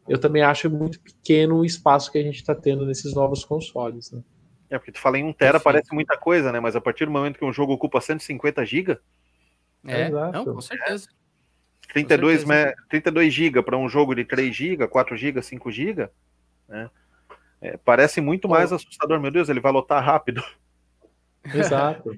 [0.09, 4.11] eu também acho muito pequeno o espaço que a gente está tendo nesses novos consoles.
[4.11, 4.23] Né?
[4.71, 6.61] É, porque tu fala em 1 tera parece muita coisa, né?
[6.61, 8.97] Mas a partir do momento que um jogo ocupa 150 GB.
[9.85, 11.09] É, não, com certeza.
[11.89, 12.73] 32, me...
[12.87, 16.09] 32 GB para um jogo de 3 GB, 4 GB, 5 GB,
[16.69, 16.89] né?
[17.61, 19.19] É, parece muito mais assustador.
[19.19, 20.41] Meu Deus, ele vai lotar rápido.
[21.53, 22.17] Exato.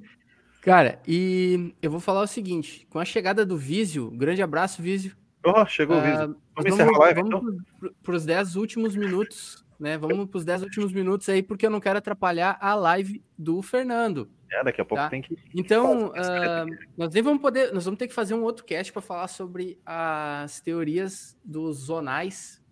[0.61, 5.15] Cara, e eu vou falar o seguinte: com a chegada do Vizio, grande abraço, Vizio.
[5.43, 6.29] Oh, chegou o Vizio.
[6.29, 7.91] Uh, vamos, vamos, live, vamos então?
[8.03, 9.97] para os 10 últimos minutos, né?
[9.97, 13.61] Vamos para os 10 últimos minutos aí, porque eu não quero atrapalhar a live do
[13.61, 14.31] Fernando.
[14.51, 15.09] É, daqui a pouco tá?
[15.09, 15.37] tem que.
[15.53, 19.01] Então, uh, nós nem vamos poder, nós vamos ter que fazer um outro cast para
[19.01, 22.63] falar sobre as teorias dos zonais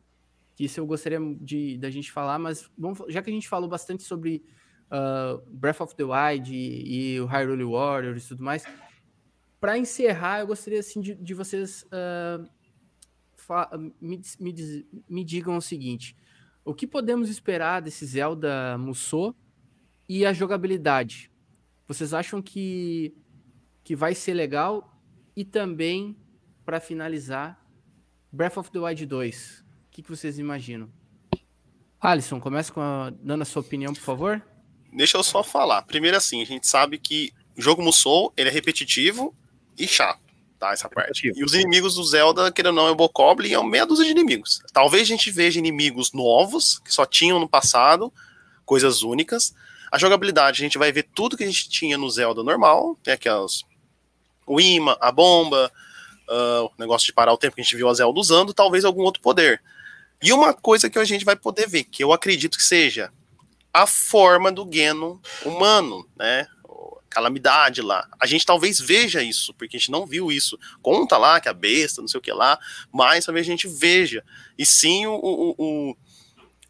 [0.61, 3.67] que isso eu gostaria de da gente falar, mas vamos, já que a gente falou
[3.67, 4.43] bastante sobre
[4.91, 8.63] uh, Breath of the Wild e, e, o Hyrule Warriors e tudo mais,
[9.59, 12.47] para encerrar, eu gostaria assim de, de vocês uh,
[13.99, 16.15] me, me, me, digam o seguinte:
[16.63, 19.35] o que podemos esperar desse Zelda Musou
[20.07, 21.31] e a jogabilidade?
[21.87, 23.13] Vocês acham que
[23.83, 25.01] que vai ser legal?
[25.35, 26.15] E também,
[26.63, 27.59] para finalizar,
[28.31, 29.61] Breath of the Wild 2
[29.91, 30.89] o que, que vocês imaginam?
[31.99, 34.41] Alisson, começa a, dando a sua opinião, por favor.
[34.91, 35.81] Deixa eu só falar.
[35.81, 39.35] Primeiro, assim, a gente sabe que o jogo Musou ele é repetitivo
[39.77, 40.20] e chato,
[40.61, 40.71] tá?
[40.71, 41.31] Essa parte.
[41.35, 44.05] E os inimigos do Zelda, querendo ou não, é o Bokoblin, é uma meia dúzia
[44.05, 44.61] de inimigos.
[44.71, 48.13] Talvez a gente veja inimigos novos, que só tinham no passado,
[48.63, 49.55] coisas únicas.
[49.91, 53.13] A jogabilidade, a gente vai ver tudo que a gente tinha no Zelda normal, tem
[53.13, 53.63] aquelas.
[54.45, 55.71] O imã, a bomba,
[56.29, 58.85] uh, o negócio de parar o tempo que a gente viu a Zelda usando, talvez
[58.85, 59.61] algum outro poder.
[60.21, 63.11] E uma coisa que a gente vai poder ver, que eu acredito que seja
[63.73, 66.47] a forma do Geno humano, né?
[67.11, 68.07] Calamidade lá.
[68.19, 70.57] A gente talvez veja isso, porque a gente não viu isso.
[70.81, 72.57] Conta lá que a besta, não sei o que lá,
[72.91, 74.23] mas talvez a gente veja.
[74.57, 75.97] E sim o, o, o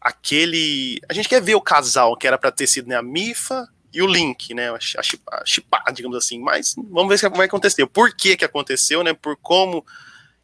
[0.00, 1.00] aquele.
[1.08, 4.02] A gente quer ver o casal que era para ter sido né, a Mifa e
[4.02, 4.70] o Link, né?
[4.70, 6.40] A, a, a digamos assim.
[6.40, 7.86] Mas vamos ver o que vai acontecer.
[7.86, 9.14] Por que, que aconteceu, né?
[9.14, 9.86] Por como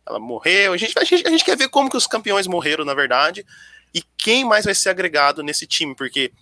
[0.08, 0.72] ela morreu.
[0.72, 3.44] A gente, a, gente, a gente quer ver como que os campeões morreram, na verdade,
[3.94, 6.32] e quem mais vai ser agregado nesse time, porque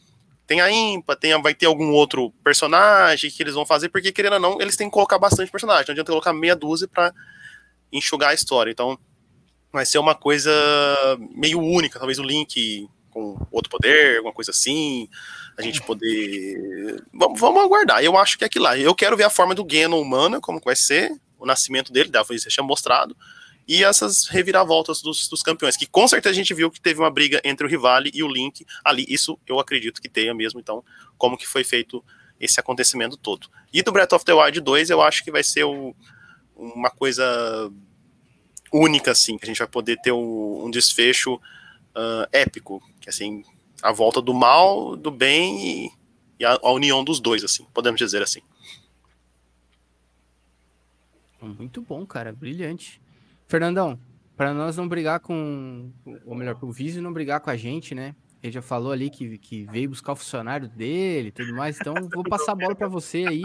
[0.46, 4.12] tem a Impa, tem a, vai ter algum outro personagem que eles vão fazer, porque
[4.12, 5.84] querendo ou não, eles têm que colocar bastante personagem.
[5.88, 7.12] Não adianta colocar meia dúzia para
[7.92, 8.70] enxugar a história.
[8.70, 8.98] Então,
[9.72, 10.50] vai ser uma coisa
[11.34, 15.08] meio única, talvez o Link com outro poder, alguma coisa assim,
[15.56, 17.02] a gente poder.
[17.12, 18.04] Vamos, vamos aguardar.
[18.04, 18.76] Eu acho que é aquilo lá.
[18.76, 22.22] Eu quero ver a forma do Geno humana, como vai ser, o nascimento dele, da
[22.22, 23.16] vez tinha mostrado
[23.66, 27.10] e essas reviravoltas dos, dos, campeões, que com certeza a gente viu que teve uma
[27.10, 30.84] briga entre o Rivale e o Link ali, isso eu acredito que tenha mesmo, então,
[31.18, 32.04] como que foi feito
[32.38, 33.48] esse acontecimento todo.
[33.72, 35.94] E do Breath of the Wild 2, eu acho que vai ser o,
[36.54, 37.24] uma coisa
[38.72, 43.42] única, assim, que a gente vai poder ter um, um desfecho uh, épico, que assim,
[43.82, 45.92] a volta do mal, do bem e,
[46.38, 48.40] e a, a união dos dois, assim, podemos dizer assim.
[51.40, 53.00] Muito bom, cara, brilhante.
[53.46, 53.98] Fernandão,
[54.36, 55.90] para nós não brigar com,
[56.24, 58.14] ou melhor, para o Vizio não brigar com a gente, né?
[58.42, 62.22] Ele já falou ali que, que veio buscar o funcionário dele tudo mais, então vou
[62.22, 63.42] passar a bola para você aí.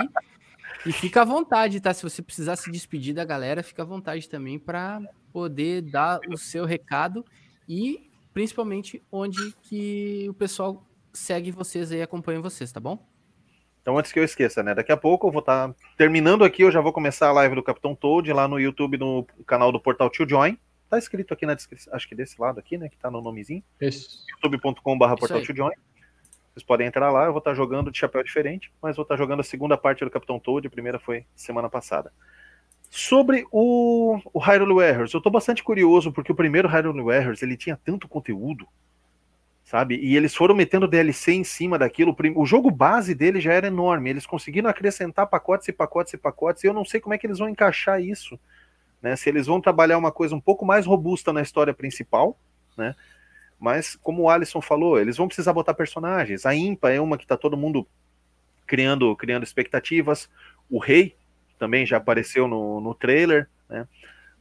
[0.86, 1.94] E fica à vontade, tá?
[1.94, 5.02] Se você precisar se despedir da galera, fica à vontade também para
[5.32, 7.26] poder dar o seu recado
[7.68, 13.11] e principalmente onde que o pessoal segue vocês aí, acompanha vocês, tá bom?
[13.82, 14.76] Então, antes que eu esqueça, né?
[14.76, 17.56] Daqui a pouco eu vou estar tá terminando aqui, eu já vou começar a live
[17.56, 20.58] do Capitão Toad lá no YouTube, no canal do Portal Tio Join.
[20.90, 22.90] Tá escrito aqui na descrição, acho que desse lado aqui, né?
[22.90, 23.64] Que tá no nomezinho.
[24.44, 25.74] youtube.com.br Portal Tio Join.
[26.53, 29.16] Vocês podem entrar lá, eu vou estar tá jogando de chapéu diferente, mas vou estar
[29.16, 32.12] tá jogando a segunda parte do Capitão Toad, a primeira foi semana passada.
[32.90, 37.56] Sobre o, o Hyrule Warriors, eu tô bastante curioso, porque o primeiro Hyrule Warriors, ele
[37.56, 38.68] tinha tanto conteúdo,
[39.72, 39.95] sabe?
[40.03, 42.14] E eles foram metendo DLC em cima daquilo.
[42.35, 44.10] O jogo base dele já era enorme.
[44.10, 46.61] Eles conseguiram acrescentar pacotes e pacotes e pacotes.
[46.61, 48.38] E eu não sei como é que eles vão encaixar isso,
[49.02, 49.15] né?
[49.15, 52.38] Se eles vão trabalhar uma coisa um pouco mais robusta na história principal,
[52.76, 52.93] né?
[53.57, 56.45] Mas como o Alisson falou, eles vão precisar botar personagens.
[56.45, 57.88] A Impa é uma que está todo mundo
[58.68, 60.30] criando, criando expectativas.
[60.69, 61.15] O Rei
[61.57, 63.88] também já apareceu no, no trailer, né?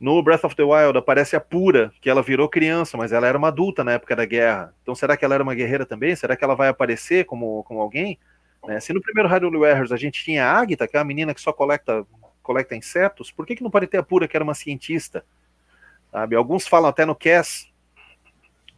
[0.00, 3.36] No Breath of the Wild aparece a Pura, que ela virou criança, mas ela era
[3.36, 4.74] uma adulta na época da guerra.
[4.82, 6.16] Então será que ela era uma guerreira também?
[6.16, 8.18] Será que ela vai aparecer como, como alguém?
[8.66, 8.80] Né?
[8.80, 11.40] Se no primeiro Hyrule Warriors a gente tinha a Agatha, que é uma menina que
[11.40, 12.06] só coleta,
[12.42, 15.22] coleta insetos, por que, que não pode ter a Pura, que era uma cientista?
[16.10, 16.34] Sabe?
[16.34, 17.70] Alguns falam até no Cass,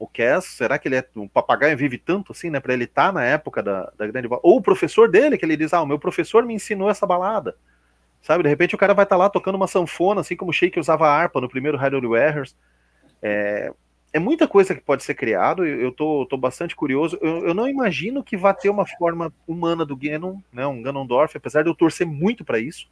[0.00, 2.58] o Cass, será que ele é um papagaio vive tanto assim, né?
[2.58, 5.56] Para ele estar tá na época da, da grande ou o professor dele que ele
[5.56, 7.56] diz, ah, o meu professor me ensinou essa balada,
[8.22, 8.44] sabe?
[8.44, 10.80] De repente o cara vai estar tá lá tocando uma sanfona, assim como o Shake
[10.80, 12.56] usava a harpa no primeiro Hyrule Warriors.
[13.20, 13.72] É,
[14.12, 15.66] é muita coisa que pode ser criado.
[15.66, 17.18] Eu, tô, tô bastante curioso.
[17.20, 20.66] Eu, eu, não imagino que vá ter uma forma humana do Ganon, né?
[20.66, 22.88] Um Ganondorf, apesar de eu torcer muito para isso.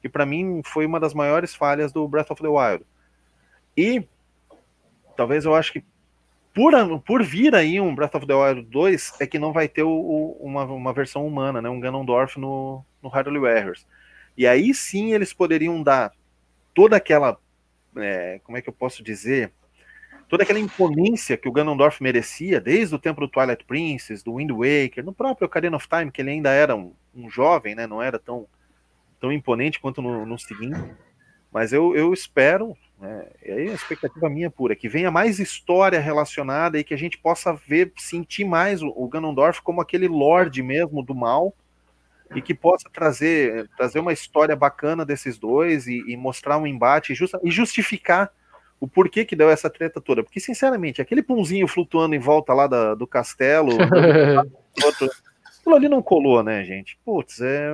[0.00, 2.84] Que para mim foi uma das maiores falhas do Breath of the Wild.
[3.76, 4.06] E
[5.16, 5.84] talvez eu acho que
[6.54, 9.82] por, por vir aí um Breath of the Wild 2, é que não vai ter
[9.82, 11.68] o, o, uma, uma versão humana, né?
[11.68, 13.86] Um Ganondorf no, no Hyrule Warriors.
[14.38, 16.12] E aí sim eles poderiam dar
[16.72, 17.36] toda aquela.
[17.96, 19.52] É, como é que eu posso dizer?
[20.28, 24.52] Toda aquela imponência que o Ganondorf merecia, desde o tempo do Twilight Princess, do Wind
[24.52, 27.84] Waker, no próprio Ocarina of Time, que ele ainda era um, um jovem, né?
[27.84, 28.46] Não era tão,
[29.18, 30.78] tão imponente quanto no, no seguinte.
[31.50, 35.98] Mas eu, eu espero, né, e aí a expectativa minha pura, que venha mais história
[35.98, 40.62] relacionada e que a gente possa ver, sentir mais o, o Ganondorf como aquele Lorde
[40.62, 41.54] mesmo do mal,
[42.34, 47.14] e que possa trazer, trazer uma história bacana desses dois e, e mostrar um embate
[47.14, 48.30] justa, e justificar
[48.80, 50.22] o porquê que deu essa treta toda.
[50.22, 53.84] Porque, sinceramente, aquele punzinho flutuando em volta lá da, do castelo, do
[54.86, 55.10] outro,
[55.58, 56.98] aquilo ali não colou, né, gente?
[57.04, 57.72] Putz, é.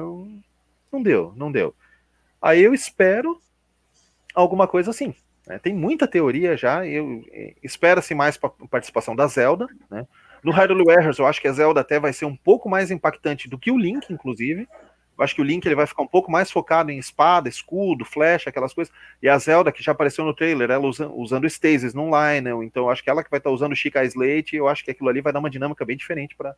[0.90, 1.74] Não deu, não deu.
[2.40, 3.40] Aí eu espero
[4.34, 5.14] alguma coisa assim.
[5.46, 5.58] Né?
[5.58, 7.22] Tem muita teoria já, eu
[7.62, 8.38] espera-se mais
[8.70, 10.06] participação da Zelda, né?
[10.44, 13.48] No Hyrule Warriors, eu acho que a Zelda até vai ser um pouco mais impactante
[13.48, 14.68] do que o Link, inclusive.
[15.16, 18.04] Eu acho que o Link ele vai ficar um pouco mais focado em espada, escudo,
[18.04, 18.92] flecha, aquelas coisas.
[19.22, 22.62] E a Zelda, que já apareceu no trailer, ela usando, usando Stasis num Lionel.
[22.62, 24.54] Então eu acho que ela que vai estar usando o Chica Slate.
[24.54, 26.54] Eu acho que aquilo ali vai dar uma dinâmica bem diferente para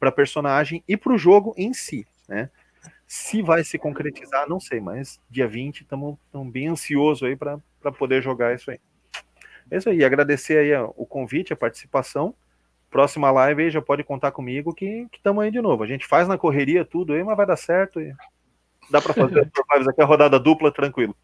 [0.00, 2.04] a personagem e para o jogo em si.
[2.26, 2.50] Né?
[3.06, 6.16] Se vai se concretizar, não sei, mas dia 20 estamos
[6.50, 7.60] bem ansiosos aí para
[7.96, 8.80] poder jogar isso aí.
[9.70, 12.34] É isso aí, agradecer aí o convite, a participação.
[12.90, 15.82] Próxima live aí já pode contar comigo que estamos aí de novo.
[15.82, 18.00] A gente faz na correria tudo aí, mas vai dar certo.
[18.00, 18.14] E
[18.90, 19.40] dá para fazer
[19.90, 21.14] aqui a rodada dupla tranquilo.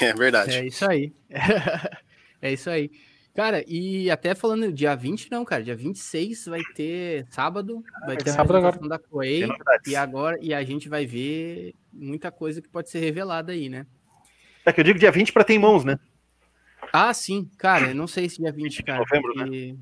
[0.00, 0.56] É verdade.
[0.56, 1.12] É isso aí.
[2.40, 2.90] é isso aí.
[3.34, 8.30] Cara, e até falando dia 20, não, cara, dia 26 vai ter sábado, vai ter
[8.30, 8.88] sábado a agora.
[8.88, 9.48] da Koei,
[9.86, 13.86] e agora e a gente vai ver muita coisa que pode ser revelada aí, né?
[14.66, 15.98] É que eu digo dia 20 para ter em mãos, né?
[16.92, 18.98] Ah, sim, cara, eu não sei se dia 20, 20 cara.
[18.98, 19.76] Novembro, né?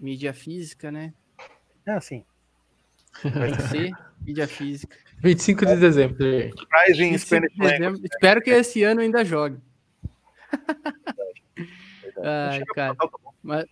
[0.00, 1.12] Mídia física, né?
[1.86, 2.24] Ah, sim.
[3.22, 4.96] Vai ser mídia física.
[5.18, 6.54] 25 de dezembro, gente.
[6.86, 8.00] Rising Spanish de dezembro.
[8.04, 9.58] Espero que esse ano ainda jogue.
[12.22, 12.96] Ai, cara.
[13.42, 13.66] Mas,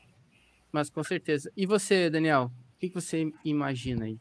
[0.70, 1.50] mas com certeza.
[1.56, 2.50] E você, Daniel?
[2.76, 4.18] O que, que você imagina aí?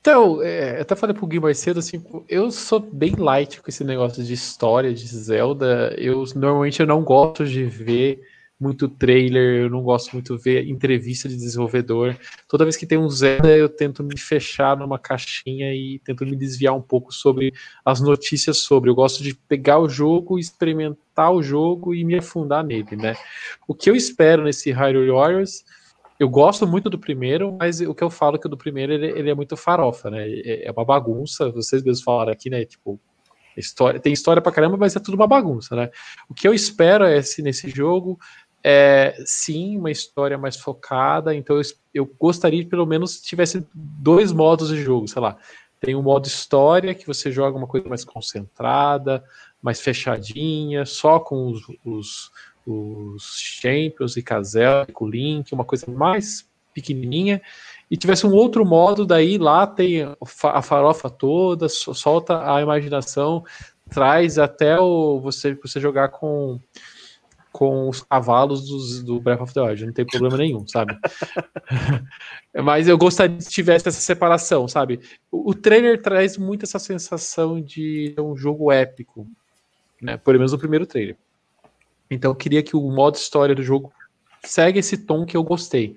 [0.00, 3.68] Então, é, eu até falei pro Gui mais cedo, assim, eu sou bem light com
[3.68, 5.94] esse negócio de história de Zelda.
[5.98, 8.20] Eu normalmente eu não gosto de ver
[8.60, 12.16] muito trailer, eu não gosto muito de ver entrevista de desenvolvedor.
[12.46, 16.36] Toda vez que tem um Zelda, eu tento me fechar numa caixinha e tento me
[16.36, 17.54] desviar um pouco sobre
[17.84, 18.90] as notícias sobre.
[18.90, 23.16] Eu gosto de pegar o jogo, experimentar o jogo e me afundar nele, né?
[23.66, 25.64] O que eu espero nesse Hyrule Warriors,
[26.18, 29.30] eu gosto muito do primeiro, mas o que eu falo que do primeiro ele, ele
[29.30, 30.28] é muito farofa, né?
[30.28, 32.62] É, é uma bagunça, vocês mesmos falaram aqui, né?
[32.66, 33.00] Tipo,
[33.56, 35.90] história, tem história pra caramba, mas é tudo uma bagunça, né?
[36.28, 38.18] O que eu espero é se nesse jogo
[38.62, 41.34] é, sim, uma história mais focada.
[41.34, 41.62] Então eu,
[41.94, 45.36] eu gostaria que pelo menos tivesse dois modos de jogo, sei lá.
[45.80, 49.24] Tem um modo história que você joga uma coisa mais concentrada,
[49.62, 52.30] mais fechadinha, só com os, os,
[52.66, 57.40] os Champions e Cazel, com o Link, uma coisa mais pequenininha.
[57.90, 60.02] E tivesse um outro modo, daí lá tem
[60.44, 63.42] a farofa toda, solta a imaginação,
[63.88, 66.60] traz até o você, você jogar com
[67.52, 70.96] com os cavalos dos, do Breath of the Wild, não tem problema nenhum, sabe?
[72.64, 75.00] Mas eu gostaria que tivesse essa separação, sabe?
[75.30, 79.26] O, o trailer traz muito essa sensação de um jogo épico,
[80.00, 80.16] né?
[80.16, 81.16] Pelo menos o primeiro trailer.
[82.10, 83.92] Então eu queria que o modo história do jogo
[84.44, 85.96] segue esse tom que eu gostei.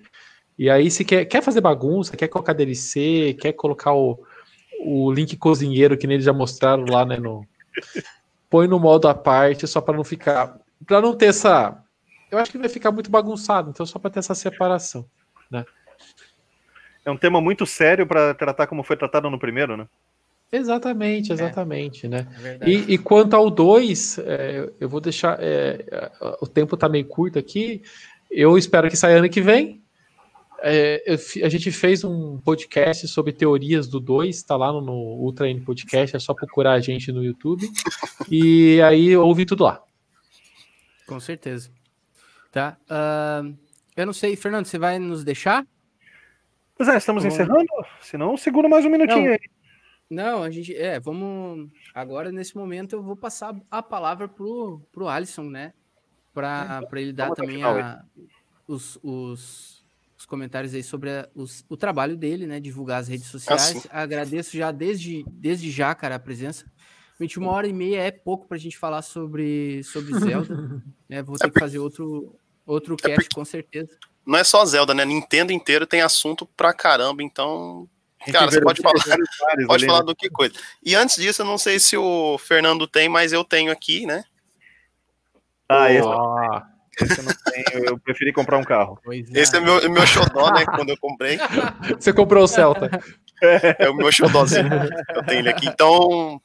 [0.58, 4.20] E aí, se quer, quer fazer bagunça, quer colocar DLC, quer colocar o,
[4.80, 7.18] o link cozinheiro que eles já mostraram lá, né?
[7.18, 7.46] No,
[8.50, 11.84] põe no modo à parte, só para não ficar para não ter essa.
[12.32, 15.06] Eu acho que vai ficar muito bagunçado, então só para ter essa separação,
[15.50, 15.66] né?
[17.06, 19.88] É um tema muito sério para tratar como foi tratado no primeiro, né?
[20.52, 21.34] Exatamente, é.
[21.34, 22.28] exatamente, é, né?
[22.62, 25.38] É e, e, quanto ao 2, é, eu vou deixar.
[25.40, 27.82] É, o tempo está meio curto aqui.
[28.30, 29.82] Eu espero que saia ano que vem.
[30.62, 34.94] É, eu, a gente fez um podcast sobre teorias do 2, está lá no, no
[34.94, 37.68] Ultra N Podcast, é só procurar a gente no YouTube.
[38.30, 39.82] E aí ouvi tudo lá.
[41.14, 41.70] Com certeza.
[42.52, 42.78] Tá?
[42.90, 43.56] Uh,
[43.96, 45.66] eu não sei, Fernando, você vai nos deixar?
[46.76, 47.36] Pois é, estamos vamos...
[47.36, 47.68] encerrando?
[48.02, 49.40] Se não, segura mais um minutinho não, aí.
[50.10, 50.76] Não, a gente.
[50.76, 51.70] É, vamos.
[51.94, 55.74] Agora, nesse momento, eu vou passar a palavra pro, pro Alisson, né?
[56.34, 58.04] Para é, ele dar também a,
[58.68, 59.86] os, os,
[60.18, 62.60] os, comentários aí sobre a, os, o trabalho dele, né?
[62.60, 63.88] Divulgar as redes sociais.
[63.92, 66.66] Ah, Agradeço já desde, desde já, cara, a presença.
[67.20, 70.82] 21 hora e meia é pouco para a gente falar sobre, sobre Zelda.
[71.08, 71.22] né?
[71.22, 72.36] Vou ter é que fazer outro,
[72.66, 73.98] outro é cast, com certeza.
[74.26, 75.06] Não é só Zelda, né?
[75.06, 77.88] Nintendo inteiro tem assunto pra caramba, então.
[78.32, 79.04] Cara, você pode falar,
[79.68, 80.06] pode falar né?
[80.06, 80.54] do que coisa.
[80.82, 84.24] E antes disso, eu não sei se o Fernando tem, mas eu tenho aqui, né?
[85.68, 86.62] Ah, esse, oh.
[87.02, 88.98] esse eu não tenho, eu preferi comprar um carro.
[89.12, 89.42] É.
[89.42, 90.66] Esse é meu, meu xodó, né?
[90.66, 91.38] Quando eu comprei.
[92.00, 92.90] Você comprou o Celta.
[93.78, 94.70] É o meu xodózinho.
[95.14, 95.68] Eu tenho ele aqui.
[95.68, 96.42] Então,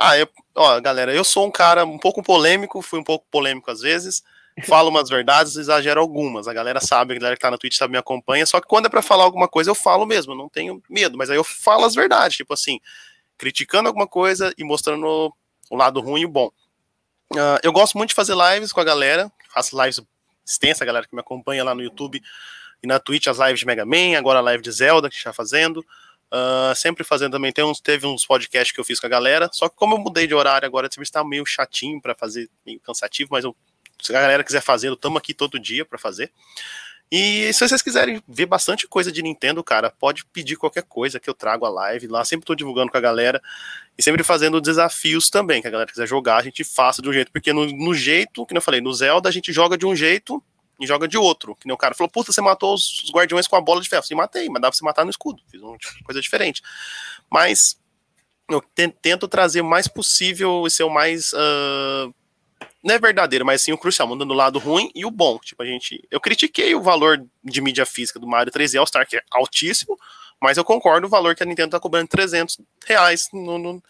[0.00, 3.70] ah, eu, ó, galera, eu sou um cara um pouco polêmico, fui um pouco polêmico
[3.70, 4.22] às vezes,
[4.66, 6.48] falo umas verdades, exagero algumas.
[6.48, 8.86] A galera sabe, a galera que tá na Twitch sabe, me acompanha, só que quando
[8.86, 11.84] é para falar alguma coisa, eu falo mesmo, não tenho medo, mas aí eu falo
[11.84, 12.80] as verdades, tipo assim,
[13.36, 15.32] criticando alguma coisa e mostrando
[15.70, 16.50] o lado ruim e o bom.
[17.32, 20.00] Uh, eu gosto muito de fazer lives com a galera, faço lives
[20.46, 22.20] extensas, a galera que me acompanha lá no YouTube
[22.82, 25.32] e na Twitch, as lives de Mega Man, agora a live de Zelda que está
[25.32, 25.84] fazendo.
[26.32, 29.50] Uh, sempre fazendo também, tem uns, teve uns podcasts que eu fiz com a galera,
[29.52, 32.78] só que como eu mudei de horário agora, esse está meio chatinho para fazer, meio
[32.78, 33.56] cansativo, mas eu,
[34.00, 36.30] se a galera quiser fazer, estamos aqui todo dia para fazer.
[37.12, 41.28] E se vocês quiserem ver bastante coisa de Nintendo, cara, pode pedir qualquer coisa que
[41.28, 43.42] eu trago a live lá, sempre estou divulgando com a galera
[43.98, 47.12] e sempre fazendo desafios também, que a galera quiser jogar, a gente faça de um
[47.12, 49.96] jeito, porque no, no jeito, que eu falei, no Zelda a gente joga de um
[49.96, 50.40] jeito
[50.80, 51.54] e joga de outro.
[51.54, 54.02] Que nem o cara falou, puta, você matou os, guardiões com a bola de ferro.
[54.02, 55.42] Sim, matei, mas dá pra você matar no escudo.
[55.50, 56.62] Fiz uma tipo, coisa diferente.
[57.30, 57.78] Mas
[58.48, 58.62] eu
[59.02, 61.32] tento trazer o mais possível e ser o mais.
[61.34, 62.12] Uh,
[62.82, 65.38] não é verdadeiro, mas sim o crucial, mandando o lado ruim e o bom.
[65.38, 66.02] Tipo, a gente.
[66.10, 69.98] Eu critiquei o valor de mídia física do Mario 3D All-Star, que é altíssimo,
[70.40, 73.82] mas eu concordo o valor que a Nintendo tá cobrando 300 reais no, no,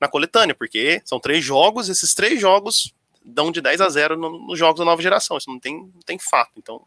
[0.00, 2.94] na coletânea, porque são três jogos, esses três jogos
[3.28, 5.36] dão de 10 a 0 nos no jogos da nova geração.
[5.36, 6.52] Isso não tem, não tem fato.
[6.56, 6.82] Então,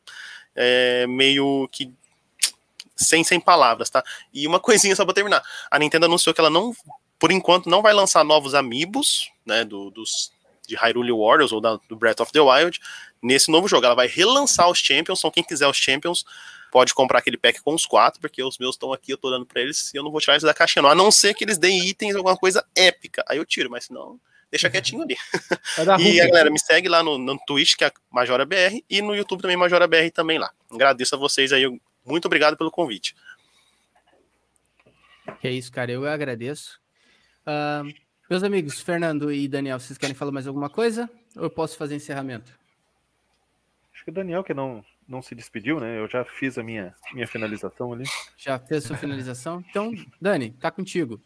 [0.56, 1.92] é meio que
[2.96, 4.04] sem, sem palavras, tá?
[4.34, 5.44] E uma coisinha só pra terminar.
[5.70, 6.74] A Nintendo anunciou que ela não,
[7.20, 10.32] por enquanto, não vai lançar novos amiibos, né, do, dos,
[10.68, 12.80] de Hyrule Warriors ou da, do Breath of the Wild
[13.22, 13.86] nesse novo jogo.
[13.86, 16.26] Ela vai relançar os Champions, então quem quiser os Champions
[16.72, 19.46] pode comprar aquele pack com os quatro, porque os meus estão aqui, eu tô dando
[19.46, 20.90] pra eles e eu não vou tirar eles da caixinha, não.
[20.90, 23.24] A não ser que eles deem itens, alguma coisa épica.
[23.28, 24.20] Aí eu tiro, mas senão
[24.52, 25.16] deixa quietinho ali.
[26.00, 29.16] e a galera me segue lá no, no Twitch, que é Majora BR, e no
[29.16, 30.52] YouTube também Majora BR também lá.
[30.70, 31.66] Agradeço a vocês aí,
[32.06, 33.16] muito obrigado pelo convite.
[35.40, 36.80] Que é isso, cara, eu agradeço.
[37.42, 37.92] Uh,
[38.30, 41.10] meus amigos, Fernando e Daniel, vocês querem falar mais alguma coisa?
[41.36, 42.52] Ou eu posso fazer encerramento?
[43.94, 46.00] Acho que o Daniel que não, não se despediu, né?
[46.00, 48.04] Eu já fiz a minha, minha finalização ali.
[48.38, 49.64] Já fez a sua finalização?
[49.70, 51.22] Então, Dani, tá contigo.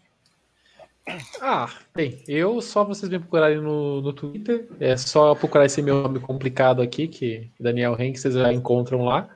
[1.40, 6.02] Ah, bem, eu só vocês me procurarem no, no Twitter, é só procurar esse meu
[6.02, 9.30] nome complicado aqui, que Daniel Henk, vocês já encontram lá.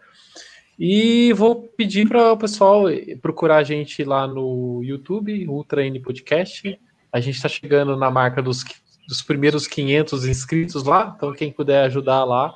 [0.80, 2.86] E vou pedir para o pessoal
[3.22, 6.80] procurar a gente lá no YouTube, Ultra N Podcast.
[7.12, 8.64] A gente está chegando na marca dos,
[9.08, 12.54] dos primeiros 500 inscritos lá, então quem puder ajudar lá,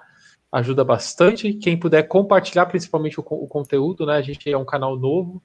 [0.51, 1.53] ajuda bastante.
[1.53, 4.15] Quem puder compartilhar principalmente o, o conteúdo, né?
[4.15, 5.43] A gente é um canal novo,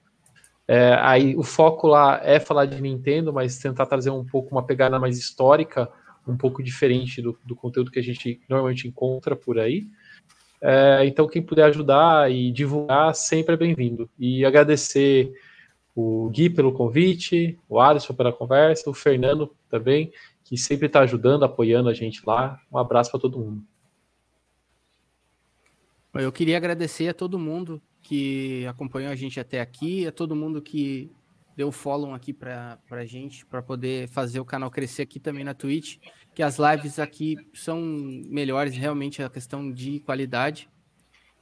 [0.69, 4.63] é, aí o foco lá é falar de Nintendo, mas tentar trazer um pouco uma
[4.63, 5.91] pegada mais histórica,
[6.27, 9.87] um pouco diferente do, do conteúdo que a gente normalmente encontra por aí.
[10.61, 14.11] É, então, quem puder ajudar e divulgar, sempre é bem-vindo.
[14.19, 15.33] E agradecer
[15.95, 20.13] o Gui pelo convite, o Alisson pela conversa, o Fernando também,
[20.45, 22.61] que sempre está ajudando, apoiando a gente lá.
[22.71, 23.63] Um abraço para todo mundo.
[26.15, 30.63] Eu queria agradecer a todo mundo que acompanhou a gente até aqui, a todo mundo
[30.63, 31.13] que
[31.55, 35.53] deu follow aqui para a gente, para poder fazer o canal crescer aqui também na
[35.53, 35.99] Twitch,
[36.35, 37.79] que as lives aqui são
[38.31, 40.71] melhores, realmente a questão de qualidade.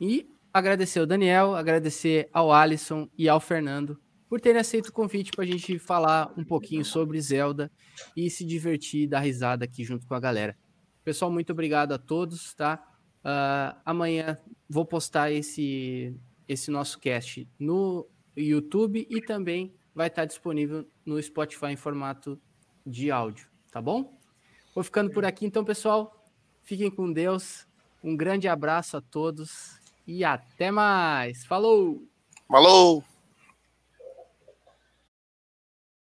[0.01, 3.97] E agradecer ao Daniel, agradecer ao Alisson e ao Fernando
[4.29, 7.71] por terem aceito o convite para a gente falar um pouquinho sobre Zelda
[8.17, 10.59] e se divertir, dar risada aqui junto com a galera.
[11.05, 12.83] Pessoal, muito obrigado a todos, tá?
[13.25, 14.37] Uh, amanhã
[14.69, 16.13] vou postar esse
[16.49, 22.41] esse nosso cast no YouTube e também vai estar disponível no Spotify em formato
[22.85, 24.19] de áudio, tá bom?
[24.75, 26.25] Vou ficando por aqui então, pessoal.
[26.63, 27.67] Fiquem com Deus.
[28.05, 31.45] Um grande abraço a todos e até mais.
[31.47, 32.07] Falou!
[32.47, 33.16] Falou!